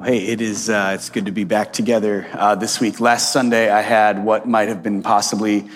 Hey, 0.00 0.28
it 0.28 0.40
is. 0.40 0.70
Uh, 0.70 0.92
it's 0.94 1.10
good 1.10 1.26
to 1.26 1.32
be 1.32 1.42
back 1.42 1.72
together 1.72 2.28
uh, 2.32 2.54
this 2.54 2.78
week. 2.78 3.00
Last 3.00 3.32
Sunday, 3.32 3.68
I 3.68 3.80
had 3.80 4.24
what 4.24 4.46
might 4.46 4.68
have 4.68 4.80
been 4.80 5.02
possibly 5.02 5.68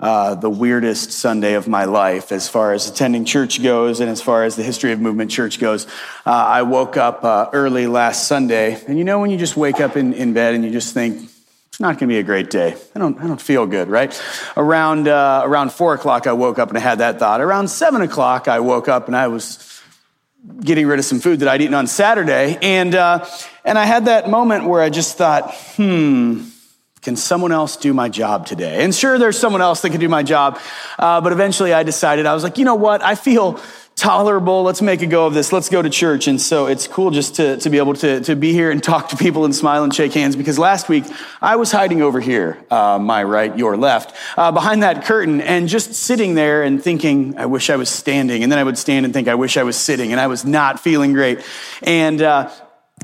uh, 0.00 0.34
the 0.34 0.50
weirdest 0.50 1.12
Sunday 1.12 1.54
of 1.54 1.68
my 1.68 1.84
life, 1.84 2.32
as 2.32 2.48
far 2.48 2.72
as 2.72 2.88
attending 2.88 3.24
church 3.24 3.62
goes, 3.62 4.00
and 4.00 4.10
as 4.10 4.20
far 4.20 4.42
as 4.42 4.56
the 4.56 4.64
history 4.64 4.90
of 4.90 5.00
Movement 5.00 5.30
Church 5.30 5.60
goes. 5.60 5.86
Uh, 6.26 6.30
I 6.32 6.62
woke 6.62 6.96
up 6.96 7.22
uh, 7.22 7.50
early 7.52 7.86
last 7.86 8.26
Sunday, 8.26 8.82
and 8.88 8.98
you 8.98 9.04
know 9.04 9.20
when 9.20 9.30
you 9.30 9.38
just 9.38 9.56
wake 9.56 9.80
up 9.80 9.96
in, 9.96 10.12
in 10.12 10.32
bed 10.32 10.56
and 10.56 10.64
you 10.64 10.72
just 10.72 10.92
think 10.92 11.30
it's 11.68 11.78
not 11.78 12.00
going 12.00 12.08
to 12.08 12.14
be 12.14 12.18
a 12.18 12.24
great 12.24 12.50
day. 12.50 12.74
I 12.96 12.98
don't. 12.98 13.16
I 13.20 13.28
don't 13.28 13.40
feel 13.40 13.64
good, 13.64 13.86
right? 13.86 14.20
Around 14.56 15.06
uh, 15.06 15.42
around 15.44 15.70
four 15.70 15.94
o'clock, 15.94 16.26
I 16.26 16.32
woke 16.32 16.58
up 16.58 16.70
and 16.70 16.76
I 16.76 16.80
had 16.80 16.98
that 16.98 17.20
thought. 17.20 17.40
Around 17.40 17.68
seven 17.68 18.02
o'clock, 18.02 18.48
I 18.48 18.58
woke 18.58 18.88
up 18.88 19.06
and 19.06 19.16
I 19.16 19.28
was 19.28 19.67
getting 20.60 20.86
rid 20.86 20.98
of 20.98 21.04
some 21.04 21.20
food 21.20 21.40
that 21.40 21.48
I'd 21.48 21.62
eaten 21.62 21.74
on 21.74 21.86
Saturday. 21.86 22.58
And, 22.62 22.94
uh, 22.94 23.26
and 23.64 23.78
I 23.78 23.84
had 23.84 24.06
that 24.06 24.28
moment 24.28 24.64
where 24.64 24.82
I 24.82 24.90
just 24.90 25.16
thought, 25.16 25.54
hmm, 25.76 26.44
can 27.02 27.16
someone 27.16 27.52
else 27.52 27.76
do 27.76 27.94
my 27.94 28.08
job 28.08 28.46
today? 28.46 28.84
And 28.84 28.94
sure, 28.94 29.18
there's 29.18 29.38
someone 29.38 29.62
else 29.62 29.82
that 29.82 29.90
can 29.90 30.00
do 30.00 30.08
my 30.08 30.22
job. 30.22 30.58
Uh, 30.98 31.20
but 31.20 31.32
eventually 31.32 31.72
I 31.72 31.82
decided, 31.82 32.26
I 32.26 32.34
was 32.34 32.42
like, 32.42 32.58
you 32.58 32.64
know 32.64 32.74
what? 32.74 33.02
I 33.02 33.14
feel 33.14 33.60
tolerable. 33.98 34.62
Let's 34.62 34.80
make 34.80 35.02
a 35.02 35.06
go 35.06 35.26
of 35.26 35.34
this. 35.34 35.52
Let's 35.52 35.68
go 35.68 35.82
to 35.82 35.90
church. 35.90 36.28
And 36.28 36.40
so 36.40 36.66
it's 36.66 36.86
cool 36.86 37.10
just 37.10 37.34
to, 37.36 37.56
to 37.58 37.68
be 37.68 37.78
able 37.78 37.94
to, 37.94 38.20
to 38.20 38.36
be 38.36 38.52
here 38.52 38.70
and 38.70 38.80
talk 38.82 39.08
to 39.08 39.16
people 39.16 39.44
and 39.44 39.54
smile 39.54 39.82
and 39.82 39.92
shake 39.92 40.14
hands 40.14 40.36
because 40.36 40.58
last 40.58 40.88
week 40.88 41.04
I 41.42 41.56
was 41.56 41.72
hiding 41.72 42.00
over 42.00 42.20
here, 42.20 42.58
uh, 42.70 42.98
my 43.00 43.24
right, 43.24 43.56
your 43.58 43.76
left, 43.76 44.14
uh, 44.36 44.52
behind 44.52 44.84
that 44.84 45.04
curtain 45.04 45.40
and 45.40 45.68
just 45.68 45.94
sitting 45.94 46.34
there 46.34 46.62
and 46.62 46.82
thinking, 46.82 47.36
I 47.36 47.46
wish 47.46 47.70
I 47.70 47.76
was 47.76 47.88
standing. 47.88 48.44
And 48.44 48.52
then 48.52 48.58
I 48.60 48.64
would 48.64 48.78
stand 48.78 49.04
and 49.04 49.12
think, 49.12 49.26
I 49.26 49.34
wish 49.34 49.56
I 49.56 49.64
was 49.64 49.76
sitting. 49.76 50.12
And 50.12 50.20
I 50.20 50.28
was 50.28 50.44
not 50.44 50.78
feeling 50.78 51.12
great. 51.12 51.44
And, 51.82 52.22
uh, 52.22 52.50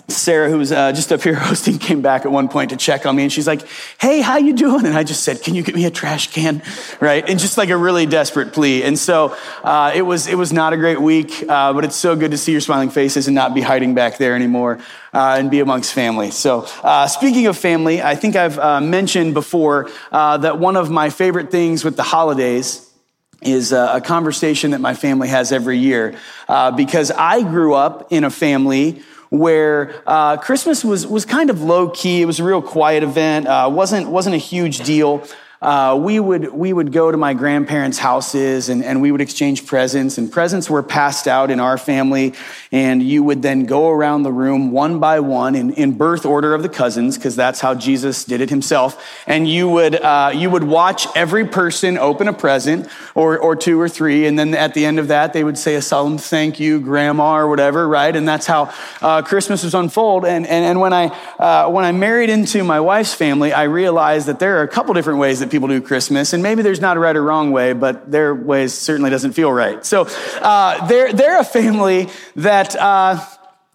Sarah, 0.08 0.50
who 0.50 0.58
was 0.58 0.70
uh, 0.70 0.92
just 0.92 1.12
up 1.12 1.22
here 1.22 1.34
hosting, 1.34 1.78
came 1.78 2.02
back 2.02 2.24
at 2.24 2.30
one 2.30 2.48
point 2.48 2.70
to 2.70 2.76
check 2.76 3.06
on 3.06 3.16
me, 3.16 3.22
and 3.22 3.32
she's 3.32 3.46
like, 3.46 3.66
"Hey, 3.98 4.20
how 4.20 4.36
you 4.36 4.52
doing?" 4.52 4.84
And 4.86 4.96
I 4.96 5.02
just 5.02 5.24
said, 5.24 5.42
"Can 5.42 5.54
you 5.54 5.62
get 5.62 5.74
me 5.74 5.86
a 5.86 5.90
trash 5.90 6.30
can?" 6.30 6.62
Right, 7.00 7.28
and 7.28 7.38
just 7.38 7.56
like 7.56 7.70
a 7.70 7.76
really 7.76 8.04
desperate 8.06 8.52
plea. 8.52 8.82
And 8.82 8.98
so 8.98 9.36
uh, 9.62 9.92
it 9.94 10.02
was 10.02 10.26
it 10.26 10.36
was 10.36 10.52
not 10.52 10.72
a 10.72 10.76
great 10.76 11.00
week, 11.00 11.44
uh, 11.48 11.72
but 11.72 11.84
it's 11.84 11.96
so 11.96 12.16
good 12.16 12.32
to 12.32 12.38
see 12.38 12.52
your 12.52 12.60
smiling 12.60 12.90
faces 12.90 13.26
and 13.28 13.34
not 13.34 13.54
be 13.54 13.62
hiding 13.62 13.94
back 13.94 14.18
there 14.18 14.34
anymore. 14.34 14.78
Uh, 15.12 15.36
and 15.38 15.48
be 15.48 15.60
amongst 15.60 15.92
family. 15.92 16.32
So, 16.32 16.66
uh, 16.82 17.06
speaking 17.06 17.46
of 17.46 17.56
family, 17.56 18.02
I 18.02 18.16
think 18.16 18.34
I've 18.34 18.58
uh, 18.58 18.80
mentioned 18.80 19.32
before 19.32 19.88
that 20.10 20.58
one 20.58 20.76
of 20.76 20.90
my 20.90 21.08
favorite 21.08 21.52
things 21.52 21.84
with 21.84 21.94
the 21.94 22.02
holidays 22.02 22.83
is 23.46 23.72
a 23.72 24.00
conversation 24.04 24.72
that 24.72 24.80
my 24.80 24.94
family 24.94 25.28
has 25.28 25.52
every 25.52 25.78
year 25.78 26.16
because 26.76 27.10
I 27.10 27.42
grew 27.42 27.74
up 27.74 28.12
in 28.12 28.24
a 28.24 28.30
family 28.30 29.02
where 29.30 29.94
uh, 30.06 30.36
Christmas 30.36 30.84
was, 30.84 31.06
was 31.06 31.24
kind 31.24 31.50
of 31.50 31.60
low 31.60 31.90
key. 31.90 32.22
It 32.22 32.24
was 32.24 32.38
a 32.38 32.44
real 32.44 32.62
quiet 32.62 33.02
event, 33.02 33.48
uh, 33.48 33.68
wasn't, 33.72 34.08
wasn't 34.08 34.36
a 34.36 34.38
huge 34.38 34.80
deal 34.80 35.26
uh, 35.62 35.98
we, 36.00 36.20
would, 36.20 36.52
we 36.52 36.72
would 36.72 36.92
go 36.92 37.10
to 37.10 37.16
my 37.16 37.34
grandparents' 37.34 37.98
houses 37.98 38.68
and, 38.68 38.84
and 38.84 39.00
we 39.00 39.10
would 39.10 39.20
exchange 39.20 39.66
presents, 39.66 40.18
and 40.18 40.30
presents 40.30 40.68
were 40.68 40.82
passed 40.82 41.26
out 41.26 41.50
in 41.50 41.60
our 41.60 41.78
family. 41.78 42.34
And 42.72 43.02
you 43.02 43.22
would 43.22 43.42
then 43.42 43.66
go 43.66 43.88
around 43.88 44.24
the 44.24 44.32
room 44.32 44.72
one 44.72 44.98
by 44.98 45.20
one 45.20 45.54
in, 45.54 45.72
in 45.72 45.96
birth 45.96 46.26
order 46.26 46.54
of 46.54 46.62
the 46.62 46.68
cousins, 46.68 47.16
because 47.16 47.36
that's 47.36 47.60
how 47.60 47.74
Jesus 47.74 48.24
did 48.24 48.40
it 48.40 48.50
himself. 48.50 49.02
And 49.26 49.48
you 49.48 49.68
would, 49.68 49.94
uh, 49.94 50.32
you 50.34 50.50
would 50.50 50.64
watch 50.64 51.06
every 51.16 51.46
person 51.46 51.98
open 51.98 52.28
a 52.28 52.32
present, 52.32 52.88
or, 53.14 53.38
or 53.38 53.56
two 53.56 53.80
or 53.80 53.88
three. 53.88 54.26
And 54.26 54.38
then 54.38 54.54
at 54.54 54.74
the 54.74 54.84
end 54.84 54.98
of 54.98 55.08
that, 55.08 55.32
they 55.32 55.44
would 55.44 55.56
say 55.56 55.76
a 55.76 55.82
solemn 55.82 56.18
thank 56.18 56.58
you, 56.58 56.80
grandma, 56.80 57.36
or 57.36 57.48
whatever, 57.48 57.86
right? 57.86 58.14
And 58.14 58.26
that's 58.26 58.46
how 58.46 58.72
uh, 59.00 59.22
Christmas 59.22 59.62
was 59.62 59.74
unfold. 59.74 60.24
And, 60.24 60.46
and, 60.46 60.64
and 60.64 60.80
when, 60.80 60.92
I, 60.92 61.06
uh, 61.38 61.70
when 61.70 61.84
I 61.84 61.92
married 61.92 62.30
into 62.30 62.64
my 62.64 62.80
wife's 62.80 63.14
family, 63.14 63.52
I 63.52 63.64
realized 63.64 64.26
that 64.26 64.38
there 64.38 64.58
are 64.58 64.62
a 64.62 64.68
couple 64.68 64.94
different 64.94 65.20
ways 65.20 65.40
that 65.44 65.50
people 65.50 65.68
do 65.68 65.80
Christmas, 65.80 66.32
and 66.32 66.42
maybe 66.42 66.62
there's 66.62 66.80
not 66.80 66.96
a 66.96 67.00
right 67.00 67.14
or 67.14 67.22
wrong 67.22 67.52
way, 67.52 67.74
but 67.74 68.10
their 68.10 68.34
way 68.34 68.66
certainly 68.68 69.10
doesn't 69.10 69.32
feel 69.32 69.52
right. 69.52 69.84
So 69.84 70.06
uh, 70.40 70.86
they're 70.86 71.12
they're 71.12 71.38
a 71.38 71.44
family 71.44 72.08
that. 72.36 72.74
Uh, 72.74 73.24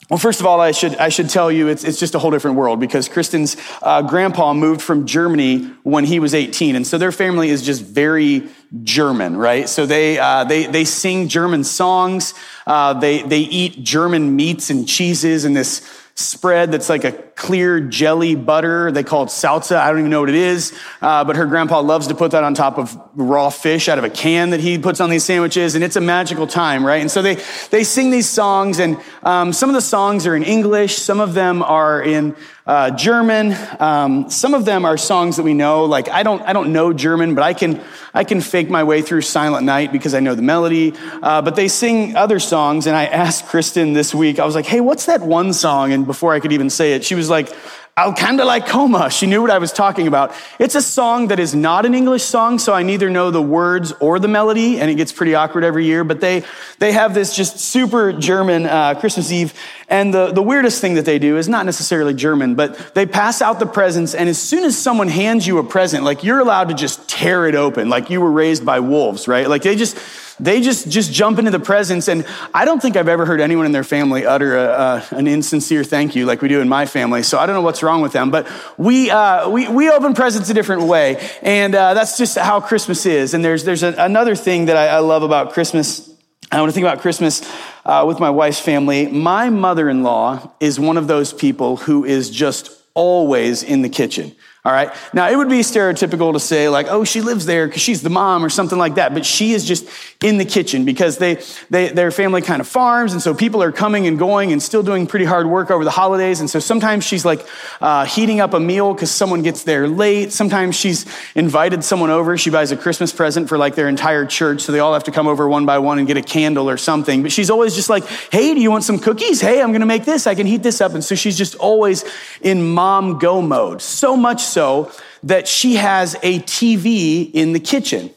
well, 0.09 0.18
first 0.18 0.40
of 0.40 0.47
all, 0.47 0.59
I 0.59 0.72
should, 0.72 0.96
I 0.96 1.09
should 1.09 1.30
tell 1.30 1.52
you 1.52 1.68
it's, 1.68 1.84
it's 1.84 2.00
just 2.00 2.16
a 2.16 2.19
whole 2.19 2.31
different 2.31 2.57
world 2.57 2.80
because 2.80 3.07
Kristen's 3.07 3.56
uh, 3.84 4.02
grandpa 4.02 4.56
moved 4.56 4.81
from 4.81 5.06
Germany 5.06 5.66
when 5.84 6.03
he 6.03 6.19
was 6.19 6.34
18. 6.34 6.75
And 6.75 6.88
so 6.88 6.97
their 6.97 7.12
family 7.12 7.50
is 7.50 7.62
just 7.62 7.84
very 7.84 8.50
German, 8.81 9.38
right? 9.38 9.69
So 9.69 9.86
they, 9.86 10.18
uh, 10.18 10.46
they, 10.46 10.66
they 10.66 10.84
sing 10.84 11.28
German 11.28 11.63
songs. 11.63 12.34
Uh, 12.66 12.96
they, 12.96 13.22
they 13.22 13.41
eat 13.41 13.84
German 13.84 14.36
meats 14.36 14.72
and 14.72 14.88
cheeses 14.88 15.46
and 15.46 15.56
this 15.56 15.88
spread 16.19 16.72
that's 16.72 16.90
like 16.90 17.06
a 17.06 17.12
clear 17.12 17.80
jelly 17.80 18.35
butter. 18.35 18.91
They 18.91 19.03
call 19.03 19.24
it 19.24 19.28
salsa. 19.28 19.78
I 19.78 19.90
don't 19.90 20.00
even 20.00 20.12
know 20.12 20.19
what 20.19 20.30
it 20.30 20.35
is. 20.35 20.78
Uh, 21.02 21.24
but 21.24 21.38
her 21.38 21.46
grandpa 21.46 21.80
loves 21.80 22.07
to 22.07 22.16
put 22.16 22.31
that 22.31 22.44
on 22.44 22.53
top 22.53 22.78
of 22.78 22.97
raw 23.16 23.50
fish 23.50 23.88
out 23.88 23.97
of 23.97 24.03
a 24.03 24.09
can 24.09 24.50
that 24.50 24.59
he 24.59 24.78
puts 24.78 25.00
on 25.00 25.09
these 25.09 25.24
sandwiches. 25.24 25.75
And 25.75 25.84
it's 25.84 25.96
a 25.96 26.02
magical 26.02 26.46
time, 26.46 26.85
right? 26.85 27.00
And 27.02 27.09
so 27.09 27.22
they, 27.22 27.35
they 27.72 27.85
sing 27.85 28.12
these 28.12 28.28
songs 28.28 28.80
and 28.80 28.97
um, 29.24 29.53
some 29.53 29.69
of 29.69 29.75
the 29.75 29.81
songs 29.81 30.28
are 30.28 30.35
in 30.35 30.44
English. 30.44 30.97
Some 30.97 31.22
of 31.22 31.34
them 31.34 31.63
are 31.63 32.02
in 32.02 32.36
uh, 32.69 32.91
German. 32.91 33.56
Um, 33.80 34.30
some 34.30 34.53
of 34.53 34.63
them 34.63 34.85
are 34.85 34.96
songs 34.96 35.38
that 35.38 35.44
we 35.44 35.56
know. 35.56 35.85
Like 35.85 36.07
I 36.07 36.22
don't, 36.22 36.40
I 36.44 36.53
don't 36.53 36.72
know 36.72 36.94
German, 36.94 37.34
but 37.34 37.44
I 37.44 37.56
can, 37.56 37.81
I 38.13 38.24
can 38.24 38.41
fake 38.41 38.69
my 38.69 38.84
way 38.84 39.02
through 39.02 39.22
Silent 39.22 39.66
Night 39.66 39.91
because 39.91 40.13
I 40.13 40.19
know 40.19 40.35
the 40.35 40.44
melody. 40.44 40.94
Uh, 41.24 41.41
but 41.41 41.56
they 41.56 41.68
sing 41.68 42.16
other 42.16 42.38
songs, 42.38 42.85
and 42.85 42.96
I 42.96 43.06
asked 43.25 43.47
Kristen 43.47 43.94
this 43.94 44.13
week. 44.13 44.38
I 44.38 44.46
was 44.46 44.53
like, 44.53 44.68
"Hey, 44.68 44.81
what's 44.81 45.07
that 45.07 45.22
one 45.22 45.52
song?" 45.52 45.94
And 45.94 46.06
before 46.06 46.31
I 46.31 46.40
could 46.40 46.52
even 46.52 46.69
say 46.69 46.94
it, 46.94 47.03
she 47.03 47.16
was 47.16 47.28
like, 47.28 47.52
I'll 48.00 48.14
kind 48.14 48.40
of 48.40 48.48
like 48.48 48.66
coma. 48.66 49.10
She 49.10 49.28
knew 49.28 49.42
what 49.42 49.52
I 49.52 49.58
was 49.58 49.74
talking 49.74 50.08
about. 50.08 50.34
It's 50.58 50.76
a 50.76 50.82
song 50.82 51.28
that 51.28 51.38
is 51.38 51.54
not 51.54 51.86
an 51.86 51.94
English 51.94 52.24
song, 52.24 52.58
so 52.58 52.74
I 52.74 52.82
neither 52.82 53.10
know 53.10 53.30
the 53.30 53.42
words 53.42 53.92
or 54.00 54.20
the 54.20 54.30
melody, 54.30 54.80
and 54.80 54.90
it 54.90 54.96
gets 54.96 55.12
pretty 55.12 55.36
awkward 55.36 55.66
every 55.66 55.84
year. 55.84 56.06
But 56.06 56.22
they 56.22 56.46
they 56.78 56.94
have 56.94 57.14
this 57.14 57.36
just 57.36 57.60
super 57.60 58.14
German 58.14 58.68
uh, 58.68 58.98
Christmas 58.98 59.34
Eve, 59.34 59.54
and 59.90 60.14
the 60.14 60.32
the 60.32 60.42
weirdest 60.42 60.80
thing 60.80 60.94
that 60.94 61.04
they 61.04 61.20
do 61.20 61.36
is 61.36 61.50
not 61.50 61.66
necessarily 61.66 62.14
German, 62.14 62.56
but 62.56 62.96
they 62.96 63.06
pass 63.06 63.42
out 63.42 63.60
the 63.60 63.66
presents, 63.66 64.16
and 64.16 64.30
as 64.30 64.42
soon 64.42 64.64
as 64.64 64.78
someone 64.78 65.10
hands 65.10 65.46
you 65.46 65.58
a 65.58 65.64
present, 65.66 66.06
like 66.06 66.24
you're 66.24 66.40
allowed 66.40 66.70
to 66.70 66.76
just 66.76 67.10
tear 67.10 67.48
it 67.48 67.56
open, 67.56 67.90
like 67.90 68.10
you 68.10 68.22
were 68.22 68.31
raised 68.31 68.66
by 68.66 68.80
wolves, 68.80 69.28
right? 69.28 69.50
Like 69.50 69.64
they 69.64 69.76
just 69.76 69.98
they 70.40 70.62
just, 70.62 70.90
just 70.90 71.12
jump 71.12 71.40
into 71.40 71.52
the 71.52 71.60
presence. 71.60 72.08
And 72.08 72.26
I 72.54 72.66
don't 72.66 72.82
think 72.82 72.96
I've 72.96 73.08
ever 73.08 73.26
heard 73.26 73.42
anyone 73.42 73.66
in 73.66 73.72
their 73.72 73.84
family 73.84 74.26
utter 74.26 74.58
a, 74.58 75.06
an 75.12 75.28
insincere 75.28 75.84
thank 75.84 76.16
you 76.16 76.26
like 76.26 76.42
we 76.42 76.48
do 76.48 76.62
in 76.62 76.70
my 76.70 76.86
family. 76.86 77.24
So 77.24 77.38
I 77.38 77.46
don't 77.46 77.56
know 77.56 77.62
what's 77.62 77.84
wrong 77.84 78.02
with 78.02 78.14
them. 78.14 78.32
But 78.32 78.48
we, 78.78 79.10
uh, 79.12 79.50
we, 79.50 79.68
we 79.68 79.90
open 79.90 80.14
presents 80.14 80.50
a 80.50 80.54
different 80.54 80.84
way. 80.84 81.30
And 81.42 81.76
uh, 81.76 81.94
that's 81.94 82.18
just 82.18 82.38
how 82.38 82.62
Christmas 82.62 83.06
is. 83.06 83.34
And 83.34 83.44
there's, 83.44 83.64
there's 83.64 83.84
a, 83.84 83.94
another 83.98 84.36
thing 84.36 84.66
that 84.66 84.78
I, 84.78 84.88
I, 84.88 85.00
love 85.00 85.24
about 85.24 85.54
Christmas. 85.54 86.10
I 86.52 86.60
want 86.60 86.70
to 86.70 86.74
think 86.74 86.86
about 86.86 87.00
Christmas 87.00 87.42
uh, 87.86 88.06
with 88.08 88.20
my 88.20 88.30
wife's 88.30 88.60
family. 88.60 89.08
My 89.08 89.50
mother 89.50 89.90
in 89.90 90.04
law 90.04 90.52
is 90.60 90.80
one 90.80 90.98
of 90.98 91.08
those 91.08 91.34
people 91.34 91.78
who 91.78 92.06
is 92.06 92.30
just 92.30 92.72
always 92.94 93.63
in 93.63 93.81
the 93.81 93.90
kitchen. 93.90 94.36
All 94.66 94.74
right. 94.74 94.94
Now, 95.14 95.30
it 95.30 95.38
would 95.38 95.48
be 95.48 95.60
stereotypical 95.60 96.34
to 96.34 96.40
say, 96.40 96.68
like, 96.68 96.88
oh, 96.90 97.06
she 97.06 97.22
lives 97.22 97.46
there 97.46 97.66
because 97.66 97.82
she's 97.82 98.02
the 98.02 98.10
mom 98.10 98.44
or 98.44 98.50
something 98.50 98.78
like 98.78 98.96
that. 98.96 99.14
But 99.14 99.26
she 99.26 99.54
is 99.54 99.64
just 99.64 99.88
in 100.22 100.38
the 100.38 100.44
kitchen 100.44 100.84
because 100.84 101.18
they, 101.18 101.42
they, 101.70 101.88
their 101.88 102.12
family 102.12 102.42
kind 102.42 102.60
of 102.60 102.68
farms. 102.68 103.14
And 103.14 103.22
so 103.22 103.34
people 103.34 103.64
are 103.64 103.72
coming 103.72 104.06
and 104.06 104.20
going 104.20 104.52
and 104.52 104.62
still 104.62 104.84
doing 104.84 105.08
pretty 105.08 105.24
hard 105.24 105.48
work 105.48 105.72
over 105.72 105.86
the 105.86 105.92
holidays. 105.92 106.42
And 106.42 106.50
so 106.50 106.60
sometimes 106.60 107.06
she's 107.06 107.24
like 107.24 107.48
uh, 107.80 108.04
heating 108.04 108.42
up 108.42 108.54
a 108.54 108.60
meal 108.60 108.94
because 108.94 109.12
someone 109.12 109.44
gets 109.44 109.64
there 109.64 109.88
late. 109.88 110.34
Sometimes 110.34 110.76
she's 110.76 111.06
invited 111.36 111.82
someone 111.82 112.10
over. 112.10 112.38
She 112.38 112.50
buys 112.50 112.74
a 112.74 112.78
Christmas 112.78 113.14
present 113.14 113.48
for 113.48 113.58
like 113.58 113.76
their 113.76 113.88
entire 113.88 114.26
church. 114.26 114.64
So 114.64 114.74
they 114.74 114.80
all 114.80 114.92
have 114.92 115.06
to 115.06 115.12
come 115.12 115.28
over 115.28 115.48
one 115.48 115.66
by 115.66 115.80
one 115.80 116.00
and 116.00 116.08
get 116.08 116.18
a 116.18 116.22
candle 116.22 116.70
or 116.70 116.76
something. 116.76 117.24
But 117.24 117.32
she's 117.32 117.50
always 117.50 117.76
just 117.76 117.90
like, 117.90 118.06
hey, 118.30 118.54
do 118.54 118.60
you 118.60 118.72
want 118.72 118.84
some 118.84 119.00
cookies? 119.00 119.40
Hey, 119.40 119.62
I'm 119.62 119.70
going 119.70 119.80
to 119.80 119.88
make 119.88 120.04
this. 120.04 120.28
I 120.28 120.36
can 120.36 120.46
heat 120.46 120.64
this 120.64 120.82
up. 120.82 120.96
And 120.96 121.04
so 121.04 121.16
she's 121.16 121.38
just 121.38 121.56
always 121.56 122.04
in 122.42 122.74
mom 122.74 123.20
go 123.20 123.42
mode. 123.42 123.82
So 123.82 124.18
much 124.18 124.49
so 124.50 124.92
that 125.24 125.48
she 125.48 125.75
has 125.75 126.16
a 126.24 126.40
TV 126.40 127.31
in 127.34 127.54
the 127.54 127.60
kitchen. 127.60 128.12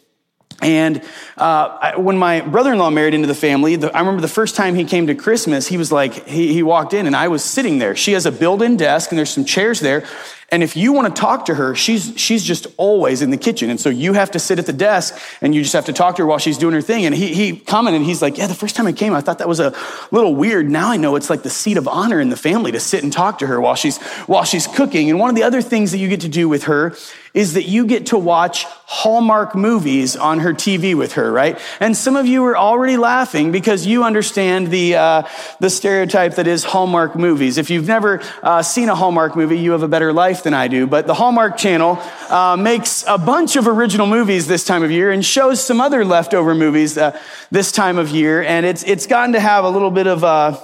And 0.62 1.02
uh, 1.37 1.94
when 1.94 2.17
my 2.17 2.40
brother-in-law 2.40 2.90
married 2.90 3.14
into 3.14 3.26
the 3.26 3.34
family, 3.34 3.75
the, 3.75 3.94
I 3.94 3.99
remember 3.99 4.20
the 4.20 4.29
first 4.29 4.55
time 4.55 4.76
he 4.76 4.84
came 4.84 5.08
to 5.08 5.14
Christmas, 5.14 5.67
he 5.67 5.76
was 5.76 5.90
like, 5.90 6.26
he, 6.26 6.52
he 6.52 6.62
walked 6.62 6.94
in 6.94 7.06
and 7.06 7.17
I 7.17 7.29
was 7.29 7.43
sitting 7.43 7.79
there. 7.79 7.96
She 7.96 8.12
has 8.12 8.26
a 8.26 8.32
built-in 8.32 8.76
desk 8.76 9.11
and 9.11 9.19
there's 9.19 9.31
some 9.31 9.44
chairs 9.44 9.81
there. 9.81 10.05
And 10.52 10.62
if 10.62 10.76
you 10.76 10.93
want 10.93 11.14
to 11.14 11.19
talk 11.19 11.46
to 11.46 11.54
her, 11.54 11.75
she's, 11.75 12.12
she's 12.20 12.44
just 12.44 12.66
always 12.76 13.22
in 13.22 13.31
the 13.31 13.38
kitchen. 13.38 13.70
And 13.70 13.81
so 13.81 13.88
you 13.88 14.12
have 14.12 14.31
to 14.32 14.38
sit 14.38 14.58
at 14.58 14.66
the 14.66 14.72
desk 14.75 15.19
and 15.40 15.54
you 15.54 15.62
just 15.62 15.72
have 15.72 15.87
to 15.87 15.94
talk 15.94 16.16
to 16.16 16.22
her 16.22 16.26
while 16.26 16.38
she's 16.38 16.58
doing 16.58 16.75
her 16.75 16.82
thing. 16.82 17.06
And 17.06 17.14
he, 17.14 17.32
he 17.32 17.56
commented, 17.56 18.02
he's 18.02 18.20
like, 18.20 18.37
yeah, 18.37 18.46
the 18.46 18.54
first 18.54 18.76
time 18.76 18.87
I 18.87 18.93
came, 18.93 19.14
I 19.14 19.22
thought 19.22 19.38
that 19.38 19.49
was 19.49 19.60
a 19.60 19.75
little 20.10 20.34
weird. 20.34 20.69
Now 20.69 20.90
I 20.90 20.99
know 20.99 21.16
it's 21.16 21.31
like 21.31 21.43
the 21.43 21.50
seat 21.50 21.78
of 21.78 21.88
honor 21.88 22.20
in 22.20 22.28
the 22.28 22.37
family 22.37 22.70
to 22.72 22.81
sit 22.81 23.02
and 23.02 23.10
talk 23.10 23.38
to 23.38 23.46
her 23.46 23.62
while 23.62 23.76
she's, 23.76 23.96
while 24.26 24.44
she's 24.44 24.66
cooking. 24.66 25.08
And 25.08 25.19
one 25.19 25.31
of 25.31 25.37
the 25.37 25.43
other 25.43 25.62
things 25.62 25.90
that 25.93 25.99
you 25.99 26.08
get 26.08 26.20
to 26.20 26.28
do 26.28 26.50
with 26.50 26.64
her 26.64 26.94
is 27.34 27.55
that 27.55 27.64
you 27.64 27.87
get 27.87 28.06
to 28.06 28.19
watch 28.19 28.64
Hallmark 28.64 29.55
movies 29.55 30.17
on 30.17 30.40
her 30.40 30.52
TV 30.52 30.94
with 30.94 31.14
her, 31.14 31.32
right? 31.32 31.58
And 31.81 31.96
some 31.96 32.14
of 32.14 32.26
you 32.26 32.44
are 32.44 32.56
already 32.56 32.99
laughing 32.99 33.52
because 33.52 33.87
you 33.87 34.05
understand 34.05 34.69
the, 34.69 34.96
uh, 34.96 35.23
the 35.58 35.70
stereotype 35.70 36.34
that 36.34 36.46
is 36.46 36.62
Hallmark 36.62 37.17
movies. 37.17 37.56
If 37.56 37.70
you've 37.70 37.87
never 37.87 38.20
uh, 38.43 38.62
seen 38.62 38.90
a 38.90 38.94
Hallmark 38.94 39.34
movie, 39.34 39.58
you 39.58 39.73
have 39.73 39.82
a 39.82 39.88
better 39.88 40.12
life 40.12 40.43
than 40.43 40.52
I 40.52 40.69
do. 40.69 40.87
But 40.87 41.06
the 41.06 41.14
Hallmark 41.14 41.56
Channel 41.56 41.99
uh, 42.29 42.56
makes 42.58 43.02
a 43.06 43.17
bunch 43.17 43.56
of 43.56 43.67
original 43.67 44.06
movies 44.06 44.46
this 44.46 44.64
time 44.64 44.82
of 44.82 44.90
year 44.90 45.11
and 45.11 45.25
shows 45.25 45.64
some 45.64 45.81
other 45.81 46.05
leftover 46.05 46.55
movies 46.55 46.99
uh, 46.99 47.19
this 47.50 47.73
time 47.73 47.96
of 47.96 48.11
year. 48.11 48.43
And 48.43 48.67
it's, 48.67 48.82
it's 48.84 49.06
gotten 49.06 49.32
to 49.32 49.40
have 49.40 49.64
a 49.64 49.70
little 49.70 49.90
bit 49.90 50.06
of, 50.06 50.23
uh, 50.23 50.58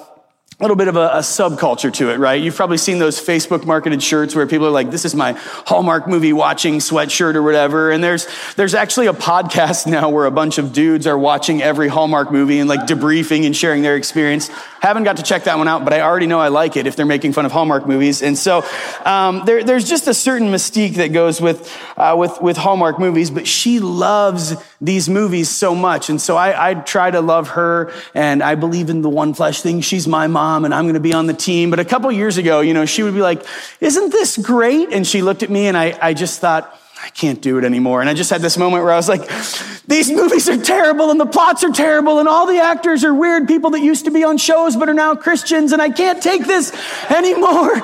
a 0.58 0.64
little 0.64 0.76
bit 0.76 0.88
of 0.88 0.96
a, 0.96 1.10
a, 1.10 1.18
subculture 1.18 1.92
to 1.92 2.10
it, 2.10 2.18
right? 2.18 2.42
You've 2.42 2.56
probably 2.56 2.78
seen 2.78 2.98
those 2.98 3.24
Facebook 3.24 3.64
marketed 3.64 4.02
shirts 4.02 4.34
where 4.34 4.44
people 4.44 4.66
are 4.66 4.72
like, 4.72 4.90
this 4.90 5.04
is 5.04 5.14
my 5.14 5.34
Hallmark 5.38 6.08
movie 6.08 6.32
watching 6.32 6.78
sweatshirt 6.78 7.36
or 7.36 7.44
whatever. 7.44 7.92
And 7.92 8.02
there's, 8.02 8.26
there's 8.56 8.74
actually 8.74 9.06
a 9.06 9.12
podcast 9.12 9.86
now 9.90 10.08
where 10.08 10.26
a 10.26 10.32
bunch 10.32 10.58
of 10.58 10.72
dudes 10.72 11.06
are 11.06 11.16
watching 11.16 11.62
every 11.62 11.86
Hallmark 11.86 12.32
movie 12.32 12.58
and 12.58 12.68
like 12.68 12.80
debriefing 12.88 13.46
and 13.46 13.56
sharing 13.56 13.82
their 13.82 13.94
experience. 13.94 14.48
Haven't 14.80 15.04
got 15.04 15.18
to 15.18 15.22
check 15.22 15.44
that 15.44 15.58
one 15.58 15.68
out, 15.68 15.84
but 15.84 15.92
I 15.92 16.00
already 16.00 16.26
know 16.26 16.40
I 16.40 16.48
like 16.48 16.76
it 16.76 16.88
if 16.88 16.96
they're 16.96 17.06
making 17.06 17.34
fun 17.34 17.46
of 17.46 17.52
Hallmark 17.52 17.86
movies. 17.86 18.20
And 18.20 18.36
so, 18.36 18.64
um, 19.04 19.44
there, 19.44 19.62
there's 19.62 19.88
just 19.88 20.08
a 20.08 20.14
certain 20.14 20.48
mystique 20.48 20.96
that 20.96 21.12
goes 21.12 21.40
with, 21.40 21.72
uh, 21.96 22.16
with, 22.18 22.40
with 22.42 22.56
Hallmark 22.56 22.98
movies, 22.98 23.30
but 23.30 23.46
she 23.46 23.78
loves 23.78 24.56
these 24.80 25.08
movies 25.08 25.48
so 25.48 25.76
much. 25.76 26.10
And 26.10 26.20
so 26.20 26.36
I, 26.36 26.70
I 26.70 26.74
try 26.74 27.12
to 27.12 27.20
love 27.20 27.50
her 27.50 27.92
and 28.12 28.42
I 28.42 28.56
believe 28.56 28.90
in 28.90 29.02
the 29.02 29.08
one 29.08 29.34
flesh 29.34 29.62
thing. 29.62 29.82
She's 29.82 30.08
my 30.08 30.26
mom 30.26 30.47
mom 30.48 30.64
and 30.64 30.72
I'm 30.72 30.84
going 30.84 30.94
to 30.94 31.00
be 31.00 31.12
on 31.12 31.26
the 31.26 31.34
team. 31.34 31.70
But 31.70 31.78
a 31.78 31.84
couple 31.84 32.10
years 32.10 32.38
ago, 32.38 32.60
you 32.60 32.72
know, 32.72 32.86
she 32.86 33.02
would 33.02 33.14
be 33.14 33.20
like, 33.20 33.44
isn't 33.80 34.10
this 34.10 34.38
great? 34.38 34.92
And 34.92 35.06
she 35.06 35.20
looked 35.20 35.42
at 35.42 35.50
me 35.50 35.66
and 35.66 35.76
I, 35.76 35.98
I 36.00 36.14
just 36.14 36.40
thought, 36.40 36.74
I 37.02 37.10
can't 37.10 37.40
do 37.40 37.58
it 37.58 37.64
anymore. 37.64 38.00
And 38.00 38.10
I 38.10 38.14
just 38.14 38.30
had 38.30 38.40
this 38.40 38.56
moment 38.56 38.82
where 38.82 38.92
I 38.92 38.96
was 38.96 39.08
like, 39.08 39.28
these 39.86 40.10
movies 40.10 40.48
are 40.48 40.56
terrible 40.56 41.10
and 41.10 41.20
the 41.20 41.26
plots 41.26 41.62
are 41.64 41.70
terrible 41.70 42.18
and 42.18 42.28
all 42.28 42.46
the 42.46 42.58
actors 42.58 43.04
are 43.04 43.14
weird 43.14 43.46
people 43.46 43.70
that 43.70 43.80
used 43.80 44.06
to 44.06 44.10
be 44.10 44.24
on 44.24 44.36
shows 44.38 44.74
but 44.76 44.88
are 44.88 44.94
now 44.94 45.14
Christians 45.14 45.72
and 45.72 45.80
I 45.82 45.90
can't 45.90 46.22
take 46.22 46.46
this 46.46 46.72
anymore. 47.10 47.74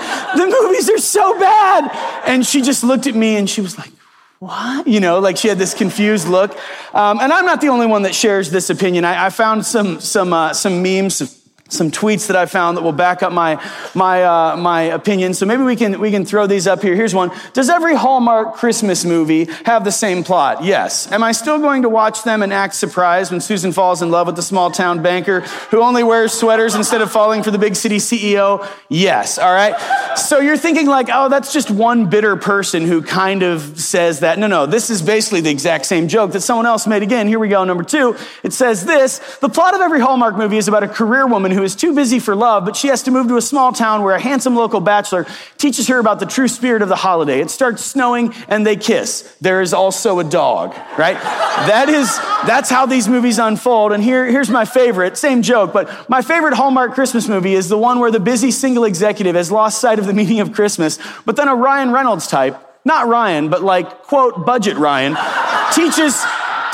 The 0.40 0.46
movies 0.60 0.88
are 0.90 0.98
so 0.98 1.38
bad. 1.38 1.90
And 2.26 2.44
she 2.46 2.62
just 2.62 2.82
looked 2.82 3.06
at 3.06 3.14
me 3.14 3.36
and 3.36 3.48
she 3.48 3.60
was 3.60 3.78
like, 3.78 3.92
what? 4.40 4.86
You 4.86 5.00
know, 5.00 5.20
like 5.20 5.36
she 5.36 5.48
had 5.48 5.58
this 5.58 5.74
confused 5.74 6.28
look. 6.28 6.52
Um, 6.92 7.20
and 7.20 7.30
I'm 7.32 7.46
not 7.46 7.60
the 7.60 7.68
only 7.68 7.86
one 7.86 8.02
that 8.02 8.14
shares 8.14 8.50
this 8.50 8.70
opinion. 8.70 9.04
I, 9.04 9.26
I 9.26 9.30
found 9.30 9.64
some, 9.64 10.00
some, 10.00 10.32
uh, 10.32 10.54
some 10.54 10.82
memes 10.82 11.43
some 11.74 11.90
tweets 11.90 12.28
that 12.28 12.36
I 12.36 12.46
found 12.46 12.76
that 12.76 12.82
will 12.82 12.92
back 12.92 13.22
up 13.22 13.32
my 13.32 13.62
my 13.94 14.22
uh, 14.22 14.56
my 14.56 14.82
opinion. 14.82 15.34
So 15.34 15.46
maybe 15.46 15.62
we 15.62 15.76
can 15.76 16.00
we 16.00 16.10
can 16.10 16.24
throw 16.24 16.46
these 16.46 16.66
up 16.66 16.82
here. 16.82 16.94
Here's 16.94 17.14
one. 17.14 17.30
Does 17.52 17.68
every 17.68 17.94
Hallmark 17.94 18.54
Christmas 18.54 19.04
movie 19.04 19.44
have 19.64 19.84
the 19.84 19.92
same 19.92 20.24
plot? 20.24 20.64
Yes. 20.64 21.10
Am 21.12 21.22
I 21.22 21.32
still 21.32 21.58
going 21.58 21.82
to 21.82 21.88
watch 21.88 22.22
them 22.22 22.42
and 22.42 22.52
act 22.52 22.74
surprised 22.74 23.30
when 23.30 23.40
Susan 23.40 23.72
falls 23.72 24.02
in 24.02 24.10
love 24.10 24.26
with 24.26 24.36
the 24.36 24.42
small 24.42 24.70
town 24.70 25.02
banker 25.02 25.40
who 25.70 25.82
only 25.82 26.02
wears 26.02 26.32
sweaters 26.32 26.74
instead 26.74 27.00
of 27.00 27.10
falling 27.10 27.42
for 27.42 27.50
the 27.50 27.58
big 27.58 27.76
city 27.76 27.96
CEO? 27.96 28.66
Yes. 28.88 29.38
All 29.38 29.52
right. 29.52 29.74
So 30.16 30.38
you're 30.38 30.56
thinking 30.56 30.86
like, 30.86 31.08
oh, 31.12 31.28
that's 31.28 31.52
just 31.52 31.70
one 31.70 32.08
bitter 32.08 32.36
person 32.36 32.86
who 32.86 33.02
kind 33.02 33.42
of 33.42 33.80
says 33.80 34.20
that. 34.20 34.38
No, 34.38 34.46
no. 34.46 34.66
This 34.66 34.90
is 34.90 35.02
basically 35.02 35.40
the 35.40 35.50
exact 35.50 35.86
same 35.86 36.08
joke 36.08 36.32
that 36.32 36.42
someone 36.42 36.66
else 36.66 36.86
made 36.86 37.02
again. 37.02 37.26
Here 37.26 37.38
we 37.38 37.48
go. 37.48 37.64
Number 37.64 37.82
two. 37.82 38.16
It 38.42 38.52
says 38.52 38.84
this: 38.84 39.18
the 39.38 39.48
plot 39.48 39.74
of 39.74 39.80
every 39.80 40.00
Hallmark 40.00 40.36
movie 40.36 40.58
is 40.58 40.68
about 40.68 40.82
a 40.82 40.88
career 40.88 41.26
woman 41.26 41.50
who 41.50 41.62
is 41.64 41.74
too 41.74 41.94
busy 41.94 42.18
for 42.18 42.36
love, 42.36 42.64
but 42.64 42.76
she 42.76 42.88
has 42.88 43.02
to 43.04 43.10
move 43.10 43.28
to 43.28 43.36
a 43.36 43.42
small 43.42 43.72
town 43.72 44.02
where 44.02 44.14
a 44.14 44.20
handsome 44.20 44.54
local 44.54 44.80
bachelor 44.80 45.26
teaches 45.58 45.88
her 45.88 45.98
about 45.98 46.20
the 46.20 46.26
true 46.26 46.48
spirit 46.48 46.82
of 46.82 46.88
the 46.88 46.96
holiday. 46.96 47.40
It 47.40 47.50
starts 47.50 47.84
snowing 47.84 48.32
and 48.48 48.66
they 48.66 48.76
kiss. 48.76 49.36
There 49.40 49.62
is 49.62 49.72
also 49.72 50.18
a 50.18 50.24
dog, 50.24 50.74
right? 50.98 51.14
that 51.22 51.88
is, 51.88 52.16
that's 52.46 52.70
how 52.70 52.86
these 52.86 53.08
movies 53.08 53.38
unfold. 53.38 53.92
And 53.92 54.02
here, 54.02 54.26
here's 54.26 54.50
my 54.50 54.64
favorite, 54.64 55.16
same 55.16 55.42
joke, 55.42 55.72
but 55.72 56.08
my 56.08 56.22
favorite 56.22 56.54
Hallmark 56.54 56.94
Christmas 56.94 57.28
movie 57.28 57.54
is 57.54 57.68
the 57.68 57.78
one 57.78 57.98
where 57.98 58.10
the 58.10 58.20
busy 58.20 58.50
single 58.50 58.84
executive 58.84 59.34
has 59.34 59.50
lost 59.50 59.80
sight 59.80 59.98
of 59.98 60.06
the 60.06 60.14
meaning 60.14 60.40
of 60.40 60.52
Christmas, 60.52 60.98
but 61.24 61.36
then 61.36 61.48
a 61.48 61.54
Ryan 61.54 61.90
Reynolds 61.90 62.26
type, 62.26 62.56
not 62.84 63.08
Ryan, 63.08 63.48
but 63.48 63.62
like, 63.62 64.02
quote, 64.02 64.44
budget 64.44 64.76
Ryan, 64.76 65.16
teaches 65.74 66.22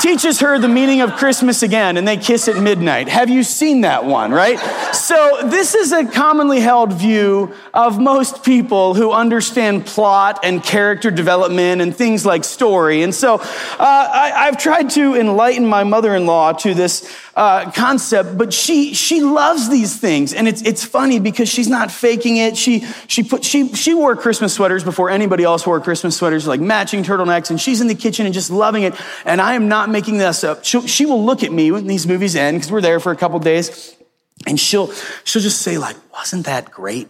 teaches 0.01 0.39
her 0.39 0.57
the 0.57 0.67
meaning 0.67 1.01
of 1.01 1.11
Christmas 1.13 1.61
again, 1.61 1.95
and 1.95 2.07
they 2.07 2.17
kiss 2.17 2.47
at 2.47 2.61
midnight. 2.61 3.07
Have 3.07 3.29
you 3.29 3.43
seen 3.43 3.81
that 3.81 4.03
one, 4.03 4.31
right? 4.31 4.59
So, 4.95 5.41
this 5.45 5.75
is 5.75 5.91
a 5.91 6.05
commonly 6.05 6.59
held 6.59 6.93
view 6.93 7.53
of 7.71 7.99
most 7.99 8.43
people 8.43 8.95
who 8.95 9.11
understand 9.11 9.85
plot 9.85 10.39
and 10.43 10.63
character 10.63 11.11
development 11.11 11.81
and 11.81 11.95
things 11.95 12.25
like 12.25 12.43
story. 12.43 13.03
And 13.03 13.13
so, 13.13 13.35
uh, 13.35 13.39
I, 13.79 14.45
have 14.45 14.57
tried 14.57 14.89
to 14.91 15.15
enlighten 15.15 15.67
my 15.67 15.83
mother 15.83 16.15
in 16.15 16.25
law 16.25 16.53
to 16.53 16.73
this 16.73 17.07
uh, 17.35 17.71
concept, 17.71 18.37
but 18.37 18.53
she 18.53 18.93
she 18.93 19.21
loves 19.21 19.69
these 19.69 19.97
things, 19.97 20.33
and 20.33 20.47
it's 20.47 20.61
it's 20.63 20.83
funny 20.83 21.19
because 21.19 21.47
she's 21.47 21.69
not 21.69 21.91
faking 21.91 22.37
it. 22.37 22.57
She 22.57 22.85
she 23.07 23.23
put 23.23 23.45
she 23.45 23.73
she 23.73 23.93
wore 23.93 24.15
Christmas 24.15 24.53
sweaters 24.53 24.83
before 24.83 25.09
anybody 25.09 25.43
else 25.43 25.65
wore 25.65 25.79
Christmas 25.79 26.17
sweaters, 26.17 26.45
like 26.45 26.59
matching 26.59 27.03
turtlenecks, 27.03 27.49
and 27.49 27.59
she's 27.59 27.79
in 27.79 27.87
the 27.87 27.95
kitchen 27.95 28.25
and 28.25 28.33
just 28.33 28.51
loving 28.51 28.83
it. 28.83 28.93
And 29.25 29.39
I 29.39 29.53
am 29.53 29.69
not 29.69 29.89
making 29.89 30.17
this 30.17 30.43
up. 30.43 30.65
She'll, 30.65 30.85
she 30.85 31.05
will 31.05 31.23
look 31.23 31.43
at 31.43 31.51
me 31.51 31.71
when 31.71 31.87
these 31.87 32.05
movies 32.05 32.35
end 32.35 32.57
because 32.57 32.71
we're 32.71 32.81
there 32.81 32.99
for 32.99 33.11
a 33.11 33.17
couple 33.17 33.39
days, 33.39 33.95
and 34.45 34.59
she'll 34.59 34.91
she'll 35.23 35.41
just 35.41 35.61
say 35.61 35.77
like, 35.77 35.95
"Wasn't 36.11 36.45
that 36.47 36.69
great?" 36.69 37.09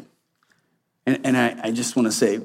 And, 1.06 1.20
and 1.24 1.38
I, 1.38 1.60
I 1.64 1.72
just 1.72 1.96
want 1.96 2.08
to 2.08 2.12
say, 2.12 2.42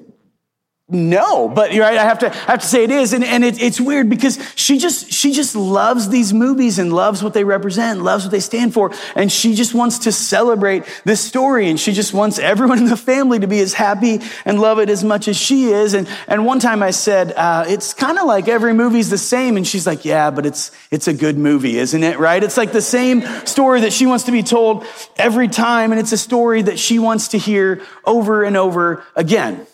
no, 0.88 1.48
but 1.48 1.70
right. 1.72 1.98
I 1.98 2.04
have 2.04 2.20
to, 2.20 2.30
I 2.30 2.52
have 2.52 2.60
to 2.60 2.66
say 2.66 2.84
it 2.84 2.92
is. 2.92 3.12
And, 3.12 3.24
and 3.24 3.44
it, 3.44 3.60
it's 3.60 3.80
weird 3.80 4.08
because 4.08 4.38
she 4.54 4.78
just, 4.78 5.10
she 5.10 5.32
just 5.32 5.56
loves 5.56 6.10
these 6.10 6.32
movies 6.32 6.78
and 6.78 6.92
loves 6.92 7.24
what 7.24 7.34
they 7.34 7.42
represent, 7.42 8.02
loves 8.02 8.22
what 8.22 8.30
they 8.30 8.38
stand 8.38 8.72
for. 8.72 8.92
And 9.16 9.32
she 9.32 9.56
just 9.56 9.74
wants 9.74 9.98
to 10.00 10.12
celebrate 10.12 10.84
this 11.04 11.20
story. 11.20 11.68
And 11.70 11.80
she 11.80 11.92
just 11.92 12.14
wants 12.14 12.38
everyone 12.38 12.78
in 12.78 12.84
the 12.84 12.96
family 12.96 13.40
to 13.40 13.48
be 13.48 13.58
as 13.58 13.74
happy 13.74 14.20
and 14.44 14.60
love 14.60 14.78
it 14.78 14.88
as 14.88 15.02
much 15.02 15.26
as 15.26 15.36
she 15.36 15.64
is. 15.64 15.92
And, 15.92 16.06
and 16.28 16.46
one 16.46 16.60
time 16.60 16.84
I 16.84 16.92
said, 16.92 17.32
uh, 17.32 17.64
it's 17.66 17.92
kind 17.92 18.16
of 18.16 18.26
like 18.26 18.46
every 18.46 18.72
movie's 18.72 19.10
the 19.10 19.18
same. 19.18 19.56
And 19.56 19.66
she's 19.66 19.88
like, 19.88 20.04
yeah, 20.04 20.30
but 20.30 20.46
it's, 20.46 20.70
it's 20.92 21.08
a 21.08 21.14
good 21.14 21.36
movie, 21.36 21.78
isn't 21.78 22.02
it? 22.04 22.20
Right? 22.20 22.44
It's 22.44 22.56
like 22.56 22.70
the 22.70 22.80
same 22.80 23.22
story 23.44 23.80
that 23.80 23.92
she 23.92 24.06
wants 24.06 24.22
to 24.26 24.30
be 24.30 24.44
told 24.44 24.86
every 25.16 25.48
time. 25.48 25.90
And 25.90 26.00
it's 26.00 26.12
a 26.12 26.18
story 26.18 26.62
that 26.62 26.78
she 26.78 27.00
wants 27.00 27.26
to 27.28 27.38
hear 27.38 27.82
over 28.04 28.44
and 28.44 28.56
over 28.56 29.02
again. 29.16 29.66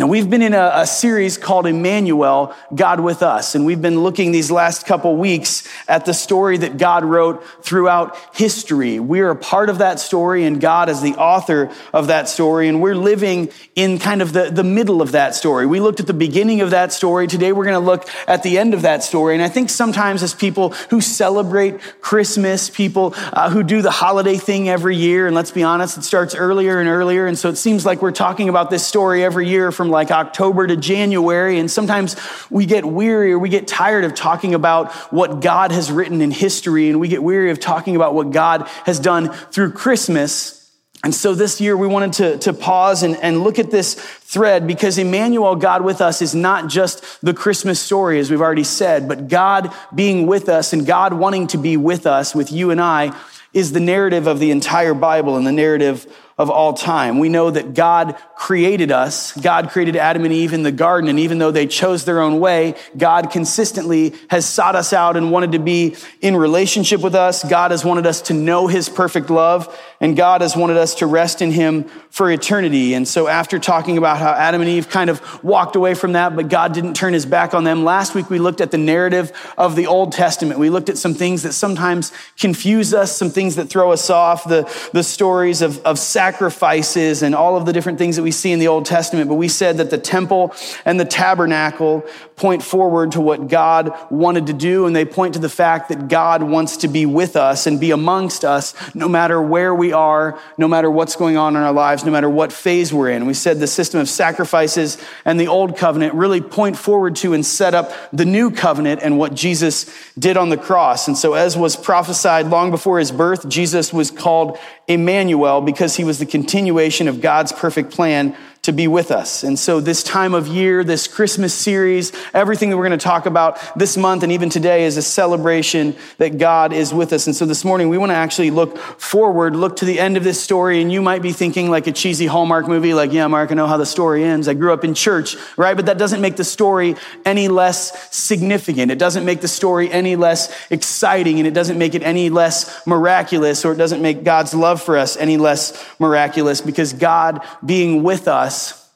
Now, 0.00 0.06
we've 0.06 0.30
been 0.30 0.40
in 0.40 0.54
a, 0.54 0.70
a, 0.76 0.86
series 0.86 1.36
called 1.36 1.66
Emmanuel, 1.66 2.54
God 2.74 3.00
with 3.00 3.22
Us, 3.22 3.54
and 3.54 3.66
we've 3.66 3.82
been 3.82 4.02
looking 4.02 4.32
these 4.32 4.50
last 4.50 4.86
couple 4.86 5.14
weeks 5.14 5.68
at 5.86 6.06
the 6.06 6.14
story 6.14 6.56
that 6.56 6.78
God 6.78 7.04
wrote 7.04 7.44
throughout 7.62 8.16
history. 8.32 8.98
We're 8.98 9.28
a 9.28 9.36
part 9.36 9.68
of 9.68 9.76
that 9.76 10.00
story, 10.00 10.44
and 10.44 10.58
God 10.58 10.88
is 10.88 11.02
the 11.02 11.16
author 11.16 11.70
of 11.92 12.06
that 12.06 12.30
story, 12.30 12.66
and 12.66 12.80
we're 12.80 12.94
living 12.94 13.50
in 13.76 13.98
kind 13.98 14.22
of 14.22 14.32
the, 14.32 14.44
the 14.44 14.64
middle 14.64 15.02
of 15.02 15.12
that 15.12 15.34
story. 15.34 15.66
We 15.66 15.80
looked 15.80 16.00
at 16.00 16.06
the 16.06 16.14
beginning 16.14 16.62
of 16.62 16.70
that 16.70 16.94
story. 16.94 17.26
Today, 17.26 17.52
we're 17.52 17.66
going 17.66 17.74
to 17.74 17.78
look 17.78 18.08
at 18.26 18.42
the 18.42 18.56
end 18.56 18.72
of 18.72 18.80
that 18.80 19.04
story. 19.04 19.34
And 19.34 19.42
I 19.42 19.50
think 19.50 19.68
sometimes, 19.68 20.22
as 20.22 20.32
people 20.32 20.70
who 20.88 21.02
celebrate 21.02 21.78
Christmas, 22.00 22.70
people 22.70 23.12
uh, 23.34 23.50
who 23.50 23.62
do 23.62 23.82
the 23.82 23.90
holiday 23.90 24.38
thing 24.38 24.70
every 24.70 24.96
year, 24.96 25.26
and 25.26 25.36
let's 25.36 25.50
be 25.50 25.62
honest, 25.62 25.98
it 25.98 26.04
starts 26.04 26.34
earlier 26.34 26.80
and 26.80 26.88
earlier, 26.88 27.26
and 27.26 27.38
so 27.38 27.50
it 27.50 27.56
seems 27.56 27.84
like 27.84 28.00
we're 28.00 28.12
talking 28.12 28.48
about 28.48 28.70
this 28.70 28.86
story 28.86 29.22
every 29.22 29.46
year 29.46 29.70
from 29.70 29.89
like 29.90 30.10
October 30.10 30.66
to 30.66 30.76
January. 30.76 31.58
And 31.58 31.70
sometimes 31.70 32.16
we 32.48 32.66
get 32.66 32.84
weary 32.84 33.32
or 33.32 33.38
we 33.38 33.48
get 33.48 33.68
tired 33.68 34.04
of 34.04 34.14
talking 34.14 34.54
about 34.54 34.92
what 35.12 35.40
God 35.40 35.72
has 35.72 35.90
written 35.90 36.20
in 36.20 36.30
history. 36.30 36.88
And 36.88 37.00
we 37.00 37.08
get 37.08 37.22
weary 37.22 37.50
of 37.50 37.60
talking 37.60 37.96
about 37.96 38.14
what 38.14 38.30
God 38.30 38.68
has 38.86 38.98
done 38.98 39.32
through 39.32 39.72
Christmas. 39.72 40.56
And 41.02 41.14
so 41.14 41.34
this 41.34 41.60
year 41.60 41.76
we 41.76 41.86
wanted 41.86 42.12
to, 42.14 42.38
to 42.38 42.52
pause 42.52 43.02
and, 43.02 43.16
and 43.16 43.42
look 43.42 43.58
at 43.58 43.70
this 43.70 43.94
thread 43.94 44.66
because 44.66 44.98
Emmanuel, 44.98 45.56
God 45.56 45.82
with 45.82 46.00
us, 46.00 46.20
is 46.20 46.34
not 46.34 46.68
just 46.68 47.20
the 47.22 47.32
Christmas 47.32 47.80
story, 47.80 48.18
as 48.18 48.30
we've 48.30 48.40
already 48.40 48.64
said, 48.64 49.08
but 49.08 49.28
God 49.28 49.72
being 49.94 50.26
with 50.26 50.48
us 50.48 50.72
and 50.72 50.86
God 50.86 51.14
wanting 51.14 51.46
to 51.48 51.58
be 51.58 51.76
with 51.78 52.06
us, 52.06 52.34
with 52.34 52.52
you 52.52 52.70
and 52.70 52.80
I, 52.80 53.18
is 53.52 53.72
the 53.72 53.80
narrative 53.80 54.26
of 54.26 54.38
the 54.38 54.50
entire 54.50 54.94
Bible 54.94 55.36
and 55.36 55.46
the 55.46 55.52
narrative 55.52 56.06
of 56.38 56.50
all 56.50 56.74
time. 56.74 57.18
We 57.18 57.28
know 57.28 57.50
that 57.50 57.74
God 57.74 58.16
created 58.40 58.90
us. 58.90 59.32
God 59.32 59.68
created 59.68 59.96
Adam 59.96 60.24
and 60.24 60.32
Eve 60.32 60.54
in 60.54 60.62
the 60.62 60.72
garden. 60.72 61.10
And 61.10 61.18
even 61.18 61.36
though 61.36 61.50
they 61.50 61.66
chose 61.66 62.06
their 62.06 62.22
own 62.22 62.40
way, 62.40 62.74
God 62.96 63.30
consistently 63.30 64.14
has 64.30 64.46
sought 64.46 64.74
us 64.74 64.94
out 64.94 65.18
and 65.18 65.30
wanted 65.30 65.52
to 65.52 65.58
be 65.58 65.94
in 66.22 66.34
relationship 66.34 67.02
with 67.02 67.14
us. 67.14 67.44
God 67.44 67.70
has 67.70 67.84
wanted 67.84 68.06
us 68.06 68.22
to 68.22 68.34
know 68.34 68.66
his 68.66 68.88
perfect 68.88 69.28
love. 69.28 69.78
And 70.00 70.16
God 70.16 70.40
has 70.40 70.56
wanted 70.56 70.78
us 70.78 70.94
to 70.96 71.06
rest 71.06 71.42
in 71.42 71.52
him 71.52 71.84
for 72.08 72.30
eternity. 72.30 72.94
And 72.94 73.06
so 73.06 73.28
after 73.28 73.58
talking 73.58 73.98
about 73.98 74.16
how 74.16 74.32
Adam 74.32 74.62
and 74.62 74.70
Eve 74.70 74.88
kind 74.88 75.10
of 75.10 75.44
walked 75.44 75.76
away 75.76 75.92
from 75.92 76.12
that, 76.12 76.34
but 76.34 76.48
God 76.48 76.72
didn't 76.72 76.94
turn 76.94 77.12
his 77.12 77.26
back 77.26 77.52
on 77.52 77.64
them, 77.64 77.84
last 77.84 78.14
week 78.14 78.30
we 78.30 78.38
looked 78.38 78.62
at 78.62 78.70
the 78.70 78.78
narrative 78.78 79.32
of 79.58 79.76
the 79.76 79.86
Old 79.86 80.12
Testament. 80.12 80.58
We 80.58 80.70
looked 80.70 80.88
at 80.88 80.96
some 80.96 81.12
things 81.12 81.42
that 81.42 81.52
sometimes 81.52 82.10
confuse 82.38 82.94
us, 82.94 83.14
some 83.14 83.28
things 83.28 83.56
that 83.56 83.68
throw 83.68 83.92
us 83.92 84.08
off, 84.08 84.48
the, 84.48 84.62
the 84.94 85.04
stories 85.04 85.60
of, 85.60 85.78
of 85.84 85.98
sacrifices 85.98 87.22
and 87.22 87.34
all 87.34 87.58
of 87.58 87.66
the 87.66 87.72
different 87.74 87.98
things 87.98 88.16
that 88.16 88.22
we 88.22 88.29
see 88.32 88.52
in 88.52 88.58
the 88.58 88.68
Old 88.68 88.86
Testament. 88.86 89.28
But 89.28 89.36
we 89.36 89.48
said 89.48 89.78
that 89.78 89.90
the 89.90 89.98
temple 89.98 90.54
and 90.84 90.98
the 90.98 91.04
tabernacle 91.04 92.04
point 92.36 92.62
forward 92.62 93.12
to 93.12 93.20
what 93.20 93.48
God 93.48 93.92
wanted 94.10 94.46
to 94.46 94.54
do, 94.54 94.86
and 94.86 94.96
they 94.96 95.04
point 95.04 95.34
to 95.34 95.40
the 95.40 95.48
fact 95.50 95.90
that 95.90 96.08
God 96.08 96.42
wants 96.42 96.78
to 96.78 96.88
be 96.88 97.04
with 97.04 97.36
us 97.36 97.66
and 97.66 97.78
be 97.78 97.90
amongst 97.90 98.44
us 98.44 98.74
no 98.94 99.08
matter 99.08 99.40
where 99.42 99.74
we 99.74 99.92
are, 99.92 100.38
no 100.56 100.66
matter 100.66 100.90
what's 100.90 101.16
going 101.16 101.36
on 101.36 101.54
in 101.54 101.62
our 101.62 101.72
lives, 101.72 102.04
no 102.04 102.10
matter 102.10 102.30
what 102.30 102.50
phase 102.50 102.94
we're 102.94 103.10
in. 103.10 103.26
We 103.26 103.34
said 103.34 103.60
the 103.60 103.66
system 103.66 104.00
of 104.00 104.08
sacrifices 104.08 104.96
and 105.26 105.38
the 105.38 105.48
old 105.48 105.76
covenant 105.76 106.14
really 106.14 106.40
point 106.40 106.78
forward 106.78 107.16
to 107.16 107.34
and 107.34 107.44
set 107.44 107.74
up 107.74 107.92
the 108.10 108.24
new 108.24 108.50
covenant 108.50 109.00
and 109.02 109.18
what 109.18 109.34
Jesus 109.34 109.92
did 110.18 110.38
on 110.38 110.48
the 110.48 110.56
cross. 110.56 111.08
And 111.08 111.18
so, 111.18 111.34
as 111.34 111.56
was 111.56 111.76
prophesied 111.76 112.46
long 112.46 112.70
before 112.70 112.98
his 112.98 113.12
birth, 113.12 113.48
Jesus 113.48 113.92
was 113.92 114.10
called 114.10 114.58
Emmanuel 114.90 115.60
because 115.60 115.96
he 115.96 116.04
was 116.04 116.18
the 116.18 116.26
continuation 116.26 117.08
of 117.08 117.20
God's 117.20 117.52
perfect 117.52 117.92
plan 117.92 118.36
to 118.62 118.72
be 118.72 118.86
with 118.86 119.10
us. 119.10 119.42
And 119.42 119.58
so, 119.58 119.80
this 119.80 120.02
time 120.02 120.34
of 120.34 120.46
year, 120.46 120.84
this 120.84 121.08
Christmas 121.08 121.54
series, 121.54 122.12
everything 122.34 122.68
that 122.68 122.76
we're 122.76 122.86
going 122.86 122.98
to 122.98 123.02
talk 123.02 123.24
about 123.24 123.58
this 123.74 123.96
month 123.96 124.22
and 124.22 124.30
even 124.32 124.50
today 124.50 124.84
is 124.84 124.98
a 124.98 125.02
celebration 125.02 125.96
that 126.18 126.36
God 126.36 126.74
is 126.74 126.92
with 126.92 127.14
us. 127.14 127.26
And 127.26 127.34
so, 127.34 127.46
this 127.46 127.64
morning, 127.64 127.88
we 127.88 127.96
want 127.96 128.10
to 128.10 128.16
actually 128.16 128.50
look 128.50 128.76
forward, 128.76 129.56
look 129.56 129.76
to 129.76 129.86
the 129.86 129.98
end 129.98 130.18
of 130.18 130.24
this 130.24 130.42
story. 130.42 130.82
And 130.82 130.92
you 130.92 131.00
might 131.00 131.22
be 131.22 131.32
thinking 131.32 131.70
like 131.70 131.86
a 131.86 131.92
cheesy 131.92 132.26
Hallmark 132.26 132.68
movie, 132.68 132.92
like, 132.92 133.14
yeah, 133.14 133.26
Mark, 133.28 133.50
I 133.50 133.54
know 133.54 133.66
how 133.66 133.78
the 133.78 133.86
story 133.86 134.24
ends. 134.24 134.46
I 134.46 134.52
grew 134.52 134.74
up 134.74 134.84
in 134.84 134.92
church, 134.92 135.36
right? 135.56 135.74
But 135.74 135.86
that 135.86 135.96
doesn't 135.96 136.20
make 136.20 136.36
the 136.36 136.44
story 136.44 136.96
any 137.24 137.48
less 137.48 138.14
significant. 138.14 138.92
It 138.92 138.98
doesn't 138.98 139.24
make 139.24 139.40
the 139.40 139.48
story 139.48 139.90
any 139.90 140.16
less 140.16 140.54
exciting, 140.68 141.38
and 141.38 141.46
it 141.46 141.54
doesn't 141.54 141.78
make 141.78 141.94
it 141.94 142.02
any 142.02 142.28
less 142.28 142.86
miraculous, 142.86 143.64
or 143.64 143.72
it 143.72 143.76
doesn't 143.76 144.02
make 144.02 144.22
God's 144.22 144.52
love 144.52 144.82
for 144.82 144.98
us 144.98 145.16
any 145.16 145.38
less 145.38 145.82
miraculous 145.98 146.60
because 146.60 146.92
God 146.92 147.42
being 147.64 148.02
with 148.02 148.28
us 148.28 148.49
us 148.50 148.90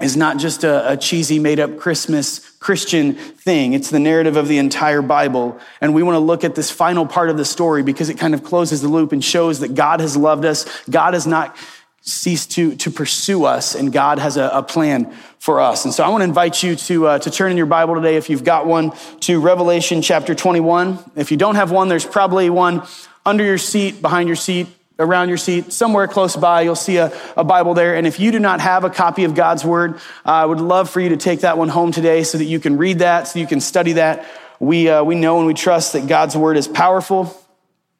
is 0.00 0.16
not 0.16 0.38
just 0.38 0.62
a, 0.62 0.92
a, 0.92 0.96
cheesy, 0.96 1.40
made 1.40 1.58
up 1.58 1.76
Christmas 1.76 2.38
Christian 2.60 3.14
thing. 3.14 3.72
It's 3.72 3.90
the 3.90 3.98
narrative 3.98 4.36
of 4.36 4.46
the 4.46 4.58
entire 4.58 5.02
Bible. 5.02 5.58
And 5.80 5.92
we 5.92 6.04
want 6.04 6.14
to 6.14 6.20
look 6.20 6.44
at 6.44 6.54
this 6.54 6.70
final 6.70 7.04
part 7.04 7.28
of 7.28 7.36
the 7.36 7.44
story 7.44 7.82
because 7.82 8.08
it 8.08 8.16
kind 8.16 8.32
of 8.32 8.44
closes 8.44 8.80
the 8.80 8.88
loop 8.88 9.10
and 9.10 9.22
shows 9.22 9.58
that 9.58 9.74
God 9.74 10.00
has 10.00 10.16
loved 10.16 10.44
us. 10.44 10.66
God 10.88 11.14
has 11.14 11.26
not 11.26 11.56
ceased 12.00 12.52
to, 12.52 12.74
to 12.76 12.90
pursue 12.90 13.44
us, 13.44 13.74
and 13.74 13.92
God 13.92 14.18
has 14.18 14.36
a, 14.36 14.48
a 14.52 14.62
plan 14.62 15.12
for 15.38 15.60
us. 15.60 15.84
And 15.84 15.92
so 15.92 16.04
I 16.04 16.08
want 16.08 16.22
to 16.22 16.26
invite 16.26 16.62
you 16.62 16.74
to, 16.74 17.06
uh, 17.06 17.18
to 17.18 17.30
turn 17.30 17.50
in 17.50 17.56
your 17.56 17.66
Bible 17.66 17.96
today, 17.96 18.16
if 18.16 18.30
you've 18.30 18.44
got 18.44 18.66
one, 18.66 18.92
to 19.20 19.40
Revelation 19.40 20.00
chapter 20.02 20.34
21. 20.34 20.98
If 21.16 21.30
you 21.30 21.36
don't 21.36 21.56
have 21.56 21.70
one, 21.70 21.88
there's 21.88 22.06
probably 22.06 22.50
one 22.50 22.82
under 23.24 23.44
your 23.44 23.58
seat, 23.58 24.00
behind 24.00 24.28
your 24.28 24.36
seat, 24.36 24.68
around 24.98 25.28
your 25.28 25.38
seat, 25.38 25.72
somewhere 25.72 26.06
close 26.06 26.36
by, 26.36 26.62
you'll 26.62 26.74
see 26.74 26.98
a, 26.98 27.12
a, 27.36 27.44
Bible 27.44 27.74
there. 27.74 27.96
And 27.96 28.06
if 28.06 28.20
you 28.20 28.30
do 28.30 28.38
not 28.38 28.60
have 28.60 28.84
a 28.84 28.90
copy 28.90 29.24
of 29.24 29.34
God's 29.34 29.64
Word, 29.64 29.98
I 30.24 30.44
would 30.44 30.60
love 30.60 30.90
for 30.90 31.00
you 31.00 31.10
to 31.10 31.16
take 31.16 31.40
that 31.40 31.58
one 31.58 31.68
home 31.68 31.92
today 31.92 32.22
so 32.24 32.38
that 32.38 32.44
you 32.44 32.60
can 32.60 32.76
read 32.76 33.00
that, 33.00 33.28
so 33.28 33.38
you 33.38 33.46
can 33.46 33.60
study 33.60 33.94
that. 33.94 34.26
We, 34.60 34.88
uh, 34.88 35.02
we 35.02 35.14
know 35.14 35.38
and 35.38 35.46
we 35.46 35.54
trust 35.54 35.94
that 35.94 36.06
God's 36.06 36.36
Word 36.36 36.56
is 36.56 36.68
powerful 36.68 37.36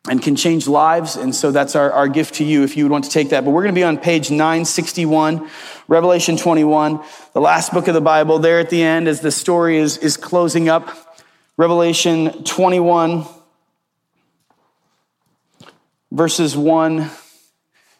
and 0.09 0.21
can 0.21 0.37
change 0.37 0.67
lives. 0.67 1.17
And 1.17 1.35
so 1.35 1.51
that's 1.51 1.77
our, 1.77 1.91
our 1.93 2.09
gift 2.09 2.35
to 2.35 2.45
you 2.45 2.63
if 2.65 2.77
you 2.77 2.85
would 2.85 2.93
want 2.93 3.05
to 3.05 3.11
take 3.11 3.31
that. 3.31 3.45
But 3.45 3.51
we're 3.51 3.63
going 3.63 3.75
to 3.75 3.79
be 3.79 3.85
on 3.85 3.99
page 3.99 4.31
961, 4.31 5.49
Revelation 5.89 6.37
21, 6.37 7.01
the 7.33 7.41
last 7.41 7.73
book 7.73 7.89
of 7.89 7.95
the 7.95 8.01
Bible. 8.01 8.39
There 8.39 8.59
at 8.59 8.71
the 8.71 8.83
end, 8.83 9.09
as 9.09 9.21
the 9.21 9.31
story 9.31 9.79
is, 9.79 9.99
is 9.99 10.17
closing 10.17 10.69
up, 10.69 11.19
Revelation 11.57 12.45
21 12.45 13.27
verses 16.13 16.55
1 16.55 17.11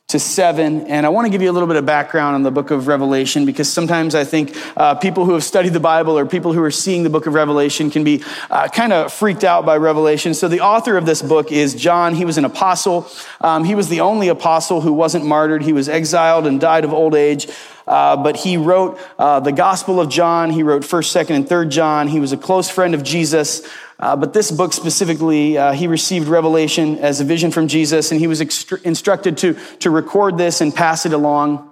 to 0.09 0.19
7. 0.19 0.87
And 0.87 1.07
I 1.07 1.09
want 1.09 1.25
to 1.25 1.31
give 1.31 1.41
you 1.41 1.51
a 1.51 1.55
little 1.55 1.67
bit 1.67 1.77
of 1.77 1.87
background 1.87 2.35
on 2.35 2.43
the 2.43 2.51
book 2.51 2.71
of 2.71 2.87
Revelation 2.87 3.47
because 3.47 3.73
sometimes 3.73 4.15
I 4.15 4.25
think 4.25 4.55
uh, 4.77 4.97
people 4.97 5.25
who 5.25 5.33
have 5.33 5.43
studied 5.43 5.73
the 5.73 5.81
Bible 5.81 6.19
or 6.19 6.27
people 6.27 6.53
who 6.53 6.63
are 6.63 6.71
seeing 6.71 7.05
the 7.05 7.09
book 7.09 7.27
of 7.27 7.33
Revelation 7.33 7.91
can 7.91 8.05
be 8.05 8.23
uh, 8.51 8.69
kind 8.69 8.93
of 8.93 9.11
freaked 9.11 9.45
out 9.45 9.65
by 9.65 9.79
Revelation. 9.79 10.35
So 10.35 10.47
the 10.47 10.61
author 10.61 10.99
of 10.99 11.07
this 11.07 11.23
book 11.23 11.51
is 11.51 11.75
John. 11.75 12.15
He 12.15 12.27
was 12.27 12.37
an 12.37 12.45
apostle. 12.45 13.09
Um, 13.41 13.65
he 13.65 13.75
was 13.75 13.89
the 13.89 14.01
only 14.01 14.29
apostle 14.29 14.83
who 14.83 14.93
wasn't 14.93 15.25
martyred. 15.25 15.63
He 15.63 15.73
was 15.73 15.89
exiled 15.89 16.47
and 16.47 16.61
died 16.61 16.85
of 16.85 16.93
old 16.93 17.15
age. 17.15 17.49
Uh, 17.87 18.17
but 18.17 18.37
he 18.37 18.59
wrote 18.59 19.01
uh, 19.19 19.41
the 19.41 19.53
Gospel 19.53 19.99
of 19.99 20.11
John. 20.11 20.51
He 20.51 20.63
wrote 20.63 20.83
1st, 20.83 21.25
2nd, 21.25 21.35
and 21.35 21.47
3rd 21.47 21.71
John. 21.71 22.09
He 22.09 22.21
was 22.21 22.33
a 22.33 22.37
close 22.37 22.69
friend 22.69 22.95
of 22.95 23.03
Jesus. 23.03 23.67
Uh, 24.03 24.17
but 24.17 24.33
this 24.33 24.51
book 24.51 24.73
specifically, 24.73 25.57
uh, 25.57 25.71
he 25.71 25.87
received 25.87 26.27
revelation 26.27 26.99
as 26.99 27.21
a 27.21 27.25
vision 27.25 27.53
from 27.53 27.69
Jesus, 27.69 28.11
and 28.11 28.19
he 28.19 28.27
was 28.27 28.41
instructed 28.85 29.39
to, 29.39 29.57
to 29.79 29.91
record 29.91 30.37
this 30.37 30.61
and 30.61 30.75
pass 30.75 31.07
it 31.07 31.13
along 31.13 31.72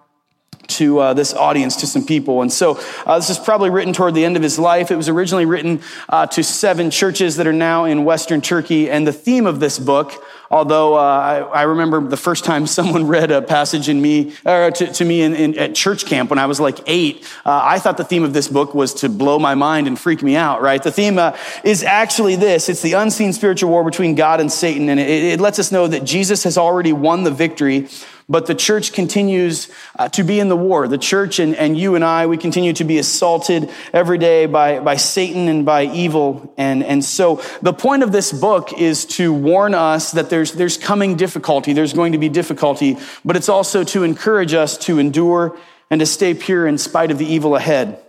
to 0.70 0.98
uh, 0.98 1.14
this 1.14 1.34
audience, 1.34 1.76
to 1.76 1.86
some 1.86 2.04
people. 2.04 2.42
And 2.42 2.52
so 2.52 2.80
uh, 3.06 3.18
this 3.18 3.30
is 3.30 3.38
probably 3.38 3.70
written 3.70 3.92
toward 3.92 4.14
the 4.14 4.24
end 4.24 4.36
of 4.36 4.42
his 4.42 4.58
life. 4.58 4.90
It 4.90 4.96
was 4.96 5.08
originally 5.08 5.46
written 5.46 5.82
uh, 6.08 6.26
to 6.28 6.42
seven 6.42 6.90
churches 6.90 7.36
that 7.36 7.46
are 7.46 7.52
now 7.52 7.84
in 7.84 8.04
Western 8.04 8.40
Turkey. 8.40 8.90
And 8.90 9.06
the 9.06 9.12
theme 9.12 9.46
of 9.46 9.60
this 9.60 9.78
book, 9.78 10.12
although 10.50 10.94
uh, 10.94 11.00
I, 11.00 11.60
I, 11.60 11.62
remember 11.62 12.00
the 12.00 12.16
first 12.16 12.44
time 12.44 12.66
someone 12.80 13.06
read 13.06 13.30
a 13.30 13.42
passage 13.42 13.88
in 13.88 14.00
me, 14.00 14.32
to, 14.44 14.70
to 14.70 15.04
me 15.04 15.22
in, 15.22 15.34
in, 15.34 15.58
at 15.58 15.74
church 15.74 16.06
camp 16.06 16.30
when 16.30 16.38
I 16.38 16.46
was 16.46 16.60
like 16.60 16.78
eight, 16.86 17.24
uh, 17.44 17.60
I 17.62 17.78
thought 17.78 17.96
the 17.96 18.04
theme 18.04 18.24
of 18.24 18.32
this 18.32 18.48
book 18.48 18.74
was 18.74 18.94
to 18.94 19.08
blow 19.08 19.38
my 19.38 19.54
mind 19.54 19.86
and 19.86 19.98
freak 19.98 20.22
me 20.22 20.36
out, 20.36 20.62
right? 20.62 20.82
The 20.82 20.92
theme 20.92 21.18
uh, 21.18 21.36
is 21.64 21.82
actually 21.82 22.36
this. 22.36 22.68
It's 22.68 22.82
the 22.82 22.94
unseen 22.94 23.32
spiritual 23.32 23.70
war 23.70 23.84
between 23.84 24.14
God 24.14 24.40
and 24.40 24.50
Satan. 24.50 24.88
And 24.88 24.98
it, 24.98 25.08
it 25.08 25.40
lets 25.40 25.58
us 25.58 25.70
know 25.72 25.86
that 25.86 26.04
Jesus 26.04 26.44
has 26.44 26.56
already 26.56 26.92
won 26.92 27.24
the 27.24 27.30
victory 27.30 27.88
but 28.30 28.46
the 28.46 28.54
church 28.54 28.92
continues 28.92 29.68
uh, 29.98 30.08
to 30.10 30.22
be 30.22 30.38
in 30.38 30.48
the 30.48 30.56
war. 30.56 30.86
The 30.86 30.96
church 30.96 31.40
and, 31.40 31.56
and 31.56 31.76
you 31.76 31.96
and 31.96 32.04
I, 32.04 32.26
we 32.26 32.36
continue 32.36 32.72
to 32.74 32.84
be 32.84 32.98
assaulted 32.98 33.68
every 33.92 34.18
day 34.18 34.46
by, 34.46 34.78
by 34.78 34.96
Satan 34.96 35.48
and 35.48 35.66
by 35.66 35.86
evil. 35.86 36.54
And, 36.56 36.84
and 36.84 37.04
so 37.04 37.42
the 37.60 37.72
point 37.72 38.04
of 38.04 38.12
this 38.12 38.32
book 38.32 38.72
is 38.72 39.04
to 39.06 39.32
warn 39.32 39.74
us 39.74 40.12
that 40.12 40.30
there's, 40.30 40.52
there's 40.52 40.78
coming 40.78 41.16
difficulty. 41.16 41.72
There's 41.72 41.92
going 41.92 42.12
to 42.12 42.18
be 42.18 42.28
difficulty, 42.28 42.96
but 43.24 43.34
it's 43.34 43.48
also 43.48 43.82
to 43.84 44.04
encourage 44.04 44.54
us 44.54 44.78
to 44.78 45.00
endure 45.00 45.58
and 45.90 45.98
to 45.98 46.06
stay 46.06 46.32
pure 46.32 46.68
in 46.68 46.78
spite 46.78 47.10
of 47.10 47.18
the 47.18 47.26
evil 47.26 47.56
ahead. 47.56 48.00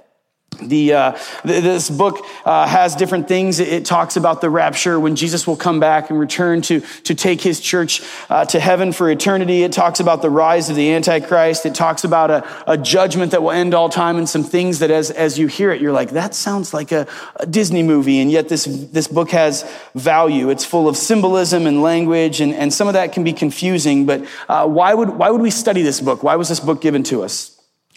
The, 0.62 0.94
uh, 0.94 1.20
this 1.44 1.90
book 1.90 2.26
uh, 2.46 2.68
has 2.68 2.96
different 2.96 3.28
things. 3.28 3.60
It 3.60 3.86
talks 3.86 4.16
about 4.16 4.42
the 4.42 4.50
rapture 4.50 5.00
when 5.00 5.16
Jesus 5.16 5.48
will 5.48 5.56
come 5.56 5.80
back 5.80 6.10
and 6.10 6.20
return 6.20 6.62
to, 6.64 6.82
to 6.82 7.16
take 7.16 7.42
his 7.42 7.60
church 7.60 8.04
uh, 8.30 8.46
to 8.46 8.60
heaven 8.60 8.92
for 8.92 9.10
eternity. 9.10 9.64
It 9.64 9.72
talks 9.72 10.00
about 10.00 10.22
the 10.22 10.30
rise 10.30 10.70
of 10.70 10.76
the 10.76 10.92
Antichrist. 10.94 11.66
It 11.66 11.74
talks 11.74 12.04
about 12.04 12.30
a, 12.30 12.72
a, 12.72 12.78
judgment 12.78 13.32
that 13.32 13.42
will 13.42 13.52
end 13.52 13.74
all 13.74 13.90
time 13.90 14.18
and 14.18 14.30
some 14.30 14.44
things 14.44 14.80
that 14.80 14.92
as, 14.92 15.10
as 15.10 15.40
you 15.40 15.48
hear 15.48 15.72
it, 15.72 15.82
you're 15.82 15.92
like, 15.92 16.12
that 16.12 16.36
sounds 16.36 16.74
like 16.74 16.92
a, 16.92 17.08
a 17.38 17.46
Disney 17.46 17.82
movie. 17.82 18.20
And 18.20 18.32
yet 18.32 18.50
this, 18.50 18.66
this 18.66 19.08
book 19.08 19.32
has 19.32 19.70
value. 19.96 20.50
It's 20.50 20.66
full 20.66 20.88
of 20.88 20.96
symbolism 20.96 21.66
and 21.66 21.82
language, 21.82 22.42
and, 22.42 22.54
and 22.54 22.74
some 22.74 22.88
of 22.88 22.94
that 22.94 23.14
can 23.14 23.24
be 23.24 23.34
confusing. 23.34 24.06
But 24.06 24.26
uh, 24.48 24.68
why, 24.68 24.94
would, 24.94 25.10
why 25.10 25.30
would 25.30 25.42
we 25.42 25.52
study 25.52 25.82
this 25.82 26.02
book? 26.02 26.24
Why 26.24 26.36
was 26.36 26.50
this 26.50 26.60
book 26.60 26.82
given 26.82 27.04
to 27.04 27.24
us? 27.24 27.51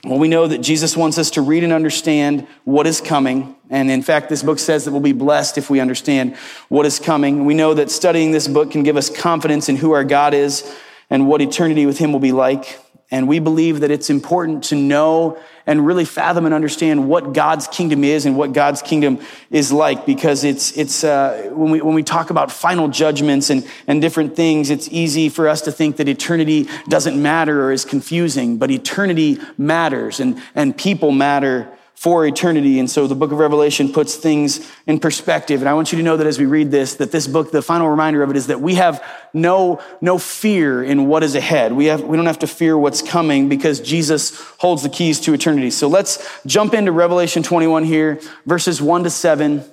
Well, 0.05 0.19
we 0.19 0.29
know 0.29 0.47
that 0.47 0.59
Jesus 0.59 0.99
wants 0.99 1.17
us 1.17 1.31
to 1.31 1.41
read 1.41 1.65
and 1.65 1.73
understand 1.73 2.47
what 2.65 2.87
is 2.87 3.01
coming. 3.01 3.57
And 3.71 3.91
in 3.91 4.03
fact, 4.03 4.29
this 4.29 4.43
book 4.43 4.59
says 4.59 4.85
that 4.85 4.93
we'll 4.93 5.01
be 5.01 5.13
blessed 5.13 5.57
if 5.57 5.71
we 5.71 5.81
understand 5.81 6.37
what 6.69 6.85
is 6.85 6.99
coming. 6.99 7.47
We 7.47 7.55
know 7.55 7.73
that 7.73 7.91
studying 7.91 8.31
this 8.31 8.47
book 8.47 8.71
can 8.71 8.83
give 8.83 8.99
us 8.99 9.09
confidence 9.09 9.71
in 9.71 9.77
who 9.77 9.93
our 9.93 10.05
God 10.05 10.35
is 10.35 10.71
and 11.09 11.27
what 11.27 11.41
eternity 11.41 11.87
with 11.87 11.97
Him 11.97 12.13
will 12.13 12.21
be 12.21 12.33
like. 12.33 12.84
And 13.15 13.29
we 13.29 13.39
believe 13.39 13.79
that 13.79 13.93
it's 13.93 14.11
important 14.11 14.65
to 14.65 14.75
know 14.75 15.39
and 15.69 15.87
really 15.87 16.05
fathom 16.05 16.47
and 16.47 16.53
understand 16.53 17.09
what 17.09 17.33
God's 17.33 17.69
kingdom 17.69 18.03
is 18.03 18.27
and 18.27 18.37
what 18.37 18.53
God's 18.53 18.83
kingdom 18.83 19.21
is 19.53 19.71
like. 19.71 20.05
Because 20.05 20.43
it's, 20.43 20.77
it's 20.77 21.05
uh, 21.05 21.49
when, 21.53 21.71
we, 21.71 21.81
when 21.81 21.95
we 21.95 22.03
talk 22.03 22.31
about 22.31 22.51
final 22.51 22.89
judgments 22.89 23.51
and, 23.51 23.65
and 23.87 24.03
different 24.03 24.35
things, 24.35 24.69
it's 24.69 24.89
easy 24.89 25.29
for 25.29 25.47
us 25.47 25.61
to 25.61 25.71
think 25.71 25.99
that 25.99 26.09
eternity 26.09 26.69
doesn't 26.89 27.23
matter 27.23 27.63
or 27.63 27.71
is 27.71 27.85
confusing, 27.85 28.59
but 28.59 28.73
eternity 28.73 29.39
matters 29.57 30.19
and, 30.19 30.43
and 30.57 30.77
people 30.77 31.13
matter 31.13 31.69
for 32.05 32.27
eternity. 32.27 32.79
And 32.79 32.91
so 32.91 33.07
the 33.07 33.15
book 33.15 33.33
of 33.33 33.39
Revelation 33.39 33.91
puts 33.91 34.15
things 34.15 34.71
in 34.87 35.01
perspective. 35.01 35.63
And 35.63 35.69
I 35.71 35.73
want 35.73 35.91
you 35.91 35.97
to 35.97 36.05
know 36.05 36.19
that 36.19 36.27
as 36.27 36.39
we 36.39 36.45
read 36.45 36.71
this, 36.71 36.97
that 36.97 37.11
this 37.11 37.27
book, 37.27 37.51
the 37.51 37.63
final 37.63 37.89
reminder 37.89 38.23
of 38.23 38.29
it 38.29 38.37
is 38.37 38.49
that 38.49 38.61
we 38.61 38.75
have 38.75 39.03
no, 39.33 39.81
no 40.03 40.19
fear 40.19 40.85
in 40.85 41.07
what 41.07 41.23
is 41.23 41.35
ahead. 41.35 41.73
We, 41.73 41.87
have, 41.87 42.03
we 42.03 42.19
don't 42.19 42.27
have 42.27 42.41
to 42.41 42.47
fear 42.47 42.77
what's 42.77 43.01
coming 43.01 43.49
because 43.49 43.81
Jesus 43.81 44.39
holds 44.59 44.83
the 44.83 44.91
keys 44.91 45.19
to 45.21 45.33
eternity. 45.33 45.71
So 45.71 45.89
let's 45.89 46.23
jump 46.45 46.75
into 46.75 46.93
Revelation 46.93 47.43
21 47.43 47.85
here, 47.85 48.21
verses 48.45 48.83
1 48.83 49.05
to 49.05 49.11
7, 49.11 49.65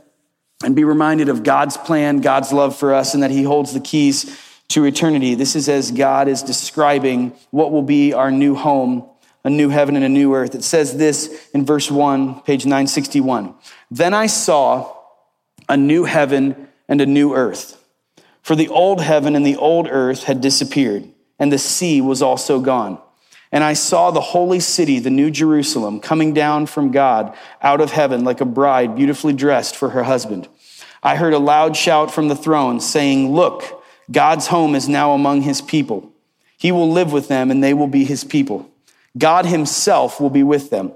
and 0.63 0.73
be 0.73 0.85
reminded 0.85 1.27
of 1.27 1.43
God's 1.43 1.75
plan, 1.75 2.21
God's 2.21 2.53
love 2.53 2.77
for 2.77 2.93
us, 2.93 3.13
and 3.13 3.23
that 3.23 3.31
he 3.31 3.43
holds 3.43 3.73
the 3.73 3.81
keys 3.81 4.39
to 4.69 4.85
eternity. 4.85 5.35
This 5.35 5.57
is 5.57 5.67
as 5.67 5.91
God 5.91 6.29
is 6.29 6.43
describing 6.43 7.33
what 7.49 7.73
will 7.73 7.83
be 7.83 8.13
our 8.13 8.31
new 8.31 8.55
home 8.55 9.10
a 9.43 9.49
new 9.49 9.69
heaven 9.69 9.95
and 9.95 10.05
a 10.05 10.09
new 10.09 10.33
earth. 10.35 10.55
It 10.55 10.63
says 10.63 10.97
this 10.97 11.49
in 11.53 11.65
verse 11.65 11.89
1, 11.89 12.41
page 12.41 12.65
961. 12.65 13.55
Then 13.89 14.13
I 14.13 14.27
saw 14.27 14.95
a 15.67 15.77
new 15.77 16.03
heaven 16.03 16.67
and 16.87 17.01
a 17.01 17.05
new 17.05 17.33
earth. 17.33 17.83
For 18.41 18.55
the 18.55 18.69
old 18.69 19.01
heaven 19.01 19.35
and 19.35 19.45
the 19.45 19.55
old 19.55 19.87
earth 19.89 20.23
had 20.23 20.41
disappeared, 20.41 21.07
and 21.39 21.51
the 21.51 21.57
sea 21.57 22.01
was 22.01 22.21
also 22.21 22.59
gone. 22.59 22.99
And 23.51 23.63
I 23.63 23.73
saw 23.73 24.11
the 24.11 24.21
holy 24.21 24.59
city, 24.59 24.99
the 24.99 25.09
new 25.09 25.29
Jerusalem, 25.29 25.99
coming 25.99 26.33
down 26.33 26.67
from 26.67 26.91
God 26.91 27.35
out 27.61 27.81
of 27.81 27.91
heaven 27.91 28.23
like 28.23 28.41
a 28.41 28.45
bride 28.45 28.95
beautifully 28.95 29.33
dressed 29.33 29.75
for 29.75 29.89
her 29.89 30.03
husband. 30.03 30.47
I 31.03 31.17
heard 31.17 31.33
a 31.33 31.39
loud 31.39 31.75
shout 31.75 32.13
from 32.13 32.29
the 32.29 32.35
throne 32.35 32.79
saying, 32.79 33.33
Look, 33.33 33.83
God's 34.09 34.47
home 34.47 34.75
is 34.75 34.87
now 34.87 35.11
among 35.11 35.41
his 35.41 35.61
people. 35.61 36.13
He 36.57 36.71
will 36.71 36.91
live 36.91 37.11
with 37.11 37.27
them, 37.27 37.51
and 37.51 37.63
they 37.63 37.73
will 37.73 37.87
be 37.87 38.05
his 38.05 38.23
people. 38.23 38.70
God 39.17 39.45
himself 39.45 40.19
will 40.19 40.29
be 40.29 40.43
with 40.43 40.69
them. 40.69 40.93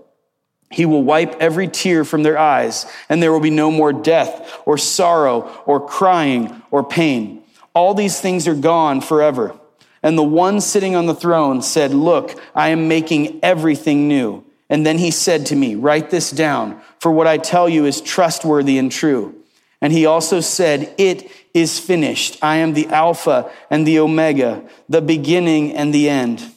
He 0.71 0.85
will 0.85 1.03
wipe 1.03 1.35
every 1.39 1.67
tear 1.67 2.03
from 2.03 2.23
their 2.23 2.37
eyes, 2.37 2.85
and 3.07 3.21
there 3.21 3.31
will 3.31 3.39
be 3.39 3.49
no 3.49 3.71
more 3.71 3.93
death 3.93 4.59
or 4.65 4.77
sorrow 4.77 5.61
or 5.65 5.85
crying 5.85 6.61
or 6.71 6.83
pain. 6.83 7.43
All 7.73 7.93
these 7.93 8.19
things 8.19 8.47
are 8.47 8.55
gone 8.55 9.01
forever. 9.01 9.57
And 10.01 10.17
the 10.17 10.23
one 10.23 10.61
sitting 10.61 10.95
on 10.95 11.07
the 11.07 11.15
throne 11.15 11.61
said, 11.61 11.91
Look, 11.91 12.39
I 12.53 12.69
am 12.69 12.87
making 12.87 13.39
everything 13.43 14.07
new. 14.07 14.43
And 14.69 14.85
then 14.85 14.97
he 14.97 15.11
said 15.11 15.45
to 15.47 15.55
me, 15.55 15.75
Write 15.75 16.09
this 16.09 16.31
down, 16.31 16.81
for 16.99 17.11
what 17.11 17.27
I 17.27 17.37
tell 17.37 17.67
you 17.69 17.85
is 17.85 18.01
trustworthy 18.01 18.77
and 18.77 18.91
true. 18.91 19.35
And 19.81 19.91
he 19.91 20.05
also 20.05 20.39
said, 20.39 20.93
It 20.97 21.29
is 21.53 21.79
finished. 21.79 22.37
I 22.43 22.57
am 22.57 22.73
the 22.73 22.87
Alpha 22.87 23.51
and 23.69 23.85
the 23.85 23.99
Omega, 23.99 24.63
the 24.89 25.01
beginning 25.01 25.75
and 25.75 25.93
the 25.93 26.09
end. 26.09 26.51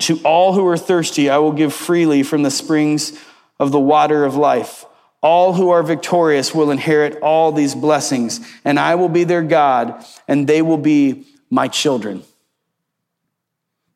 To 0.00 0.18
all 0.20 0.52
who 0.52 0.66
are 0.66 0.76
thirsty, 0.76 1.28
I 1.30 1.38
will 1.38 1.52
give 1.52 1.72
freely 1.72 2.22
from 2.22 2.42
the 2.42 2.50
springs 2.50 3.18
of 3.58 3.72
the 3.72 3.80
water 3.80 4.24
of 4.24 4.36
life. 4.36 4.84
All 5.20 5.54
who 5.54 5.70
are 5.70 5.82
victorious 5.82 6.54
will 6.54 6.70
inherit 6.70 7.20
all 7.20 7.50
these 7.50 7.74
blessings, 7.74 8.40
and 8.64 8.78
I 8.78 8.94
will 8.94 9.08
be 9.08 9.24
their 9.24 9.42
God, 9.42 10.04
and 10.28 10.46
they 10.46 10.62
will 10.62 10.78
be 10.78 11.26
my 11.50 11.66
children. 11.66 12.22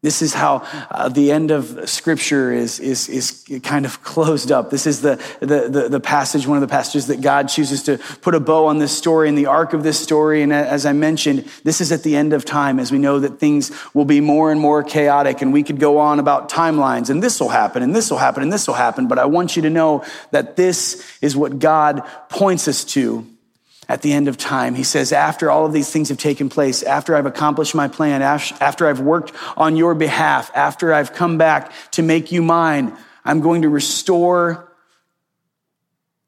This 0.02 0.20
is 0.20 0.34
how 0.34 0.66
uh, 0.90 1.08
the 1.08 1.30
end 1.30 1.52
of 1.52 1.88
scripture 1.88 2.52
is, 2.52 2.80
is, 2.80 3.08
is 3.08 3.60
kind 3.62 3.86
of 3.86 4.02
closed 4.02 4.50
up. 4.50 4.68
This 4.68 4.84
is 4.84 5.00
the, 5.00 5.14
the, 5.38 5.68
the, 5.68 5.88
the, 5.88 6.00
passage, 6.00 6.44
one 6.44 6.56
of 6.56 6.60
the 6.60 6.66
passages 6.66 7.06
that 7.06 7.20
God 7.20 7.48
chooses 7.48 7.84
to 7.84 7.98
put 8.20 8.34
a 8.34 8.40
bow 8.40 8.66
on 8.66 8.78
this 8.78 8.96
story 8.96 9.28
and 9.28 9.38
the 9.38 9.46
arc 9.46 9.74
of 9.74 9.84
this 9.84 10.00
story. 10.00 10.42
And 10.42 10.52
as 10.52 10.86
I 10.86 10.92
mentioned, 10.92 11.48
this 11.62 11.80
is 11.80 11.92
at 11.92 12.02
the 12.02 12.16
end 12.16 12.32
of 12.32 12.44
time 12.44 12.80
as 12.80 12.90
we 12.90 12.98
know 12.98 13.20
that 13.20 13.38
things 13.38 13.70
will 13.94 14.04
be 14.04 14.20
more 14.20 14.50
and 14.50 14.60
more 14.60 14.82
chaotic 14.82 15.40
and 15.40 15.52
we 15.52 15.62
could 15.62 15.78
go 15.78 15.98
on 15.98 16.18
about 16.18 16.48
timelines 16.48 17.08
and 17.08 17.22
this 17.22 17.38
will 17.38 17.50
happen 17.50 17.84
and 17.84 17.94
this 17.94 18.10
will 18.10 18.18
happen 18.18 18.42
and 18.42 18.52
this 18.52 18.66
will 18.66 18.74
happen. 18.74 19.06
But 19.06 19.20
I 19.20 19.26
want 19.26 19.54
you 19.54 19.62
to 19.62 19.70
know 19.70 20.04
that 20.32 20.56
this 20.56 21.16
is 21.22 21.36
what 21.36 21.60
God 21.60 22.02
points 22.28 22.66
us 22.66 22.82
to 22.86 23.24
at 23.88 24.02
the 24.02 24.12
end 24.12 24.28
of 24.28 24.36
time. 24.36 24.74
He 24.74 24.84
says, 24.84 25.12
after 25.12 25.50
all 25.50 25.66
of 25.66 25.72
these 25.72 25.90
things 25.90 26.08
have 26.08 26.18
taken 26.18 26.48
place, 26.48 26.82
after 26.82 27.16
I've 27.16 27.26
accomplished 27.26 27.74
my 27.74 27.88
plan, 27.88 28.22
after 28.22 28.86
I've 28.86 29.00
worked 29.00 29.32
on 29.56 29.76
your 29.76 29.94
behalf, 29.94 30.50
after 30.54 30.94
I've 30.94 31.12
come 31.12 31.36
back 31.36 31.72
to 31.92 32.02
make 32.02 32.32
you 32.32 32.42
mine, 32.42 32.96
I'm 33.24 33.40
going 33.40 33.62
to 33.62 33.68
restore 33.68 34.72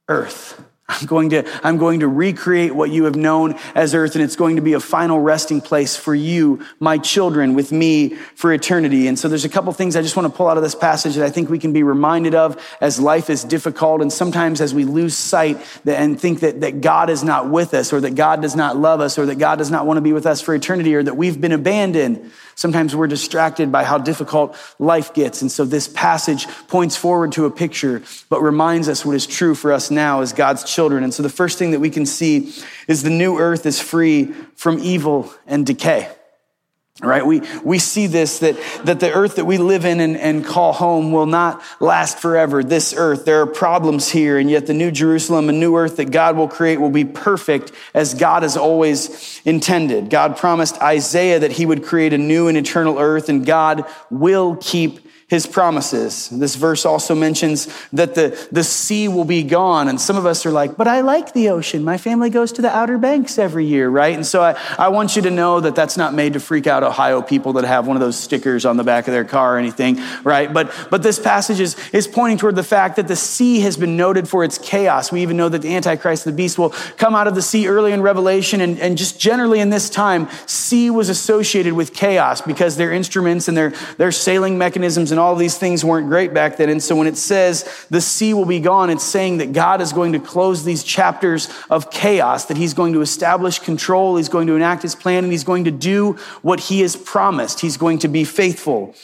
earth. 0.09 0.63
I'm 0.87 1.07
going 1.07 1.31
to, 1.31 1.67
I'm 1.67 1.79
going 1.79 2.01
to 2.01 2.09
recreate 2.09 2.75
what 2.75 2.91
you 2.91 3.05
have 3.05 3.17
known 3.17 3.59
as 3.75 3.95
earth, 3.95 4.17
and 4.17 4.23
it's 4.23 4.37
going 4.37 4.57
to 4.57 4.63
be 4.63 4.75
a 4.75 4.81
final 4.81 5.19
resting 5.19 5.63
place 5.63 5.97
for 5.97 6.15
you, 6.15 6.63
my 6.79 6.99
children, 6.99 7.55
with 7.55 7.73
me 7.73 8.17
for 8.35 8.53
eternity. 8.53 9.09
And 9.09 9.19
so 9.19 9.29
there's 9.29 9.47
a 9.47 9.49
couple 9.49 9.73
things 9.73 9.97
I 9.97 10.03
just 10.03 10.15
want 10.15 10.31
to 10.31 10.37
pull 10.37 10.47
out 10.47 10.59
of 10.59 10.63
this 10.63 10.75
passage 10.75 11.15
that 11.15 11.25
I 11.25 11.31
think 11.31 11.49
we 11.49 11.59
can 11.59 11.73
be 11.73 11.83
reminded 11.83 12.35
of 12.35 12.63
as 12.83 13.01
life 13.01 13.31
is 13.31 13.45
difficult. 13.45 14.03
And 14.03 14.13
sometimes 14.13 14.61
as 14.61 14.75
we 14.75 14.85
lose 14.85 15.17
sight 15.17 15.59
and 15.87 16.21
think 16.21 16.41
that, 16.41 16.61
that 16.61 16.83
God 16.83 17.09
is 17.09 17.25
not 17.25 17.49
with 17.49 17.73
us, 17.73 17.91
or 17.91 18.03
that 18.03 18.15
God 18.15 18.43
does 18.43 18.55
not 18.55 18.77
love 18.77 19.01
us, 19.01 19.19
or 19.19 19.25
that 19.25 19.39
God 19.39 19.57
does 19.57 19.71
not 19.71 19.87
want 19.87 19.97
to 19.97 20.03
be 20.03 20.13
with 20.13 20.27
us 20.27 20.43
for 20.43 20.55
eternity, 20.55 20.95
or 20.95 21.03
that 21.03 21.17
we've 21.17 21.41
been 21.41 21.53
abandoned. 21.53 22.31
Sometimes 22.55 22.95
we're 22.95 23.07
distracted 23.07 23.71
by 23.71 23.85
how 23.85 23.99
difficult 23.99 24.57
life 24.79 25.15
gets. 25.15 25.43
And 25.43 25.51
so 25.51 25.65
this 25.65 25.89
passage 25.89 26.47
points 26.69 26.97
forward 26.97 27.33
to 27.33 27.47
a 27.47 27.51
picture, 27.51 28.03
but 28.29 28.41
reminds 28.43 28.89
us 28.89 29.05
what 29.05 29.17
is 29.17 29.27
true 29.27 29.55
for 29.55 29.73
us 29.73 29.91
now 29.91 30.21
as 30.21 30.33
God's 30.33 30.65
children. 30.65 31.05
And 31.05 31.13
so 31.13 31.23
the 31.23 31.29
first 31.29 31.59
thing 31.59 31.73
that 31.73 31.81
we 31.81 31.91
can 31.91 32.07
see 32.07 32.53
is 32.89 33.03
the 33.03 33.11
new 33.11 33.39
earth 33.39 33.67
is 33.67 33.81
free 33.81 34.33
from 34.57 34.79
evil 34.79 35.33
and 35.47 35.67
decay. 35.67 36.11
Right? 37.03 37.27
We, 37.27 37.43
we 37.65 37.81
see 37.81 38.07
this 38.07 38.39
that, 38.39 38.57
that 38.85 39.01
the 39.01 39.13
earth 39.13 39.35
that 39.35 39.47
we 39.47 39.59
live 39.59 39.85
in 39.85 39.99
and, 39.99 40.17
and 40.17 40.47
call 40.47 40.73
home 40.73 41.11
will 41.11 41.27
not 41.27 41.61
last 41.81 42.21
forever. 42.21 42.63
This 42.63 42.95
earth, 42.97 43.25
there 43.25 43.41
are 43.41 43.47
problems 43.47 44.09
here, 44.11 44.39
and 44.39 44.49
yet 44.49 44.69
the 44.69 44.75
new 44.75 44.93
Jerusalem, 44.93 45.49
a 45.49 45.53
new 45.53 45.75
earth 45.75 45.97
that 45.97 46.13
God 46.13 46.37
will 46.37 46.47
create, 46.47 46.81
will 46.81 46.91
be 46.91 47.05
perfect 47.05 47.73
as 47.95 48.15
God 48.15 48.45
has 48.45 48.57
always 48.57 49.43
intended. 49.45 50.09
God 50.09 50.37
promised 50.37 50.81
Isaiah 50.81 51.41
that 51.41 51.51
he 51.51 51.67
would 51.67 51.83
create 51.83 52.13
a 52.13 52.19
new 52.19 52.47
and 52.47 52.57
eternal 52.57 52.97
earth, 53.01 53.29
and 53.29 53.45
God 53.45 53.87
will 54.09 54.55
keep 54.61 55.04
his 55.35 55.47
promises. 55.49 56.29
This 56.29 56.55
verse 56.55 56.87
also 56.87 57.13
mentions 57.13 57.67
that 57.93 58.15
the, 58.15 58.49
the 58.53 58.63
sea 58.63 59.09
will 59.09 59.25
be 59.25 59.43
gone. 59.43 59.89
And 59.89 60.01
some 60.01 60.17
of 60.17 60.27
us 60.27 60.47
are 60.47 60.53
like, 60.53 60.77
but 60.77 60.87
I 60.87 61.01
like 61.01 61.33
the 61.33 61.49
ocean. 61.49 61.83
My 61.83 61.99
family 61.99 62.31
goes 62.31 62.53
to 62.53 62.63
the 62.63 62.71
Outer 62.71 62.99
Banks 62.99 63.37
every 63.37 63.67
year, 63.67 63.89
right? 63.89 64.15
And 64.15 64.25
so 64.25 64.43
I, 64.43 64.57
I 64.79 64.89
want 64.89 65.17
you 65.17 65.23
to 65.23 65.33
know 65.33 65.59
that 65.59 65.75
that's 65.75 65.97
not 65.97 66.15
made 66.15 66.35
to 66.35 66.41
freak 66.41 66.69
out 66.69 66.85
Ohio 66.85 67.21
people 67.21 67.55
that 67.55 67.65
have 67.65 67.89
one 67.89 67.97
of 67.97 68.01
those 68.01 68.17
stickers 68.17 68.65
on 68.65 68.77
the 68.77 68.85
back 68.85 69.09
of 69.09 69.13
their 69.13 69.25
car 69.25 69.57
or 69.57 69.59
anything, 69.59 70.01
right? 70.23 70.53
But, 70.53 70.73
but 70.89 71.03
this 71.03 71.19
passage 71.19 71.59
is, 71.59 71.77
is 71.93 72.07
pointing 72.07 72.39
toward 72.39 72.55
the 72.55 72.63
fact 72.63 72.95
that 72.95 73.09
the 73.09 73.17
sea 73.17 73.59
has 73.61 73.77
been 73.77 73.97
noted 73.97 74.29
for 74.29 74.45
its 74.45 74.57
chaos. 74.57 75.11
We 75.11 75.23
even 75.23 75.37
know 75.37 75.49
that 75.49 75.63
the 75.63 75.75
Antichrist, 75.75 76.25
the 76.25 76.31
beast, 76.31 76.61
will 76.61 76.71
come 76.97 77.17
out 77.17 77.27
of 77.27 77.35
the 77.35 77.43
sea 77.43 77.67
early 77.67 77.91
in 77.91 78.03
Revelation. 78.03 78.61
And, 78.61 78.79
and 78.79 78.97
just 78.97 79.19
generally 79.19 79.59
in 79.59 79.71
this 79.71 79.91
time, 79.91 80.29
sea 80.47 80.91
was 80.91 81.09
associated 81.09 81.73
with 81.73 81.93
chaos 81.93 82.41
because 82.41 82.77
their 82.77 82.93
instruments 82.93 83.49
and 83.49 83.57
their, 83.57 83.71
their 83.99 84.13
sailing 84.13 84.59
mechanisms 84.59 85.11
and 85.11 85.19
all 85.19 85.24
these 85.35 85.57
things 85.57 85.85
weren't 85.85 86.09
great 86.09 86.35
back 86.35 86.59
then. 86.59 86.69
And 86.69 86.83
so 86.83 86.95
when 86.95 87.07
it 87.07 87.17
says 87.17 87.87
the 87.89 88.01
sea 88.01 88.35
will 88.35 88.45
be 88.45 88.61
gone, 88.61 88.91
it's 88.91 89.05
saying 89.05 89.39
that 89.39 89.53
God 89.53 89.81
is 89.81 89.93
going 89.93 90.13
to 90.13 90.19
close 90.19 90.65
these 90.65 90.85
chapters 90.85 91.49
of 91.71 91.91
chaos, 91.91 92.45
that 92.47 92.59
he's 92.59 92.75
going 92.75 92.93
to 92.93 93.01
establish 93.01 93.59
control, 93.59 94.17
he's 94.17 94.29
going 94.29 94.47
to 94.49 94.57
enact 94.57 94.83
his 94.83 94.95
plan, 94.95 95.25
and 95.25 95.33
he's 95.33 95.45
going 95.45 95.65
to 95.65 95.71
do 95.71 96.13
what 96.43 96.61
he 96.61 96.81
has 96.83 96.97
promised. 96.97 97.61
He's 97.61 97.79
going 97.79 98.01
to 98.01 98.09
be 98.09 98.25
faithful. 98.25 98.95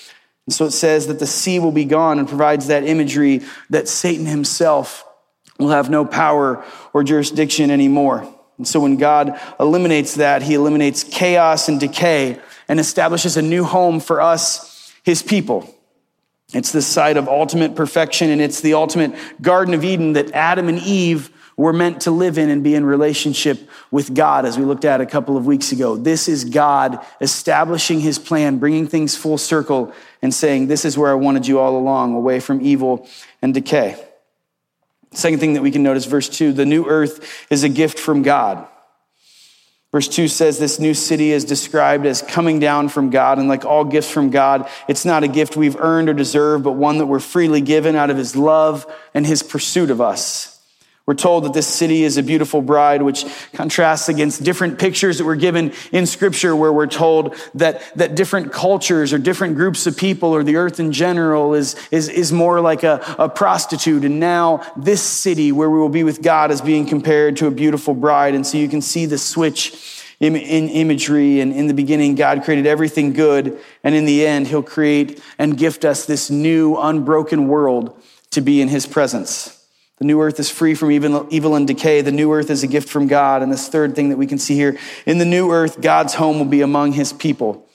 And 0.46 0.54
so 0.54 0.66
it 0.66 0.72
says 0.72 1.06
that 1.06 1.18
the 1.18 1.26
sea 1.26 1.59
will 1.59 1.72
be 1.72 1.85
gone 1.85 2.18
and 2.18 2.28
provides 2.28 2.66
that 2.66 2.85
imagery 2.85 3.40
that 3.70 3.88
Satan 3.88 4.26
himself 4.26 5.06
will 5.59 5.70
have 5.70 5.88
no 5.88 6.04
power 6.04 6.64
or 6.92 7.04
jurisdiction 7.04 7.70
anymore. 7.70 8.28
And 8.56 8.66
so 8.68 8.80
when 8.80 8.96
God 8.96 9.40
eliminates 9.59 10.16
that, 10.16 10.42
he 10.42 10.54
eliminates 10.54 11.02
chaos 11.02 11.68
and 11.68 11.80
decay 11.80 12.38
and 12.68 12.78
establishes 12.78 13.37
a 13.37 13.42
new 13.42 13.64
home 13.64 14.00
for 14.00 14.20
us, 14.20 14.92
his 15.02 15.22
people. 15.22 15.74
It's 16.53 16.73
the 16.73 16.83
site 16.83 17.17
of 17.17 17.29
ultimate 17.29 17.77
perfection, 17.77 18.31
and 18.31 18.41
it's 18.41 18.61
the 18.61 18.75
ultimate 18.75 19.15
Garden 19.41 19.75
of 19.75 19.85
Eden 19.85 20.15
that 20.15 20.33
Adam 20.33 20.69
and 20.69 20.79
Eve 20.81 21.31
were 21.57 21.73
meant 21.73 22.01
to 22.01 22.11
live 22.11 22.39
in 22.39 22.49
and 22.49 22.65
be 22.65 22.75
in 22.75 22.85
relationship 22.85 23.69
with 23.91 24.15
God, 24.15 24.47
as 24.47 24.59
we 24.59 24.65
looked 24.65 24.85
at 24.85 25.01
a 25.01 25.07
couple 25.07 25.37
of 25.37 25.47
weeks 25.47 25.73
ago. 25.73 25.97
This 25.97 26.27
is 26.27 26.45
God 26.45 27.05
establishing 27.21 28.01
his 28.01 28.19
plan, 28.19 28.59
bringing 28.59 28.89
things 28.89 29.15
full 29.15 29.39
circle, 29.39 29.93
and 30.23 30.33
saying, 30.33 30.69
This 30.69 30.85
is 30.85 30.97
where 30.97 31.11
I 31.11 31.15
wanted 31.15 31.47
you 31.47 31.59
all 31.59 31.77
along, 31.77 32.15
away 32.15 32.41
from 32.41 32.63
evil 32.63 33.07
and 33.43 33.53
decay. 33.53 34.03
Second 35.13 35.41
thing 35.41 35.55
that 35.55 35.63
we 35.63 35.71
can 35.71 35.83
notice, 35.83 36.07
verse 36.07 36.29
2 36.29 36.53
the 36.53 36.67
new 36.67 36.87
earth 36.87 37.47
is 37.51 37.63
a 37.63 37.69
gift 37.69 37.99
from 37.99 38.23
God. 38.23 38.67
Verse 39.92 40.07
2 40.07 40.29
says 40.29 40.59
this 40.59 40.79
new 40.79 40.94
city 40.94 41.33
is 41.33 41.44
described 41.44 42.07
as 42.07 42.22
coming 42.22 42.61
down 42.61 42.88
from 42.88 43.11
God, 43.11 43.38
and 43.38 43.48
like 43.48 43.64
all 43.64 43.85
gifts 43.85 44.09
from 44.09 44.31
God, 44.31 44.68
it's 44.87 45.05
not 45.05 45.24
a 45.24 45.29
gift 45.29 45.57
we've 45.57 45.76
earned 45.81 46.09
or 46.09 46.14
deserved, 46.14 46.62
but 46.62 46.72
one 46.72 46.98
that 46.98 47.07
we're 47.07 47.18
freely 47.18 47.61
given 47.61 47.96
out 47.96 48.09
of 48.09 48.16
His 48.16 48.37
love 48.37 48.87
and 49.14 49.26
His 49.26 49.42
pursuit 49.42 49.90
of 49.90 50.00
us. 50.00 50.60
We're 51.11 51.14
told 51.14 51.42
that 51.42 51.55
this 51.55 51.66
city 51.66 52.05
is 52.05 52.18
a 52.18 52.23
beautiful 52.23 52.62
bride, 52.62 53.03
which 53.03 53.27
contrasts 53.53 54.09
against 54.09 54.44
different 54.44 54.79
pictures 54.79 55.18
that 55.18 55.25
were 55.25 55.35
given 55.35 55.73
in 55.90 56.07
scripture 56.07 56.55
where 56.55 56.73
we're 56.73 56.87
told 56.87 57.35
that, 57.57 57.83
that 57.96 58.14
different 58.14 58.53
cultures 58.53 59.12
or 59.12 59.18
different 59.18 59.57
groups 59.57 59.88
of 59.88 59.96
people 59.96 60.33
or 60.33 60.44
the 60.44 60.55
earth 60.55 60.79
in 60.79 60.92
general 60.92 61.55
is, 61.55 61.75
is, 61.90 62.09
is 62.09 62.31
more 62.31 62.61
like 62.61 62.85
a, 62.85 63.03
a 63.18 63.29
prostitute. 63.29 64.05
And 64.05 64.20
now 64.20 64.64
this 64.77 65.03
city 65.03 65.51
where 65.51 65.68
we 65.68 65.81
will 65.81 65.88
be 65.88 66.05
with 66.05 66.23
God 66.23 66.53
is 66.53 66.61
being 66.61 66.87
compared 66.87 67.38
to 67.38 67.49
a 67.49 67.51
beautiful 67.51 67.92
bride. 67.92 68.37
And 68.37 68.46
so 68.46 68.57
you 68.57 68.68
can 68.68 68.81
see 68.81 69.05
the 69.07 69.18
switch 69.18 70.05
in, 70.20 70.37
in 70.37 70.68
imagery. 70.68 71.40
And 71.40 71.53
in 71.53 71.66
the 71.66 71.75
beginning, 71.75 72.14
God 72.14 72.44
created 72.44 72.68
everything 72.68 73.14
good. 73.14 73.59
And 73.83 73.96
in 73.96 74.05
the 74.05 74.25
end, 74.25 74.46
he'll 74.46 74.62
create 74.62 75.20
and 75.38 75.59
gift 75.59 75.85
us 75.85 76.07
this 76.07 76.31
new 76.31 76.77
unbroken 76.77 77.49
world 77.49 78.01
to 78.31 78.40
be 78.40 78.61
in 78.62 78.68
his 78.68 78.87
presence. 78.87 79.60
The 80.01 80.07
new 80.07 80.23
earth 80.23 80.41
is 80.41 80.51
free 80.51 80.75
from 80.75 80.91
evil, 80.91 81.27
evil 81.29 81.55
and 81.55 81.67
decay. 81.67 82.01
The 82.01 82.11
new 82.11 82.33
earth 82.33 82.49
is 82.49 82.63
a 82.63 82.67
gift 82.67 82.89
from 82.89 83.07
God. 83.07 83.43
And 83.43 83.53
this 83.53 83.69
third 83.69 83.95
thing 83.95 84.09
that 84.09 84.17
we 84.17 84.27
can 84.27 84.39
see 84.39 84.55
here 84.55 84.79
in 85.05 85.19
the 85.19 85.27
new 85.27 85.53
earth, 85.53 85.83
God's 85.83 86.15
home 86.15 86.39
will 86.39 86.47
be 86.47 86.63
among 86.63 86.93
his 86.93 87.13
people. 87.13 87.69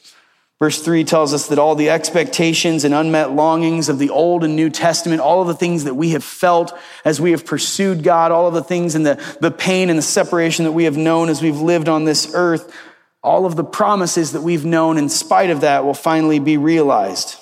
Verse 0.58 0.82
3 0.82 1.04
tells 1.04 1.36
us 1.36 1.48
that 1.50 1.60
all 1.60 1.76
the 1.76 1.92
expectations 1.92 2.84
and 2.84 2.96
unmet 2.96 3.32
longings 3.32 3.90
of 3.90 4.00
the 4.00 4.10
Old 4.10 4.44
and 4.44 4.56
New 4.56 4.72
Testament, 4.72 5.22
all 5.22 5.42
of 5.42 5.48
the 5.48 5.54
things 5.54 5.84
that 5.84 5.94
we 5.94 6.12
have 6.12 6.24
felt 6.24 6.76
as 7.04 7.22
we 7.22 7.30
have 7.30 7.46
pursued 7.46 8.02
God, 8.02 8.32
all 8.32 8.48
of 8.48 8.56
the 8.56 8.64
things 8.64 8.96
and 8.96 9.06
the, 9.06 9.38
the 9.40 9.52
pain 9.52 9.92
and 9.92 10.00
the 10.00 10.04
separation 10.04 10.66
that 10.66 10.72
we 10.72 10.86
have 10.86 10.98
known 10.98 11.30
as 11.30 11.44
we've 11.44 11.60
lived 11.60 11.88
on 11.88 12.06
this 12.06 12.32
earth, 12.34 12.74
all 13.22 13.46
of 13.46 13.56
the 13.56 13.64
promises 13.64 14.32
that 14.32 14.42
we've 14.42 14.66
known 14.66 14.98
in 14.98 15.10
spite 15.10 15.52
of 15.52 15.62
that 15.62 15.86
will 15.86 15.94
finally 15.94 16.40
be 16.40 16.58
realized. 16.58 17.36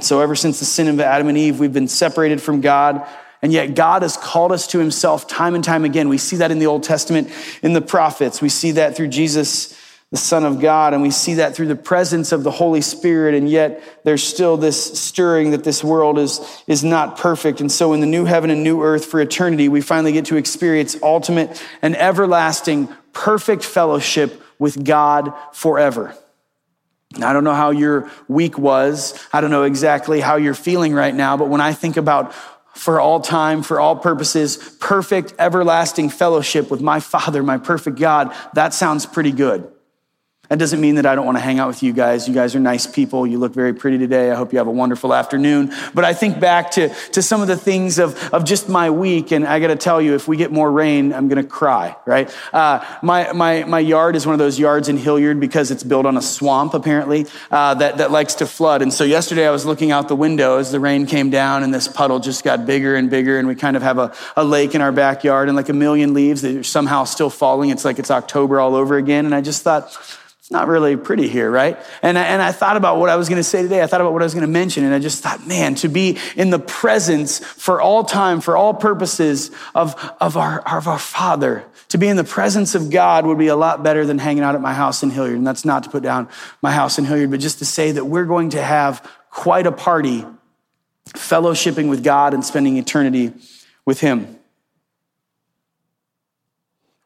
So, 0.00 0.20
ever 0.20 0.36
since 0.36 0.58
the 0.58 0.66
sin 0.66 0.88
of 0.88 1.00
Adam 1.00 1.28
and 1.28 1.38
Eve, 1.38 1.58
we've 1.58 1.72
been 1.72 1.88
separated 1.88 2.42
from 2.42 2.60
God. 2.60 3.06
And 3.42 3.52
yet 3.52 3.74
God 3.74 4.02
has 4.02 4.16
called 4.16 4.52
us 4.52 4.66
to 4.68 4.78
himself 4.78 5.26
time 5.26 5.54
and 5.54 5.64
time 5.64 5.84
again. 5.84 6.08
We 6.08 6.18
see 6.18 6.36
that 6.36 6.50
in 6.50 6.58
the 6.58 6.66
Old 6.66 6.82
Testament, 6.82 7.30
in 7.62 7.72
the 7.72 7.80
prophets. 7.80 8.42
We 8.42 8.50
see 8.50 8.72
that 8.72 8.96
through 8.96 9.08
Jesus, 9.08 9.76
the 10.10 10.18
Son 10.18 10.44
of 10.44 10.60
God, 10.60 10.92
and 10.92 11.02
we 11.02 11.10
see 11.10 11.34
that 11.34 11.54
through 11.54 11.68
the 11.68 11.76
presence 11.76 12.32
of 12.32 12.42
the 12.42 12.50
Holy 12.50 12.80
Spirit. 12.80 13.34
And 13.34 13.48
yet 13.48 13.82
there's 14.04 14.22
still 14.22 14.56
this 14.56 15.00
stirring 15.00 15.52
that 15.52 15.64
this 15.64 15.82
world 15.82 16.18
is, 16.18 16.40
is 16.66 16.84
not 16.84 17.16
perfect. 17.16 17.60
And 17.60 17.72
so 17.72 17.92
in 17.92 18.00
the 18.00 18.06
new 18.06 18.24
heaven 18.24 18.50
and 18.50 18.62
new 18.62 18.82
earth 18.82 19.06
for 19.06 19.20
eternity, 19.20 19.68
we 19.68 19.80
finally 19.80 20.12
get 20.12 20.26
to 20.26 20.36
experience 20.36 20.96
ultimate 21.02 21.62
and 21.80 21.96
everlasting 21.96 22.88
perfect 23.12 23.64
fellowship 23.64 24.42
with 24.58 24.84
God 24.84 25.32
forever. 25.52 26.14
I 27.16 27.32
don't 27.32 27.42
know 27.42 27.54
how 27.54 27.70
your 27.70 28.10
week 28.28 28.56
was. 28.56 29.18
I 29.32 29.40
don't 29.40 29.50
know 29.50 29.64
exactly 29.64 30.20
how 30.20 30.36
you're 30.36 30.54
feeling 30.54 30.92
right 30.92 31.14
now, 31.14 31.36
but 31.36 31.48
when 31.48 31.60
I 31.60 31.72
think 31.72 31.96
about 31.96 32.32
for 32.80 32.98
all 32.98 33.20
time, 33.20 33.62
for 33.62 33.78
all 33.78 33.94
purposes, 33.94 34.56
perfect, 34.80 35.34
everlasting 35.38 36.08
fellowship 36.08 36.70
with 36.70 36.80
my 36.80 36.98
Father, 36.98 37.42
my 37.42 37.58
perfect 37.58 37.98
God, 37.98 38.34
that 38.54 38.72
sounds 38.72 39.04
pretty 39.04 39.32
good. 39.32 39.70
That 40.50 40.58
doesn't 40.58 40.80
mean 40.80 40.96
that 40.96 41.06
I 41.06 41.14
don't 41.14 41.26
want 41.26 41.38
to 41.38 41.42
hang 41.42 41.60
out 41.60 41.68
with 41.68 41.80
you 41.80 41.92
guys. 41.92 42.26
You 42.26 42.34
guys 42.34 42.56
are 42.56 42.58
nice 42.58 42.84
people. 42.84 43.24
You 43.24 43.38
look 43.38 43.54
very 43.54 43.72
pretty 43.72 43.98
today. 43.98 44.32
I 44.32 44.34
hope 44.34 44.52
you 44.52 44.58
have 44.58 44.66
a 44.66 44.72
wonderful 44.72 45.14
afternoon. 45.14 45.72
But 45.94 46.04
I 46.04 46.12
think 46.12 46.40
back 46.40 46.72
to, 46.72 46.88
to 47.12 47.22
some 47.22 47.40
of 47.40 47.46
the 47.46 47.56
things 47.56 48.00
of, 48.00 48.18
of 48.34 48.44
just 48.44 48.68
my 48.68 48.90
week, 48.90 49.30
and 49.30 49.46
I 49.46 49.60
got 49.60 49.68
to 49.68 49.76
tell 49.76 50.02
you, 50.02 50.16
if 50.16 50.26
we 50.26 50.36
get 50.36 50.50
more 50.50 50.68
rain, 50.68 51.12
I'm 51.12 51.28
going 51.28 51.40
to 51.40 51.48
cry, 51.48 51.94
right? 52.04 52.34
Uh, 52.52 52.84
my, 53.00 53.30
my, 53.30 53.62
my 53.62 53.78
yard 53.78 54.16
is 54.16 54.26
one 54.26 54.32
of 54.32 54.40
those 54.40 54.58
yards 54.58 54.88
in 54.88 54.96
Hilliard 54.96 55.38
because 55.38 55.70
it's 55.70 55.84
built 55.84 56.04
on 56.04 56.16
a 56.16 56.22
swamp, 56.22 56.74
apparently, 56.74 57.26
uh, 57.52 57.74
that, 57.74 57.98
that 57.98 58.10
likes 58.10 58.34
to 58.34 58.46
flood. 58.46 58.82
And 58.82 58.92
so 58.92 59.04
yesterday 59.04 59.46
I 59.46 59.52
was 59.52 59.64
looking 59.64 59.92
out 59.92 60.08
the 60.08 60.16
window 60.16 60.58
as 60.58 60.72
the 60.72 60.80
rain 60.80 61.06
came 61.06 61.30
down, 61.30 61.62
and 61.62 61.72
this 61.72 61.86
puddle 61.86 62.18
just 62.18 62.42
got 62.42 62.66
bigger 62.66 62.96
and 62.96 63.08
bigger, 63.08 63.38
and 63.38 63.46
we 63.46 63.54
kind 63.54 63.76
of 63.76 63.84
have 63.84 63.98
a, 63.98 64.12
a 64.36 64.42
lake 64.42 64.74
in 64.74 64.80
our 64.80 64.90
backyard 64.90 65.46
and 65.46 65.54
like 65.54 65.68
a 65.68 65.74
million 65.74 66.12
leaves 66.12 66.42
that 66.42 66.56
are 66.56 66.64
somehow 66.64 67.04
still 67.04 67.30
falling. 67.30 67.70
It's 67.70 67.84
like 67.84 68.00
it's 68.00 68.10
October 68.10 68.58
all 68.58 68.74
over 68.74 68.96
again. 68.96 69.26
And 69.26 69.34
I 69.34 69.42
just 69.42 69.62
thought, 69.62 69.96
not 70.50 70.66
really 70.66 70.96
pretty 70.96 71.28
here, 71.28 71.48
right? 71.48 71.78
And 72.02 72.18
I, 72.18 72.24
and 72.24 72.42
I 72.42 72.50
thought 72.50 72.76
about 72.76 72.98
what 72.98 73.08
I 73.08 73.14
was 73.14 73.28
going 73.28 73.38
to 73.38 73.44
say 73.44 73.62
today. 73.62 73.82
I 73.82 73.86
thought 73.86 74.00
about 74.00 74.12
what 74.12 74.22
I 74.22 74.24
was 74.24 74.34
going 74.34 74.46
to 74.46 74.52
mention, 74.52 74.84
and 74.84 74.92
I 74.92 74.98
just 74.98 75.22
thought, 75.22 75.46
man, 75.46 75.76
to 75.76 75.88
be 75.88 76.18
in 76.36 76.50
the 76.50 76.58
presence 76.58 77.38
for 77.38 77.80
all 77.80 78.02
time, 78.02 78.40
for 78.40 78.56
all 78.56 78.74
purposes 78.74 79.52
of, 79.76 79.94
of, 80.20 80.36
our, 80.36 80.60
of 80.60 80.88
our 80.88 80.98
Father, 80.98 81.64
to 81.90 81.98
be 81.98 82.08
in 82.08 82.16
the 82.16 82.24
presence 82.24 82.74
of 82.74 82.90
God 82.90 83.26
would 83.26 83.38
be 83.38 83.46
a 83.46 83.54
lot 83.54 83.84
better 83.84 84.04
than 84.04 84.18
hanging 84.18 84.42
out 84.42 84.56
at 84.56 84.60
my 84.60 84.74
house 84.74 85.04
in 85.04 85.10
Hilliard. 85.10 85.38
And 85.38 85.46
that's 85.46 85.64
not 85.64 85.84
to 85.84 85.90
put 85.90 86.02
down 86.02 86.28
my 86.62 86.72
house 86.72 86.98
in 86.98 87.04
Hilliard, 87.04 87.30
but 87.30 87.38
just 87.38 87.60
to 87.60 87.64
say 87.64 87.92
that 87.92 88.04
we're 88.04 88.24
going 88.24 88.50
to 88.50 88.62
have 88.62 89.08
quite 89.30 89.68
a 89.68 89.72
party 89.72 90.26
fellowshipping 91.10 91.88
with 91.88 92.02
God 92.02 92.34
and 92.34 92.44
spending 92.44 92.76
eternity 92.76 93.32
with 93.84 94.00
Him. 94.00 94.39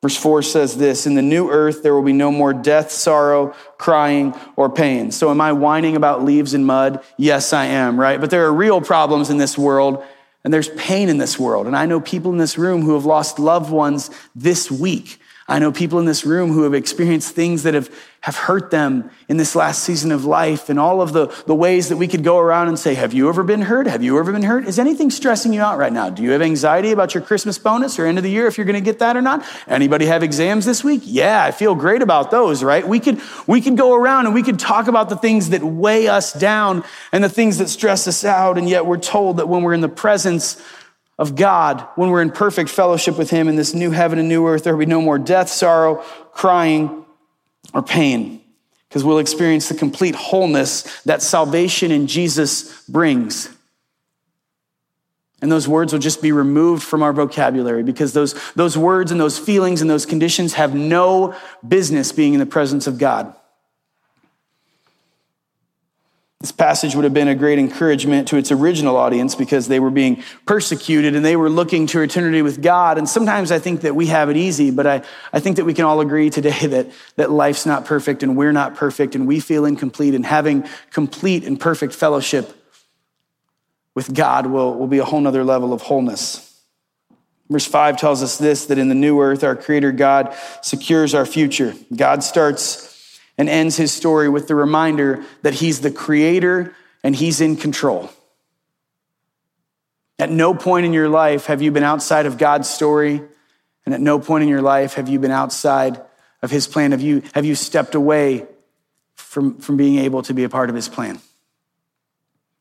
Verse 0.04 0.18
4 0.18 0.42
says 0.42 0.76
this 0.76 1.06
In 1.06 1.14
the 1.14 1.22
new 1.22 1.48
earth, 1.48 1.82
there 1.82 1.94
will 1.94 2.02
be 2.02 2.12
no 2.12 2.30
more 2.30 2.52
death, 2.52 2.90
sorrow, 2.90 3.54
crying, 3.78 4.34
or 4.54 4.68
pain. 4.68 5.10
So, 5.10 5.30
am 5.30 5.40
I 5.40 5.52
whining 5.52 5.96
about 5.96 6.22
leaves 6.22 6.52
and 6.52 6.66
mud? 6.66 7.02
Yes, 7.16 7.54
I 7.54 7.64
am, 7.64 7.98
right? 7.98 8.20
But 8.20 8.28
there 8.28 8.44
are 8.44 8.52
real 8.52 8.82
problems 8.82 9.30
in 9.30 9.38
this 9.38 9.56
world, 9.56 10.04
and 10.44 10.52
there's 10.52 10.68
pain 10.68 11.08
in 11.08 11.16
this 11.16 11.38
world. 11.38 11.66
And 11.66 11.74
I 11.74 11.86
know 11.86 12.02
people 12.02 12.32
in 12.32 12.36
this 12.36 12.58
room 12.58 12.82
who 12.82 12.92
have 12.92 13.06
lost 13.06 13.38
loved 13.38 13.70
ones 13.70 14.10
this 14.34 14.70
week. 14.70 15.18
I 15.46 15.58
know 15.58 15.72
people 15.72 15.98
in 15.98 16.06
this 16.06 16.24
room 16.24 16.52
who 16.52 16.62
have 16.62 16.72
experienced 16.72 17.34
things 17.34 17.64
that 17.64 17.74
have, 17.74 17.90
have 18.22 18.34
hurt 18.34 18.70
them 18.70 19.10
in 19.28 19.36
this 19.36 19.54
last 19.54 19.82
season 19.82 20.10
of 20.10 20.24
life 20.24 20.70
and 20.70 20.80
all 20.80 21.02
of 21.02 21.12
the, 21.12 21.26
the 21.46 21.54
ways 21.54 21.90
that 21.90 21.98
we 21.98 22.08
could 22.08 22.24
go 22.24 22.38
around 22.38 22.68
and 22.68 22.78
say, 22.78 22.94
Have 22.94 23.12
you 23.12 23.28
ever 23.28 23.42
been 23.42 23.60
hurt? 23.60 23.86
Have 23.86 24.02
you 24.02 24.18
ever 24.18 24.32
been 24.32 24.42
hurt? 24.42 24.66
Is 24.66 24.78
anything 24.78 25.10
stressing 25.10 25.52
you 25.52 25.60
out 25.60 25.76
right 25.76 25.92
now? 25.92 26.08
Do 26.08 26.22
you 26.22 26.30
have 26.30 26.40
anxiety 26.40 26.92
about 26.92 27.12
your 27.12 27.22
Christmas 27.22 27.58
bonus 27.58 27.98
or 27.98 28.06
end 28.06 28.16
of 28.16 28.24
the 28.24 28.30
year 28.30 28.46
if 28.46 28.56
you're 28.56 28.64
going 28.64 28.72
to 28.72 28.80
get 28.80 29.00
that 29.00 29.18
or 29.18 29.20
not? 29.22 29.44
Anybody 29.68 30.06
have 30.06 30.22
exams 30.22 30.64
this 30.64 30.82
week? 30.82 31.02
Yeah, 31.04 31.44
I 31.44 31.50
feel 31.50 31.74
great 31.74 32.00
about 32.00 32.30
those, 32.30 32.64
right? 32.64 32.86
We 32.86 32.98
could, 32.98 33.20
we 33.46 33.60
could 33.60 33.76
go 33.76 33.94
around 33.94 34.24
and 34.24 34.34
we 34.34 34.42
could 34.42 34.58
talk 34.58 34.88
about 34.88 35.10
the 35.10 35.16
things 35.16 35.50
that 35.50 35.62
weigh 35.62 36.08
us 36.08 36.32
down 36.32 36.84
and 37.12 37.22
the 37.22 37.28
things 37.28 37.58
that 37.58 37.68
stress 37.68 38.08
us 38.08 38.24
out. 38.24 38.56
And 38.56 38.66
yet 38.66 38.86
we're 38.86 38.96
told 38.96 39.36
that 39.36 39.48
when 39.48 39.62
we're 39.62 39.74
in 39.74 39.82
the 39.82 39.90
presence 39.90 40.58
of 41.18 41.36
God, 41.36 41.86
when 41.94 42.10
we're 42.10 42.22
in 42.22 42.30
perfect 42.30 42.70
fellowship 42.70 43.16
with 43.16 43.30
Him 43.30 43.48
in 43.48 43.56
this 43.56 43.74
new 43.74 43.90
heaven 43.90 44.18
and 44.18 44.28
new 44.28 44.46
earth, 44.46 44.64
there 44.64 44.74
will 44.74 44.84
be 44.84 44.86
no 44.86 45.00
more 45.00 45.18
death, 45.18 45.48
sorrow, 45.48 45.96
crying, 46.32 47.04
or 47.72 47.82
pain, 47.82 48.40
because 48.88 49.04
we'll 49.04 49.18
experience 49.18 49.68
the 49.68 49.74
complete 49.74 50.14
wholeness 50.14 51.02
that 51.02 51.22
salvation 51.22 51.90
in 51.90 52.06
Jesus 52.06 52.84
brings. 52.88 53.48
And 55.40 55.52
those 55.52 55.68
words 55.68 55.92
will 55.92 56.00
just 56.00 56.22
be 56.22 56.32
removed 56.32 56.82
from 56.82 57.02
our 57.02 57.12
vocabulary 57.12 57.82
because 57.82 58.14
those, 58.14 58.34
those 58.52 58.78
words 58.78 59.12
and 59.12 59.20
those 59.20 59.38
feelings 59.38 59.82
and 59.82 59.90
those 59.90 60.06
conditions 60.06 60.54
have 60.54 60.74
no 60.74 61.34
business 61.66 62.12
being 62.12 62.32
in 62.32 62.40
the 62.40 62.46
presence 62.46 62.86
of 62.86 62.98
God. 62.98 63.34
This 66.44 66.52
passage 66.52 66.94
would 66.94 67.04
have 67.04 67.14
been 67.14 67.28
a 67.28 67.34
great 67.34 67.58
encouragement 67.58 68.28
to 68.28 68.36
its 68.36 68.52
original 68.52 68.98
audience 68.98 69.34
because 69.34 69.66
they 69.66 69.80
were 69.80 69.90
being 69.90 70.22
persecuted 70.44 71.16
and 71.16 71.24
they 71.24 71.36
were 71.36 71.48
looking 71.48 71.86
to 71.86 72.02
eternity 72.02 72.42
with 72.42 72.60
God. 72.60 72.98
And 72.98 73.08
sometimes 73.08 73.50
I 73.50 73.58
think 73.58 73.80
that 73.80 73.96
we 73.96 74.08
have 74.08 74.28
it 74.28 74.36
easy, 74.36 74.70
but 74.70 74.86
I, 74.86 75.02
I 75.32 75.40
think 75.40 75.56
that 75.56 75.64
we 75.64 75.72
can 75.72 75.86
all 75.86 76.02
agree 76.02 76.28
today 76.28 76.66
that, 76.66 76.90
that 77.16 77.30
life's 77.30 77.64
not 77.64 77.86
perfect 77.86 78.22
and 78.22 78.36
we're 78.36 78.52
not 78.52 78.74
perfect 78.74 79.14
and 79.14 79.26
we 79.26 79.40
feel 79.40 79.64
incomplete 79.64 80.14
and 80.14 80.26
having 80.26 80.68
complete 80.90 81.44
and 81.44 81.58
perfect 81.58 81.94
fellowship 81.94 82.52
with 83.94 84.12
God 84.12 84.44
will, 84.44 84.74
will 84.74 84.86
be 84.86 84.98
a 84.98 85.04
whole 85.06 85.22
nother 85.22 85.44
level 85.44 85.72
of 85.72 85.80
wholeness. 85.80 86.62
Verse 87.48 87.64
5 87.64 87.96
tells 87.96 88.22
us 88.22 88.36
this 88.36 88.66
that 88.66 88.76
in 88.76 88.90
the 88.90 88.94
new 88.94 89.18
earth, 89.18 89.44
our 89.44 89.56
Creator 89.56 89.92
God 89.92 90.36
secures 90.60 91.14
our 91.14 91.24
future. 91.24 91.74
God 91.96 92.22
starts 92.22 92.93
and 93.36 93.48
ends 93.48 93.76
his 93.76 93.92
story 93.92 94.28
with 94.28 94.48
the 94.48 94.54
reminder 94.54 95.24
that 95.42 95.54
he's 95.54 95.80
the 95.80 95.90
creator 95.90 96.74
and 97.02 97.16
he's 97.16 97.40
in 97.40 97.56
control. 97.56 98.10
At 100.18 100.30
no 100.30 100.54
point 100.54 100.86
in 100.86 100.92
your 100.92 101.08
life 101.08 101.46
have 101.46 101.60
you 101.60 101.70
been 101.70 101.82
outside 101.82 102.26
of 102.26 102.38
God's 102.38 102.68
story, 102.68 103.20
and 103.84 103.94
at 103.94 104.00
no 104.00 104.18
point 104.18 104.42
in 104.42 104.48
your 104.48 104.62
life 104.62 104.94
have 104.94 105.08
you 105.08 105.18
been 105.18 105.30
outside 105.30 106.00
of 106.40 106.50
his 106.50 106.66
plan. 106.66 106.92
Have 106.92 107.00
you, 107.00 107.22
have 107.34 107.44
you 107.44 107.54
stepped 107.54 107.94
away 107.94 108.46
from, 109.14 109.58
from 109.58 109.76
being 109.76 109.98
able 109.98 110.22
to 110.22 110.34
be 110.34 110.44
a 110.44 110.48
part 110.48 110.68
of 110.68 110.76
his 110.76 110.88
plan? 110.88 111.20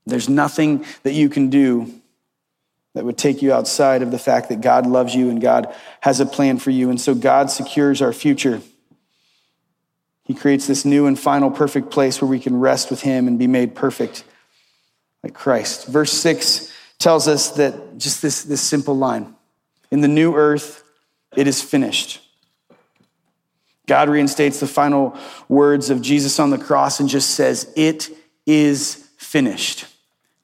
There's 0.06 0.28
nothing 0.30 0.86
that 1.04 1.14
you 1.14 1.30
can 1.30 1.50
do 1.50 1.94
that 2.94 3.06
would 3.06 3.18
take 3.18 3.42
you 3.42 3.54
outside 3.54 4.02
of 4.02 4.12
the 4.12 4.20
fact 4.20 4.50
that 4.50 4.62
God 4.62 4.86
loves 4.86 5.16
you 5.16 5.30
and 5.30 5.42
God 5.42 5.74
has 6.02 6.20
a 6.20 6.26
plan 6.26 6.60
for 6.60 6.70
you. 6.70 6.90
And 6.90 7.00
so 7.00 7.16
God 7.16 7.50
secures 7.50 8.02
our 8.02 8.14
future. 8.14 8.62
He 10.26 10.34
creates 10.34 10.68
this 10.68 10.86
new 10.86 11.06
and 11.06 11.20
final 11.20 11.52
perfect 11.52 11.92
place 11.92 12.22
where 12.22 12.30
we 12.30 12.40
can 12.40 12.60
rest 12.60 12.90
with 12.90 13.02
Him 13.02 13.28
and 13.28 13.38
be 13.38 13.48
made 13.48 13.76
perfect 13.76 14.24
like 15.22 15.34
Christ. 15.34 15.88
Verse 15.88 16.12
6 16.12 16.72
tells 17.00 17.28
us 17.28 17.52
that 17.52 17.98
just 17.98 18.22
this, 18.22 18.44
this 18.44 18.62
simple 18.62 18.96
line 18.96 19.36
In 19.92 20.02
the 20.02 20.08
new 20.08 20.36
earth, 20.36 20.84
it 21.36 21.48
is 21.48 21.62
finished. 21.62 22.22
God 23.86 24.08
reinstates 24.08 24.60
the 24.62 24.68
final 24.68 25.18
words 25.50 25.90
of 25.90 26.02
Jesus 26.02 26.40
on 26.40 26.50
the 26.52 26.58
cross 26.58 27.00
and 27.00 27.10
just 27.10 27.32
says, 27.32 27.72
It 27.76 28.10
is 28.46 29.10
finished. 29.18 29.86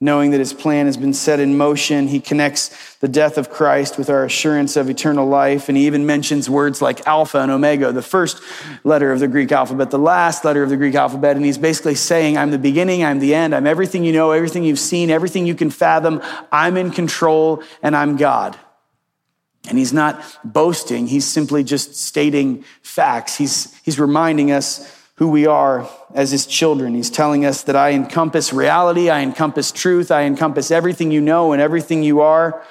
Knowing 0.02 0.32
that 0.32 0.40
his 0.40 0.54
plan 0.54 0.86
has 0.86 0.96
been 0.96 1.14
set 1.14 1.42
in 1.42 1.58
motion. 1.58 2.08
He 2.08 2.22
connects 2.22 2.96
the 2.98 3.08
death 3.10 3.38
of 3.38 3.50
Christ 3.50 3.98
with 3.98 4.10
our 4.10 4.24
assurance 4.24 4.78
of 4.78 4.90
eternal 4.90 5.28
life. 5.28 5.68
And 5.68 5.78
he 5.78 5.88
even 5.88 6.06
mentions 6.06 6.50
words 6.50 6.82
like 6.82 7.06
Alpha 7.06 7.40
and 7.40 7.52
Omega, 7.52 7.92
the 7.92 8.02
first 8.02 8.42
letter 8.86 9.12
of 9.12 9.20
the 9.20 9.28
Greek 9.28 9.52
alphabet, 9.52 9.92
the 9.92 10.00
last 10.00 10.46
letter 10.46 10.64
of 10.64 10.70
the 10.70 10.78
Greek 10.78 10.96
alphabet. 10.96 11.36
And 11.36 11.44
he's 11.44 11.58
basically 11.58 11.96
saying, 11.96 12.38
I'm 12.38 12.52
the 12.52 12.58
beginning, 12.58 13.04
I'm 13.04 13.20
the 13.20 13.36
end, 13.36 13.54
I'm 13.54 13.68
everything 13.68 14.06
you 14.06 14.14
know, 14.14 14.32
everything 14.32 14.64
you've 14.64 14.80
seen, 14.80 15.10
everything 15.10 15.46
you 15.46 15.56
can 15.56 15.70
fathom. 15.70 16.22
I'm 16.50 16.78
in 16.78 16.92
control 16.92 17.62
and 17.84 17.94
I'm 17.94 18.16
God. 18.16 18.58
And 19.68 19.78
he's 19.78 19.92
not 19.92 20.24
boasting, 20.46 21.08
he's 21.08 21.26
simply 21.26 21.66
just 21.66 21.96
stating 21.96 22.64
facts. 22.82 23.36
He's, 23.36 23.78
he's 23.82 24.00
reminding 24.00 24.52
us 24.52 24.99
who 25.20 25.28
we 25.28 25.46
are 25.46 25.88
as 26.16 26.32
his 26.32 26.46
children. 26.46 26.96
He's 26.96 27.10
telling 27.10 27.46
us 27.46 27.64
that 27.64 27.76
I 27.76 27.92
encompass 27.92 28.54
reality, 28.54 29.10
I 29.10 29.20
encompass 29.20 29.70
truth, 29.70 30.12
I 30.12 30.24
encompass 30.24 30.72
everything 30.72 31.12
you 31.12 31.20
know 31.20 31.52
and 31.52 31.62
everything 31.62 32.04
you 32.04 32.22
are. 32.22 32.64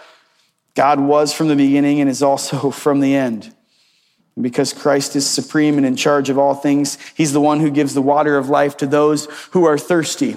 God 0.74 0.98
was 0.98 1.34
from 1.34 1.48
the 1.48 1.56
beginning 1.56 2.00
and 2.00 2.08
is 2.08 2.22
also 2.22 2.70
from 2.72 3.00
the 3.00 3.14
end. 3.14 3.54
And 4.34 4.42
because 4.42 4.72
Christ 4.72 5.14
is 5.14 5.28
supreme 5.28 5.76
and 5.76 5.84
in 5.84 5.94
charge 5.94 6.30
of 6.30 6.38
all 6.38 6.54
things, 6.54 6.96
he's 7.14 7.34
the 7.34 7.40
one 7.40 7.60
who 7.60 7.70
gives 7.70 7.92
the 7.92 8.00
water 8.00 8.38
of 8.38 8.48
life 8.48 8.78
to 8.78 8.86
those 8.86 9.26
who 9.50 9.66
are 9.66 9.76
thirsty. 9.76 10.36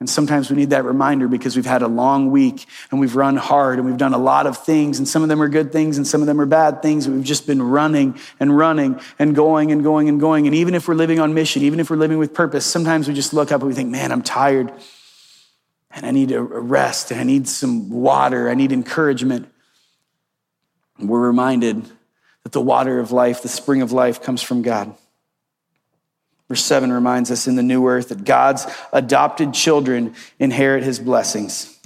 And 0.00 0.08
sometimes 0.08 0.48
we 0.48 0.56
need 0.56 0.70
that 0.70 0.86
reminder 0.86 1.28
because 1.28 1.56
we've 1.56 1.66
had 1.66 1.82
a 1.82 1.86
long 1.86 2.30
week 2.30 2.64
and 2.90 2.98
we've 2.98 3.14
run 3.14 3.36
hard 3.36 3.78
and 3.78 3.86
we've 3.86 3.98
done 3.98 4.14
a 4.14 4.18
lot 4.18 4.46
of 4.46 4.56
things, 4.56 4.98
and 4.98 5.06
some 5.06 5.22
of 5.22 5.28
them 5.28 5.42
are 5.42 5.48
good 5.48 5.72
things 5.72 5.98
and 5.98 6.06
some 6.06 6.22
of 6.22 6.26
them 6.26 6.40
are 6.40 6.46
bad 6.46 6.80
things. 6.80 7.06
We've 7.06 7.22
just 7.22 7.46
been 7.46 7.62
running 7.62 8.18
and 8.40 8.56
running 8.56 8.98
and 9.18 9.34
going 9.34 9.70
and 9.72 9.82
going 9.82 10.08
and 10.08 10.18
going. 10.18 10.46
And 10.46 10.56
even 10.56 10.74
if 10.74 10.88
we're 10.88 10.94
living 10.94 11.20
on 11.20 11.34
mission, 11.34 11.62
even 11.62 11.80
if 11.80 11.90
we're 11.90 11.98
living 11.98 12.16
with 12.16 12.32
purpose, 12.32 12.64
sometimes 12.64 13.08
we 13.08 13.14
just 13.14 13.34
look 13.34 13.52
up 13.52 13.60
and 13.60 13.68
we 13.68 13.74
think, 13.74 13.90
man, 13.90 14.10
I'm 14.10 14.22
tired 14.22 14.72
and 15.90 16.06
I 16.06 16.12
need 16.12 16.32
a 16.32 16.40
rest 16.40 17.10
and 17.10 17.20
I 17.20 17.24
need 17.24 17.46
some 17.46 17.90
water, 17.90 18.48
I 18.48 18.54
need 18.54 18.72
encouragement. 18.72 19.52
And 20.98 21.10
we're 21.10 21.26
reminded 21.26 21.84
that 22.44 22.52
the 22.52 22.60
water 22.62 23.00
of 23.00 23.12
life, 23.12 23.42
the 23.42 23.48
spring 23.48 23.82
of 23.82 23.92
life, 23.92 24.22
comes 24.22 24.40
from 24.40 24.62
God. 24.62 24.94
Verse 26.50 26.64
7 26.64 26.92
reminds 26.92 27.30
us 27.30 27.46
in 27.46 27.54
the 27.54 27.62
new 27.62 27.86
earth 27.86 28.08
that 28.08 28.24
God's 28.24 28.66
adopted 28.92 29.54
children 29.54 30.16
inherit 30.40 30.82
his 30.82 30.98
blessings. 30.98 31.78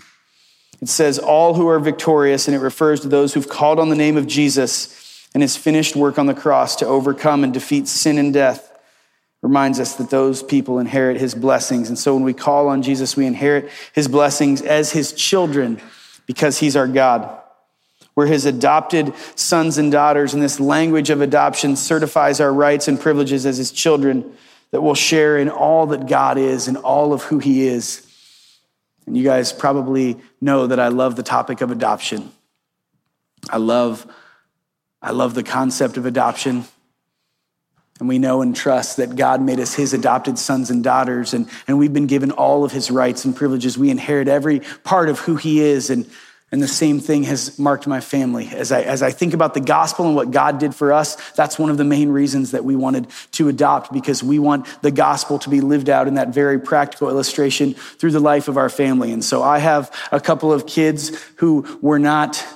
It 0.81 0.89
says, 0.89 1.19
All 1.19 1.53
who 1.53 1.69
are 1.69 1.79
victorious, 1.79 2.49
and 2.49 2.57
it 2.57 2.61
refers 2.61 3.01
to 3.01 3.09
those 3.09 3.35
who've 3.35 3.47
called 3.47 3.79
on 3.79 3.91
the 3.91 3.95
name 3.95 4.17
of 4.17 4.27
Jesus 4.27 5.29
and 5.35 5.43
his 5.43 5.55
finished 5.55 5.95
work 5.95 6.19
on 6.19 6.25
the 6.25 6.33
cross 6.33 6.77
to 6.77 6.87
overcome 6.87 7.45
and 7.45 7.53
defeat 7.53 7.89
sin 7.89 8.17
and 8.17 8.33
death. 8.33 8.73
Reminds 9.43 9.79
us 9.79 9.97
that 9.97 10.09
those 10.09 10.43
people 10.43 10.79
inherit 10.79 11.21
his 11.21 11.35
blessings. 11.35 11.91
And 11.91 11.99
so 11.99 12.15
when 12.15 12.25
we 12.25 12.33
call 12.33 12.69
on 12.69 12.81
Jesus, 12.81 13.19
we 13.19 13.27
inherit 13.27 13.69
his 13.93 14.09
blessings 14.09 14.63
as 14.63 14.93
his 14.93 15.13
children 15.13 15.79
because 16.25 16.59
he's 16.59 16.75
our 16.75 16.89
God. 16.89 17.39
We're 18.15 18.29
his 18.29 18.47
adopted 18.47 19.13
sons 19.35 19.77
and 19.77 19.93
daughters, 19.93 20.33
and 20.33 20.43
this 20.43 20.59
language 20.59 21.11
of 21.11 21.21
adoption 21.21 21.77
certifies 21.77 22.41
our 22.41 22.51
rights 22.51 22.89
and 22.89 22.99
privileges 22.99 23.45
as 23.45 23.59
his 23.59 23.71
children 23.71 24.35
that 24.75 24.83
we'll 24.83 24.97
share 24.97 25.39
in 25.39 25.49
all 25.49 25.87
that 25.87 26.09
God 26.09 26.37
is 26.37 26.67
and 26.67 26.77
all 26.77 27.13
of 27.13 27.23
who 27.23 27.39
He 27.39 27.65
is. 27.65 28.05
And 29.07 29.17
you 29.17 29.23
guys 29.23 29.53
probably 29.53 30.17
know 30.41 30.67
that 30.67 30.81
I 30.81 30.89
love 30.89 31.15
the 31.15 31.23
topic 31.23 31.61
of 31.61 31.71
adoption. 31.71 32.33
I 33.49 33.59
love, 33.59 34.05
I 35.01 35.13
love 35.13 35.35
the 35.35 35.45
concept 35.45 35.97
of 35.97 36.07
adoption. 36.07 36.65
And 38.01 38.09
we 38.09 38.19
know 38.19 38.43
and 38.43 38.57
trust 38.57 38.97
that 38.97 39.15
God 39.15 39.41
made 39.41 39.61
us 39.61 39.75
his 39.75 39.95
adopted 39.95 40.41
sons 40.41 40.71
and 40.71 40.83
daughters, 40.83 41.35
and, 41.35 41.49
and 41.69 41.79
we've 41.79 41.93
been 41.93 42.09
given 42.09 42.33
all 42.33 42.65
of 42.65 42.73
his 42.73 42.91
rights 42.91 43.25
and 43.25 43.37
privileges. 43.37 43.79
We 43.79 43.91
inherit 43.91 44.27
every 44.27 44.59
part 44.83 45.09
of 45.09 45.21
who 45.21 45.37
he 45.37 45.61
is. 45.61 45.89
And 45.89 46.11
and 46.55 46.63
the 46.63 46.69
same 46.69 47.01
thing 47.01 47.25
has 47.25 47.59
marked 47.59 47.89
my 47.89 48.01
family. 48.01 48.47
As 48.47 48.71
I, 48.71 48.83
as 48.83 49.03
I 49.03 49.11
think 49.11 49.35
about 49.35 49.55
the 49.55 49.61
gospel 49.61 50.07
and 50.07 50.15
what 50.15 50.31
God 50.31 50.61
did 50.61 50.73
for 50.73 50.93
us, 50.93 51.17
that's 51.33 51.59
one 51.59 51.69
of 51.69 51.79
the 51.79 51.85
main 51.85 52.11
reasons 52.11 52.53
that 52.53 52.65
we 52.65 52.77
wanted 52.77 53.09
to 53.33 53.49
adopt 53.49 53.93
because 53.93 54.23
we 54.23 54.39
want 54.39 54.69
the 54.81 54.93
gospel 54.93 55.41
to 55.41 55.51
be 55.51 55.61
lived 55.61 55.89
out 55.89 56.07
in 56.07 56.15
that 56.15 56.29
very 56.29 56.61
practical 56.61 57.09
illustration 57.09 57.75
through 57.75 58.13
the 58.13 58.21
life 58.21 58.47
of 58.47 58.57
our 58.57 58.69
family. 58.69 59.11
And 59.11 59.25
so 59.25 59.43
I 59.43 59.59
have 59.59 59.91
a 60.13 60.21
couple 60.21 60.53
of 60.53 60.65
kids 60.65 61.21
who 61.39 61.67
were 61.83 61.99
not 61.99 62.47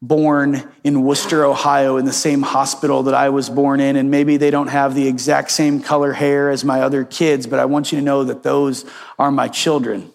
born 0.00 0.62
in 0.84 1.02
Wooster, 1.02 1.44
Ohio, 1.44 1.96
in 1.96 2.04
the 2.04 2.12
same 2.12 2.42
hospital 2.42 3.02
that 3.02 3.14
I 3.14 3.30
was 3.30 3.50
born 3.50 3.80
in. 3.80 3.96
And 3.96 4.12
maybe 4.12 4.36
they 4.36 4.52
don't 4.52 4.68
have 4.68 4.94
the 4.94 5.08
exact 5.08 5.50
same 5.50 5.82
color 5.82 6.12
hair 6.12 6.50
as 6.50 6.64
my 6.64 6.82
other 6.82 7.04
kids, 7.04 7.48
but 7.48 7.58
I 7.58 7.64
want 7.64 7.90
you 7.90 7.98
to 7.98 8.04
know 8.04 8.22
that 8.22 8.44
those 8.44 8.88
are 9.18 9.32
my 9.32 9.48
children. 9.48 10.12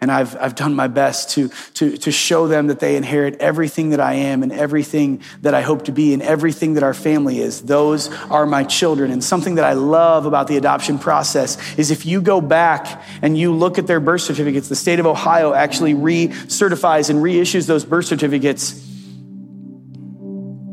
And 0.00 0.12
I've, 0.12 0.36
I've 0.36 0.54
done 0.54 0.76
my 0.76 0.86
best 0.86 1.30
to, 1.30 1.48
to, 1.74 1.96
to 1.96 2.12
show 2.12 2.46
them 2.46 2.68
that 2.68 2.78
they 2.78 2.96
inherit 2.96 3.34
everything 3.40 3.90
that 3.90 3.98
I 3.98 4.14
am 4.14 4.44
and 4.44 4.52
everything 4.52 5.22
that 5.42 5.54
I 5.54 5.60
hope 5.60 5.86
to 5.86 5.92
be 5.92 6.12
and 6.12 6.22
everything 6.22 6.74
that 6.74 6.84
our 6.84 6.94
family 6.94 7.40
is. 7.40 7.62
Those 7.62 8.08
are 8.30 8.46
my 8.46 8.62
children. 8.62 9.10
And 9.10 9.24
something 9.24 9.56
that 9.56 9.64
I 9.64 9.72
love 9.72 10.24
about 10.24 10.46
the 10.46 10.56
adoption 10.56 11.00
process 11.00 11.58
is 11.76 11.90
if 11.90 12.06
you 12.06 12.20
go 12.20 12.40
back 12.40 13.02
and 13.22 13.36
you 13.36 13.52
look 13.52 13.76
at 13.76 13.88
their 13.88 13.98
birth 13.98 14.22
certificates, 14.22 14.68
the 14.68 14.76
state 14.76 15.00
of 15.00 15.06
Ohio 15.06 15.52
actually 15.52 15.94
recertifies 15.94 17.10
and 17.10 17.18
reissues 17.18 17.66
those 17.66 17.84
birth 17.84 18.06
certificates. 18.06 18.84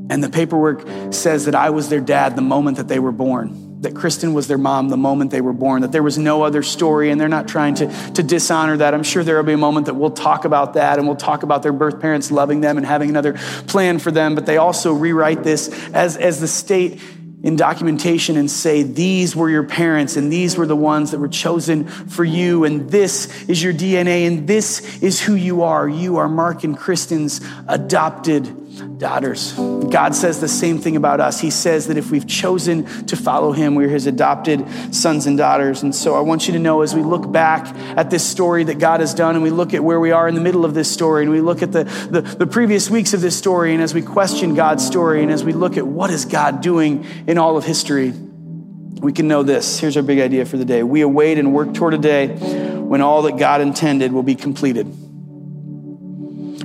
And 0.08 0.24
the 0.24 0.30
paperwork 0.30 0.88
says 1.12 1.46
that 1.46 1.56
I 1.56 1.72
was 1.72 1.90
their 1.90 2.00
dad 2.00 2.36
the 2.36 2.44
moment 2.44 2.78
that 2.78 2.88
they 2.88 3.00
were 3.00 3.12
born 3.12 3.65
that 3.82 3.96
Kristen 3.96 4.34
was 4.34 4.48
their 4.48 4.58
mom 4.58 4.90
the 4.90 4.98
moment 4.98 5.32
they 5.32 5.42
were 5.42 5.54
born, 5.54 5.82
that 5.82 5.92
there 5.92 6.04
was 6.04 6.18
no 6.18 6.44
other 6.44 6.64
story, 6.64 7.12
and 7.12 7.20
they're 7.20 7.28
not 7.28 7.48
trying 7.48 7.76
to, 7.76 7.88
to 8.14 8.24
dishonor 8.24 8.78
that. 8.78 8.94
I'm 8.94 9.04
sure 9.04 9.24
there 9.24 9.36
will 9.38 9.44
be 9.44 9.54
a 9.54 9.58
moment 9.58 9.88
that 9.88 9.96
we'll 9.96 10.12
talk 10.12 10.46
about 10.46 10.74
that 10.74 10.98
and 10.98 11.08
we'll 11.08 11.18
talk 11.18 11.44
about 11.44 11.62
their 11.62 11.74
birth 11.74 12.00
parents 12.00 12.32
loving 12.32 12.62
them 12.62 12.78
and 12.78 12.86
having 12.86 13.10
another 13.10 13.34
plan 13.68 14.00
for 14.00 14.12
them, 14.12 14.36
but 14.36 14.46
they 14.46 14.58
also 14.58 14.94
rewrite 14.94 15.44
this 15.44 15.70
as, 15.94 16.18
as 16.18 16.40
the 16.40 16.48
state 16.48 17.02
in 17.44 17.56
documentation 17.56 18.38
and 18.38 18.50
say, 18.50 18.82
These 18.82 19.36
were 19.36 19.50
your 19.50 19.64
parents, 19.64 20.18
and 20.18 20.34
these 20.34 20.58
were 20.58 20.66
the 20.66 20.76
ones 20.76 21.12
that 21.12 21.20
were 21.20 21.28
chosen 21.28 21.88
for 21.88 22.24
you, 22.24 22.64
and 22.64 22.90
this 22.90 23.48
is 23.48 23.62
your 23.62 23.74
DNA, 23.74 24.26
and 24.26 24.48
this 24.48 25.02
is 25.04 25.22
who 25.22 25.36
you 25.36 25.62
are. 25.62 25.88
You 25.88 26.18
are 26.18 26.28
Mark 26.28 26.64
and 26.64 26.76
Kristen's 26.76 27.42
adopted 27.68 28.65
daughters. 28.98 29.54
God 29.54 30.16
says 30.16 30.42
the 30.42 30.48
same 30.48 30.80
thing 30.80 30.96
about 30.96 31.20
us. 31.20 31.40
He 31.40 31.50
says 31.50 31.88
that 31.88 31.98
if 31.98 32.12
we've 32.12 32.28
chosen 32.28 32.86
to 33.06 33.16
follow 33.16 33.52
Him, 33.52 33.76
we're 33.76 33.90
His 33.90 34.08
adopted 34.08 34.66
sons 34.94 35.26
and 35.26 35.38
daughters. 35.38 35.84
And 35.84 35.94
so 35.94 36.16
I 36.16 36.22
want 36.22 36.48
you 36.48 36.54
to 36.54 36.60
know 36.60 36.82
as 36.82 36.96
we 36.96 37.02
look 37.02 37.32
back 37.32 37.68
at 37.98 38.10
this 38.10 38.28
story 38.28 38.64
that 38.66 38.80
God 38.80 39.00
has 39.00 39.14
done, 39.14 39.36
and 39.36 39.44
we 39.44 39.50
look 39.50 39.74
at 39.74 39.84
where 39.84 40.00
we 40.00 40.12
are 40.12 40.28
in 40.28 40.36
the 40.36 40.42
middle 40.42 40.66
of 40.66 40.74
this 40.74 40.92
story, 40.92 41.24
and 41.24 41.32
we 41.32 41.42
look 41.42 41.62
at 41.62 41.72
the, 41.72 41.84
the, 41.84 42.22
the 42.22 42.48
previous 42.48 42.90
weeks 42.90 43.14
of 43.14 43.22
this 43.22 43.38
story, 43.38 43.74
and 43.74 43.82
as 43.82 43.94
we 43.94 44.02
question 44.02 44.56
God's 44.56 44.86
story, 44.86 45.24
and 45.24 45.32
as 45.32 45.44
we 45.44 45.54
look 45.54 45.78
at 45.78 45.86
what 45.86 46.10
is 46.10 46.26
God 46.26 46.62
doing 46.62 47.06
in 47.28 47.38
all 47.38 47.58
of 47.58 47.64
history, 47.64 48.12
we 48.12 49.14
can 49.14 49.28
know 49.28 49.44
this. 49.44 49.80
Here's 49.80 49.98
our 49.98 50.04
big 50.04 50.20
idea 50.20 50.46
for 50.46 50.58
the 50.58 50.66
day. 50.66 50.82
We 50.82 51.02
await 51.02 51.38
and 51.38 51.54
work 51.54 51.74
toward 51.74 51.94
a 51.94 51.98
day 51.98 52.28
when 52.28 53.02
all 53.02 53.24
that 53.24 53.38
God 53.38 53.62
intended 53.62 54.12
will 54.12 54.24
be 54.24 54.36
completed. 54.36 55.05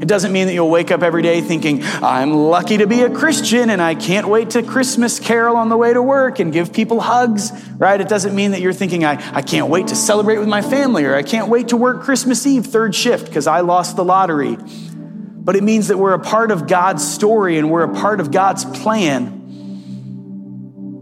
It 0.00 0.08
doesn't 0.08 0.32
mean 0.32 0.46
that 0.46 0.54
you'll 0.54 0.70
wake 0.70 0.90
up 0.90 1.02
every 1.02 1.20
day 1.20 1.42
thinking, 1.42 1.82
I'm 1.84 2.32
lucky 2.32 2.78
to 2.78 2.86
be 2.86 3.02
a 3.02 3.10
Christian 3.10 3.68
and 3.68 3.82
I 3.82 3.94
can't 3.94 4.28
wait 4.28 4.50
to 4.50 4.62
Christmas 4.62 5.20
carol 5.20 5.56
on 5.56 5.68
the 5.68 5.76
way 5.76 5.92
to 5.92 6.00
work 6.00 6.38
and 6.38 6.50
give 6.50 6.72
people 6.72 7.00
hugs, 7.00 7.52
right? 7.76 8.00
It 8.00 8.08
doesn't 8.08 8.34
mean 8.34 8.52
that 8.52 8.62
you're 8.62 8.72
thinking, 8.72 9.04
I, 9.04 9.22
I 9.34 9.42
can't 9.42 9.68
wait 9.68 9.88
to 9.88 9.96
celebrate 9.96 10.38
with 10.38 10.48
my 10.48 10.62
family 10.62 11.04
or 11.04 11.14
I 11.14 11.22
can't 11.22 11.48
wait 11.48 11.68
to 11.68 11.76
work 11.76 12.02
Christmas 12.02 12.46
Eve 12.46 12.64
third 12.64 12.94
shift 12.94 13.26
because 13.26 13.46
I 13.46 13.60
lost 13.60 13.96
the 13.96 14.04
lottery. 14.04 14.56
But 14.58 15.56
it 15.56 15.62
means 15.62 15.88
that 15.88 15.98
we're 15.98 16.14
a 16.14 16.18
part 16.18 16.50
of 16.50 16.66
God's 16.66 17.06
story 17.06 17.58
and 17.58 17.70
we're 17.70 17.82
a 17.82 17.94
part 17.94 18.20
of 18.20 18.30
God's 18.30 18.64
plan. 18.64 19.39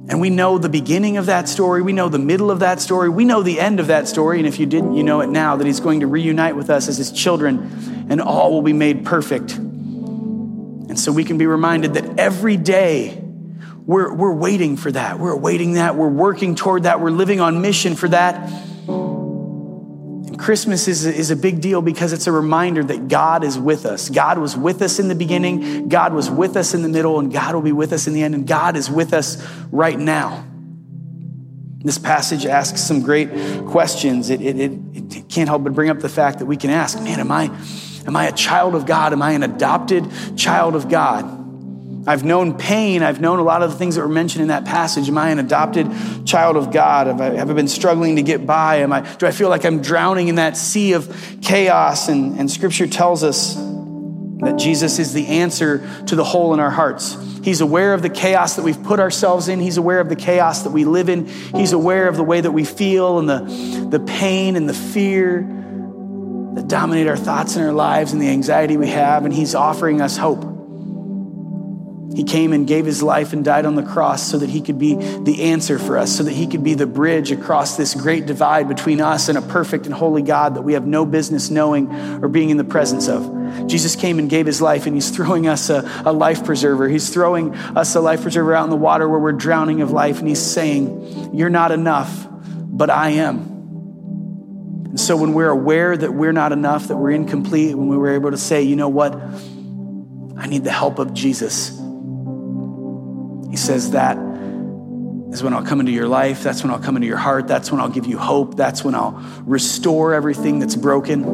And 0.08 0.20
we 0.20 0.30
know 0.30 0.56
the 0.56 0.70
beginning 0.70 1.18
of 1.18 1.26
that 1.26 1.48
story. 1.48 1.82
We 1.82 1.92
know 1.92 2.08
the 2.08 2.18
middle 2.18 2.50
of 2.50 2.60
that 2.60 2.80
story. 2.80 3.10
We 3.10 3.26
know 3.26 3.42
the 3.42 3.60
end 3.60 3.78
of 3.78 3.88
that 3.88 4.08
story. 4.08 4.38
And 4.38 4.46
if 4.46 4.58
you 4.58 4.64
didn't, 4.64 4.94
you 4.94 5.02
know 5.02 5.20
it 5.20 5.28
now 5.28 5.56
that 5.56 5.66
He's 5.66 5.80
going 5.80 6.00
to 6.00 6.06
reunite 6.06 6.56
with 6.56 6.70
us 6.70 6.88
as 6.88 6.96
His 6.96 7.12
children 7.12 8.06
and 8.08 8.20
all 8.20 8.52
will 8.52 8.62
be 8.62 8.72
made 8.72 9.04
perfect. 9.04 9.56
And 9.56 10.98
so 10.98 11.12
we 11.12 11.24
can 11.24 11.36
be 11.36 11.46
reminded 11.46 11.94
that 11.94 12.18
every 12.18 12.56
day 12.56 13.22
we're, 13.84 14.12
we're 14.12 14.34
waiting 14.34 14.76
for 14.76 14.90
that. 14.92 15.18
We're 15.18 15.32
awaiting 15.32 15.74
that. 15.74 15.94
We're 15.94 16.08
working 16.08 16.54
toward 16.54 16.84
that. 16.84 17.00
We're 17.00 17.10
living 17.10 17.40
on 17.40 17.60
mission 17.60 17.94
for 17.94 18.08
that. 18.08 18.50
Christmas 20.48 20.88
is 20.88 21.04
is 21.04 21.30
a 21.30 21.36
big 21.36 21.60
deal 21.60 21.82
because 21.82 22.14
it's 22.14 22.26
a 22.26 22.32
reminder 22.32 22.82
that 22.82 23.06
God 23.08 23.44
is 23.44 23.58
with 23.58 23.84
us. 23.84 24.08
God 24.08 24.38
was 24.38 24.56
with 24.56 24.80
us 24.80 24.98
in 24.98 25.08
the 25.08 25.14
beginning, 25.14 25.90
God 25.90 26.14
was 26.14 26.30
with 26.30 26.56
us 26.56 26.72
in 26.72 26.80
the 26.80 26.88
middle, 26.88 27.18
and 27.18 27.30
God 27.30 27.54
will 27.54 27.60
be 27.60 27.72
with 27.72 27.92
us 27.92 28.06
in 28.06 28.14
the 28.14 28.22
end, 28.22 28.34
and 28.34 28.46
God 28.46 28.74
is 28.74 28.90
with 28.90 29.12
us 29.12 29.46
right 29.70 29.98
now. 29.98 30.46
This 31.84 31.98
passage 31.98 32.46
asks 32.46 32.80
some 32.80 33.02
great 33.02 33.28
questions. 33.66 34.30
It, 34.30 34.40
it, 34.40 34.58
it, 34.58 34.72
it 35.16 35.28
can't 35.28 35.50
help 35.50 35.64
but 35.64 35.74
bring 35.74 35.90
up 35.90 35.98
the 35.98 36.08
fact 36.08 36.38
that 36.38 36.46
we 36.46 36.56
can 36.56 36.70
ask, 36.70 36.98
man, 36.98 37.20
am 37.20 37.30
I, 37.30 37.54
am 38.06 38.16
I 38.16 38.28
a 38.28 38.32
child 38.32 38.74
of 38.74 38.86
God? 38.86 39.12
Am 39.12 39.20
I 39.20 39.32
an 39.32 39.42
adopted 39.42 40.10
child 40.34 40.74
of 40.74 40.88
God? 40.88 41.37
I've 42.08 42.24
known 42.24 42.56
pain. 42.56 43.02
I've 43.02 43.20
known 43.20 43.38
a 43.38 43.42
lot 43.42 43.62
of 43.62 43.70
the 43.70 43.76
things 43.76 43.96
that 43.96 44.00
were 44.00 44.08
mentioned 44.08 44.40
in 44.40 44.48
that 44.48 44.64
passage. 44.64 45.10
Am 45.10 45.18
I 45.18 45.28
an 45.28 45.38
adopted 45.38 45.86
child 46.24 46.56
of 46.56 46.72
God? 46.72 47.06
Have 47.06 47.20
I, 47.20 47.34
have 47.34 47.50
I 47.50 47.52
been 47.52 47.68
struggling 47.68 48.16
to 48.16 48.22
get 48.22 48.46
by? 48.46 48.76
Am 48.76 48.94
I, 48.94 49.02
do 49.16 49.26
I 49.26 49.30
feel 49.30 49.50
like 49.50 49.66
I'm 49.66 49.82
drowning 49.82 50.28
in 50.28 50.36
that 50.36 50.56
sea 50.56 50.94
of 50.94 51.38
chaos? 51.42 52.08
And, 52.08 52.40
and 52.40 52.50
scripture 52.50 52.86
tells 52.86 53.22
us 53.22 53.56
that 53.56 54.56
Jesus 54.56 54.98
is 54.98 55.12
the 55.12 55.26
answer 55.26 55.86
to 56.06 56.16
the 56.16 56.24
hole 56.24 56.54
in 56.54 56.60
our 56.60 56.70
hearts. 56.70 57.14
He's 57.42 57.60
aware 57.60 57.92
of 57.92 58.00
the 58.00 58.08
chaos 58.08 58.56
that 58.56 58.62
we've 58.62 58.82
put 58.82 59.00
ourselves 59.00 59.48
in. 59.48 59.60
He's 59.60 59.76
aware 59.76 60.00
of 60.00 60.08
the 60.08 60.16
chaos 60.16 60.62
that 60.62 60.70
we 60.70 60.86
live 60.86 61.10
in. 61.10 61.26
He's 61.26 61.72
aware 61.72 62.08
of 62.08 62.16
the 62.16 62.24
way 62.24 62.40
that 62.40 62.52
we 62.52 62.64
feel 62.64 63.18
and 63.18 63.28
the, 63.28 63.88
the 63.90 64.00
pain 64.00 64.56
and 64.56 64.66
the 64.66 64.72
fear 64.72 65.42
that 66.54 66.68
dominate 66.68 67.06
our 67.06 67.18
thoughts 67.18 67.56
and 67.56 67.66
our 67.66 67.72
lives 67.72 68.14
and 68.14 68.22
the 68.22 68.28
anxiety 68.28 68.78
we 68.78 68.88
have. 68.88 69.26
And 69.26 69.34
He's 69.34 69.54
offering 69.54 70.00
us 70.00 70.16
hope. 70.16 70.57
He 72.18 72.24
came 72.24 72.52
and 72.52 72.66
gave 72.66 72.84
his 72.84 73.00
life 73.00 73.32
and 73.32 73.44
died 73.44 73.64
on 73.64 73.76
the 73.76 73.82
cross 73.84 74.28
so 74.28 74.38
that 74.38 74.50
he 74.50 74.60
could 74.60 74.76
be 74.76 74.96
the 74.96 75.44
answer 75.52 75.78
for 75.78 75.96
us, 75.96 76.16
so 76.16 76.24
that 76.24 76.32
he 76.32 76.48
could 76.48 76.64
be 76.64 76.74
the 76.74 76.84
bridge 76.84 77.30
across 77.30 77.76
this 77.76 77.94
great 77.94 78.26
divide 78.26 78.66
between 78.66 79.00
us 79.00 79.28
and 79.28 79.38
a 79.38 79.40
perfect 79.40 79.86
and 79.86 79.94
holy 79.94 80.22
God 80.22 80.56
that 80.56 80.62
we 80.62 80.72
have 80.72 80.84
no 80.84 81.06
business 81.06 81.48
knowing 81.48 81.88
or 82.20 82.26
being 82.26 82.50
in 82.50 82.56
the 82.56 82.64
presence 82.64 83.06
of. 83.08 83.68
Jesus 83.68 83.94
came 83.94 84.18
and 84.18 84.28
gave 84.28 84.46
his 84.46 84.60
life, 84.60 84.86
and 84.86 84.96
he's 84.96 85.10
throwing 85.10 85.46
us 85.46 85.70
a, 85.70 85.88
a 86.04 86.12
life 86.12 86.44
preserver. 86.44 86.88
He's 86.88 87.08
throwing 87.08 87.54
us 87.54 87.94
a 87.94 88.00
life 88.00 88.22
preserver 88.22 88.52
out 88.52 88.64
in 88.64 88.70
the 88.70 88.76
water 88.76 89.08
where 89.08 89.20
we're 89.20 89.30
drowning 89.30 89.80
of 89.80 89.92
life, 89.92 90.18
and 90.18 90.26
he's 90.26 90.42
saying, 90.42 91.30
You're 91.32 91.50
not 91.50 91.70
enough, 91.70 92.26
but 92.52 92.90
I 92.90 93.10
am. 93.10 93.36
And 94.86 94.98
so 94.98 95.16
when 95.16 95.34
we're 95.34 95.50
aware 95.50 95.96
that 95.96 96.12
we're 96.12 96.32
not 96.32 96.50
enough, 96.50 96.88
that 96.88 96.96
we're 96.96 97.12
incomplete, 97.12 97.76
when 97.76 97.86
we 97.86 97.96
were 97.96 98.12
able 98.12 98.32
to 98.32 98.38
say, 98.38 98.62
You 98.62 98.74
know 98.74 98.88
what? 98.88 99.14
I 100.36 100.48
need 100.48 100.64
the 100.64 100.72
help 100.72 100.98
of 100.98 101.14
Jesus 101.14 101.78
he 103.50 103.56
says 103.56 103.92
that 103.92 104.16
is 105.32 105.42
when 105.42 105.52
I'll 105.52 105.64
come 105.64 105.80
into 105.80 105.92
your 105.92 106.08
life. 106.08 106.42
That's 106.42 106.62
when 106.62 106.70
I'll 106.72 106.78
come 106.78 106.96
into 106.96 107.06
your 107.06 107.18
heart. 107.18 107.48
That's 107.48 107.70
when 107.70 107.80
I'll 107.80 107.90
give 107.90 108.06
you 108.06 108.18
hope. 108.18 108.56
That's 108.56 108.82
when 108.82 108.94
I'll 108.94 109.22
restore 109.44 110.14
everything 110.14 110.58
that's 110.58 110.74
broken. 110.74 111.24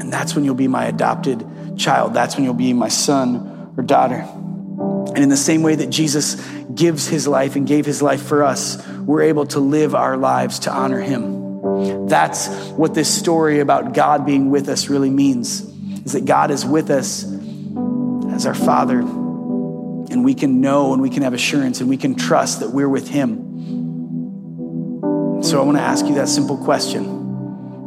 And 0.00 0.12
that's 0.12 0.34
when 0.34 0.44
you'll 0.44 0.54
be 0.54 0.68
my 0.68 0.86
adopted 0.86 1.46
child. 1.78 2.14
That's 2.14 2.36
when 2.36 2.44
you'll 2.44 2.54
be 2.54 2.72
my 2.72 2.88
son 2.88 3.72
or 3.76 3.82
daughter. 3.82 4.16
And 4.16 5.18
in 5.18 5.28
the 5.28 5.36
same 5.36 5.62
way 5.62 5.74
that 5.74 5.90
Jesus 5.90 6.36
gives 6.74 7.06
his 7.06 7.26
life 7.26 7.56
and 7.56 7.66
gave 7.66 7.86
his 7.86 8.02
life 8.02 8.22
for 8.22 8.44
us, 8.44 8.86
we're 8.98 9.22
able 9.22 9.46
to 9.46 9.60
live 9.60 9.94
our 9.94 10.16
lives 10.16 10.60
to 10.60 10.70
honor 10.72 11.00
him. 11.00 12.06
That's 12.08 12.48
what 12.70 12.94
this 12.94 13.12
story 13.12 13.60
about 13.60 13.94
God 13.94 14.26
being 14.26 14.50
with 14.50 14.68
us 14.68 14.88
really 14.88 15.10
means, 15.10 15.62
is 16.04 16.12
that 16.12 16.26
God 16.26 16.50
is 16.50 16.64
with 16.64 16.90
us 16.90 17.24
as 18.32 18.46
our 18.46 18.54
Father 18.54 19.02
and 20.10 20.24
we 20.24 20.34
can 20.34 20.60
know 20.60 20.92
and 20.92 21.00
we 21.00 21.10
can 21.10 21.22
have 21.22 21.34
assurance 21.34 21.80
and 21.80 21.88
we 21.88 21.96
can 21.96 22.14
trust 22.14 22.60
that 22.60 22.70
we're 22.70 22.88
with 22.88 23.08
Him. 23.08 23.46
So 25.42 25.60
I 25.60 25.64
want 25.64 25.78
to 25.78 25.82
ask 25.82 26.04
you 26.06 26.14
that 26.16 26.28
simple 26.28 26.58
question. 26.58 27.20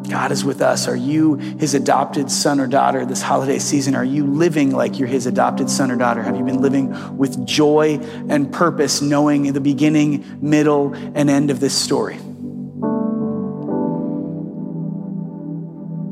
God 0.10 0.32
is 0.32 0.44
with 0.44 0.62
us. 0.62 0.88
Are 0.88 0.96
you 0.96 1.36
his 1.36 1.74
adopted 1.74 2.30
son 2.30 2.60
or 2.60 2.68
daughter 2.68 3.06
this 3.06 3.22
holiday 3.22 3.60
season? 3.60 3.96
Are 3.96 4.04
you 4.04 4.26
living 4.26 4.72
like 4.72 5.00
you're 5.00 5.08
his 5.08 5.28
adopted 5.28 5.70
son 5.70 5.92
or 5.92 5.96
daughter? 5.96 6.22
Have 6.22 6.36
you 6.36 6.44
been 6.44 6.62
living 6.62 7.18
with 7.18 7.46
joy 7.46 8.00
and 8.30 8.52
purpose, 8.52 9.02
knowing 9.02 9.54
the 9.54 9.62
beginning, 9.62 10.26
middle, 10.42 10.94
and 10.94 11.30
end 11.30 11.52
of 11.52 11.60
this 11.60 11.74
story? 11.74 12.16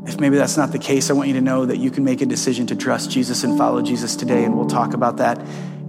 If 0.04 0.18
maybe 0.18 0.36
that's 0.36 0.56
not 0.56 0.72
the 0.72 0.78
case, 0.78 1.10
I 1.10 1.12
want 1.12 1.28
you 1.28 1.34
to 1.34 1.40
know 1.40 1.66
that 1.66 1.76
you 1.76 1.90
can 1.90 2.04
make 2.04 2.22
a 2.22 2.26
decision 2.26 2.66
to 2.68 2.76
trust 2.76 3.10
Jesus 3.10 3.44
and 3.44 3.58
follow 3.58 3.82
Jesus 3.82 4.16
today, 4.16 4.44
and 4.44 4.56
we'll 4.56 4.66
talk 4.66 4.94
about 4.94 5.18
that 5.18 5.38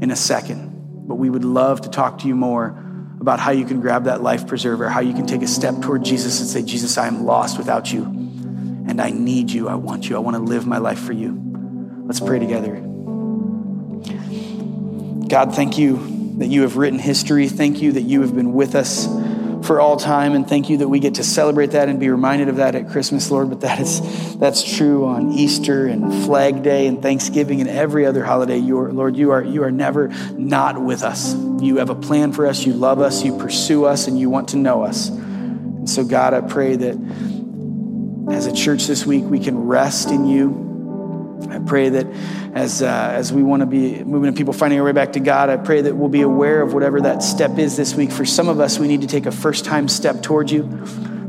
in 0.03 0.11
a 0.11 0.15
second. 0.15 1.07
But 1.07 1.15
we 1.15 1.29
would 1.29 1.45
love 1.45 1.81
to 1.81 1.89
talk 1.89 2.19
to 2.19 2.27
you 2.27 2.35
more 2.35 2.77
about 3.19 3.39
how 3.39 3.51
you 3.51 3.65
can 3.65 3.79
grab 3.79 4.03
that 4.03 4.21
life 4.21 4.47
preserver, 4.47 4.89
how 4.89 4.99
you 4.99 5.13
can 5.13 5.25
take 5.25 5.41
a 5.41 5.47
step 5.47 5.81
toward 5.81 6.03
Jesus 6.03 6.41
and 6.41 6.49
say, 6.49 6.61
Jesus, 6.61 6.97
I 6.97 7.07
am 7.07 7.25
lost 7.25 7.57
without 7.57 7.91
you, 7.91 8.03
and 8.03 9.01
I 9.01 9.11
need 9.11 9.49
you. 9.49 9.69
I 9.69 9.75
want 9.75 10.09
you. 10.09 10.17
I 10.17 10.19
want 10.19 10.35
to 10.35 10.43
live 10.43 10.67
my 10.67 10.77
life 10.77 10.99
for 10.99 11.13
you. 11.13 11.39
Let's 12.05 12.19
pray 12.19 12.37
together. 12.37 12.75
God, 15.29 15.55
thank 15.55 15.77
you 15.77 16.35
that 16.39 16.47
you 16.47 16.63
have 16.63 16.75
written 16.75 16.99
history. 16.99 17.47
Thank 17.47 17.81
you 17.81 17.93
that 17.93 18.01
you 18.01 18.21
have 18.21 18.35
been 18.35 18.53
with 18.53 18.75
us 18.75 19.07
for 19.63 19.80
all 19.80 19.97
time. 19.97 20.34
And 20.34 20.47
thank 20.47 20.69
you 20.69 20.78
that 20.78 20.88
we 20.88 20.99
get 20.99 21.15
to 21.15 21.23
celebrate 21.23 21.71
that 21.71 21.89
and 21.89 21.99
be 21.99 22.10
reminded 22.10 22.49
of 22.49 22.58
that 22.58 22.76
at 22.76 22.89
Christmas, 22.89 23.32
Lord. 23.32 23.49
But 23.49 23.62
that 23.62 23.80
is 23.80 24.38
that's 24.38 24.63
true 24.63 25.06
on 25.06 25.32
Easter 25.34 25.88
and 25.88 26.26
Flag 26.26 26.63
Day 26.63 26.88
and 26.88 27.02
Thanksgiving 27.02 27.62
and 27.62 27.69
every 27.69 28.06
other 28.06 28.23
holiday. 28.23 28.58
You 28.58 28.80
are, 28.80 28.91
Lord, 28.91 29.15
you 29.15 29.32
are 29.32 29.43
you 29.43 29.63
are 29.63 29.71
never 29.71 30.10
not 30.34 30.82
with 30.82 31.04
us. 31.04 31.34
You 31.62 31.78
have 31.78 31.89
a 31.89 31.95
plan 31.95 32.32
for 32.34 32.47
us. 32.47 32.65
You 32.65 32.73
love 32.73 32.99
us. 32.99 33.23
You 33.23 33.38
pursue 33.38 33.86
us, 33.86 34.08
and 34.08 34.19
you 34.19 34.30
want 34.30 34.49
to 34.49 34.58
know 34.58 34.84
us. 34.84 35.10
And 35.10 35.89
so, 35.89 36.04
God, 36.04 36.34
I 36.34 36.41
pray 36.41 36.76
that 36.76 36.95
as 38.32 38.47
a 38.47 38.54
church 38.54 38.88
this 38.88 39.06
week 39.06 39.23
we 39.26 39.39
can 39.39 39.58
rest 39.67 40.10
in 40.10 40.26
you 40.26 40.72
I 41.53 41.59
pray 41.59 41.89
that 41.89 42.07
as, 42.55 42.81
uh, 42.81 42.87
as 42.87 43.31
we 43.31 43.43
want 43.43 43.61
to 43.61 43.67
be 43.67 44.03
moving 44.03 44.31
to 44.31 44.35
people 44.35 44.53
finding 44.53 44.79
our 44.79 44.85
way 44.85 44.91
back 44.91 45.13
to 45.13 45.19
God, 45.19 45.49
I 45.49 45.57
pray 45.57 45.81
that 45.81 45.95
we'll 45.95 46.09
be 46.09 46.21
aware 46.21 46.61
of 46.61 46.73
whatever 46.73 47.01
that 47.01 47.21
step 47.21 47.59
is 47.59 47.77
this 47.77 47.93
week. 47.93 48.11
For 48.11 48.25
some 48.25 48.49
of 48.49 48.59
us, 48.59 48.79
we 48.79 48.87
need 48.87 49.01
to 49.01 49.07
take 49.07 49.27
a 49.27 49.31
first 49.31 49.63
time 49.63 49.87
step 49.87 50.23
towards 50.23 50.51
you. 50.51 50.85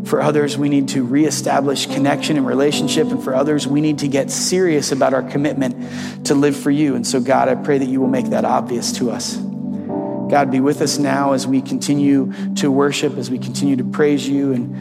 For 0.07 0.23
others, 0.23 0.57
we 0.57 0.69
need 0.69 0.89
to 0.91 1.05
reestablish 1.05 1.87
connection 1.87 2.39
and 2.39 2.47
relationship. 2.47 3.09
And 3.09 3.23
for 3.23 3.35
others, 3.35 3.67
we 3.67 3.83
need 3.83 3.99
to 3.99 4.09
get 4.09 4.31
serious 4.31 4.93
about 4.93 5.13
our 5.13 5.23
commitment 5.23 6.27
to 6.27 6.35
live 6.35 6.57
for 6.57 6.71
you. 6.71 6.95
And 6.95 7.07
so, 7.07 7.21
God, 7.21 7.49
I 7.49 7.55
pray 7.55 7.79
that 7.79 7.89
you 7.89 8.01
will 8.01 8.09
make 8.09 8.27
that 8.31 8.45
obvious 8.45 8.93
to 8.93 9.11
us. 9.11 9.37
God, 9.37 10.51
be 10.51 10.61
with 10.61 10.81
us 10.81 10.99
now 10.99 11.33
as 11.33 11.47
we 11.47 11.61
continue 11.61 12.33
to 12.55 12.71
worship, 12.71 13.19
as 13.19 13.31
we 13.31 13.39
continue 13.39 13.77
to 13.77 13.85
praise 13.85 14.27
you, 14.27 14.53
and, 14.53 14.75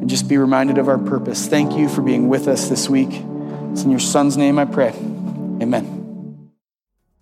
and 0.00 0.10
just 0.10 0.28
be 0.28 0.36
reminded 0.36 0.78
of 0.78 0.88
our 0.88 0.98
purpose. 0.98 1.46
Thank 1.46 1.76
you 1.76 1.88
for 1.88 2.02
being 2.02 2.28
with 2.28 2.48
us 2.48 2.68
this 2.68 2.88
week. 2.88 3.22
It's 3.72 3.82
in 3.82 3.90
your 3.90 4.00
son's 4.00 4.36
name 4.36 4.58
I 4.58 4.64
pray. 4.64 4.92
Amen. 5.60 6.00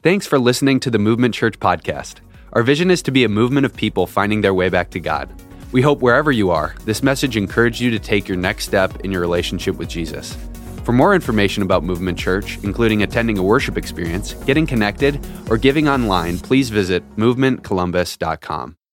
Thanks 0.02 0.26
for 0.26 0.38
listening 0.38 0.80
to 0.80 0.90
the 0.90 0.98
Movement 0.98 1.34
Church 1.34 1.58
podcast. 1.58 2.20
Our 2.52 2.62
vision 2.62 2.90
is 2.90 3.02
to 3.02 3.11
be 3.11 3.24
a 3.24 3.28
movement 3.28 3.66
of 3.66 3.76
people 3.76 4.06
finding 4.06 4.40
their 4.40 4.54
way 4.54 4.68
back 4.68 4.90
to 4.90 5.00
God. 5.00 5.28
We 5.70 5.82
hope 5.82 6.00
wherever 6.00 6.32
you 6.32 6.50
are, 6.50 6.74
this 6.87 7.02
message 7.02 7.37
encouraged 7.37 7.80
you 7.80 7.90
to 7.90 7.98
take 7.98 8.26
your 8.26 8.38
next 8.38 8.64
step 8.64 9.00
in 9.00 9.12
your 9.12 9.20
relationship 9.20 9.76
with 9.76 9.88
Jesus. 9.88 10.34
For 10.84 10.92
more 10.92 11.14
information 11.14 11.62
about 11.62 11.84
Movement 11.84 12.18
Church, 12.18 12.58
including 12.62 13.02
attending 13.02 13.37
a 13.37 13.42
worship 13.42 13.76
experience, 13.76 14.32
getting 14.46 14.66
connected, 14.66 15.20
or 15.50 15.58
giving 15.58 15.87
online, 15.87 16.38
please 16.38 16.70
visit 16.70 17.04
movementcolumbus.com. 17.16 18.78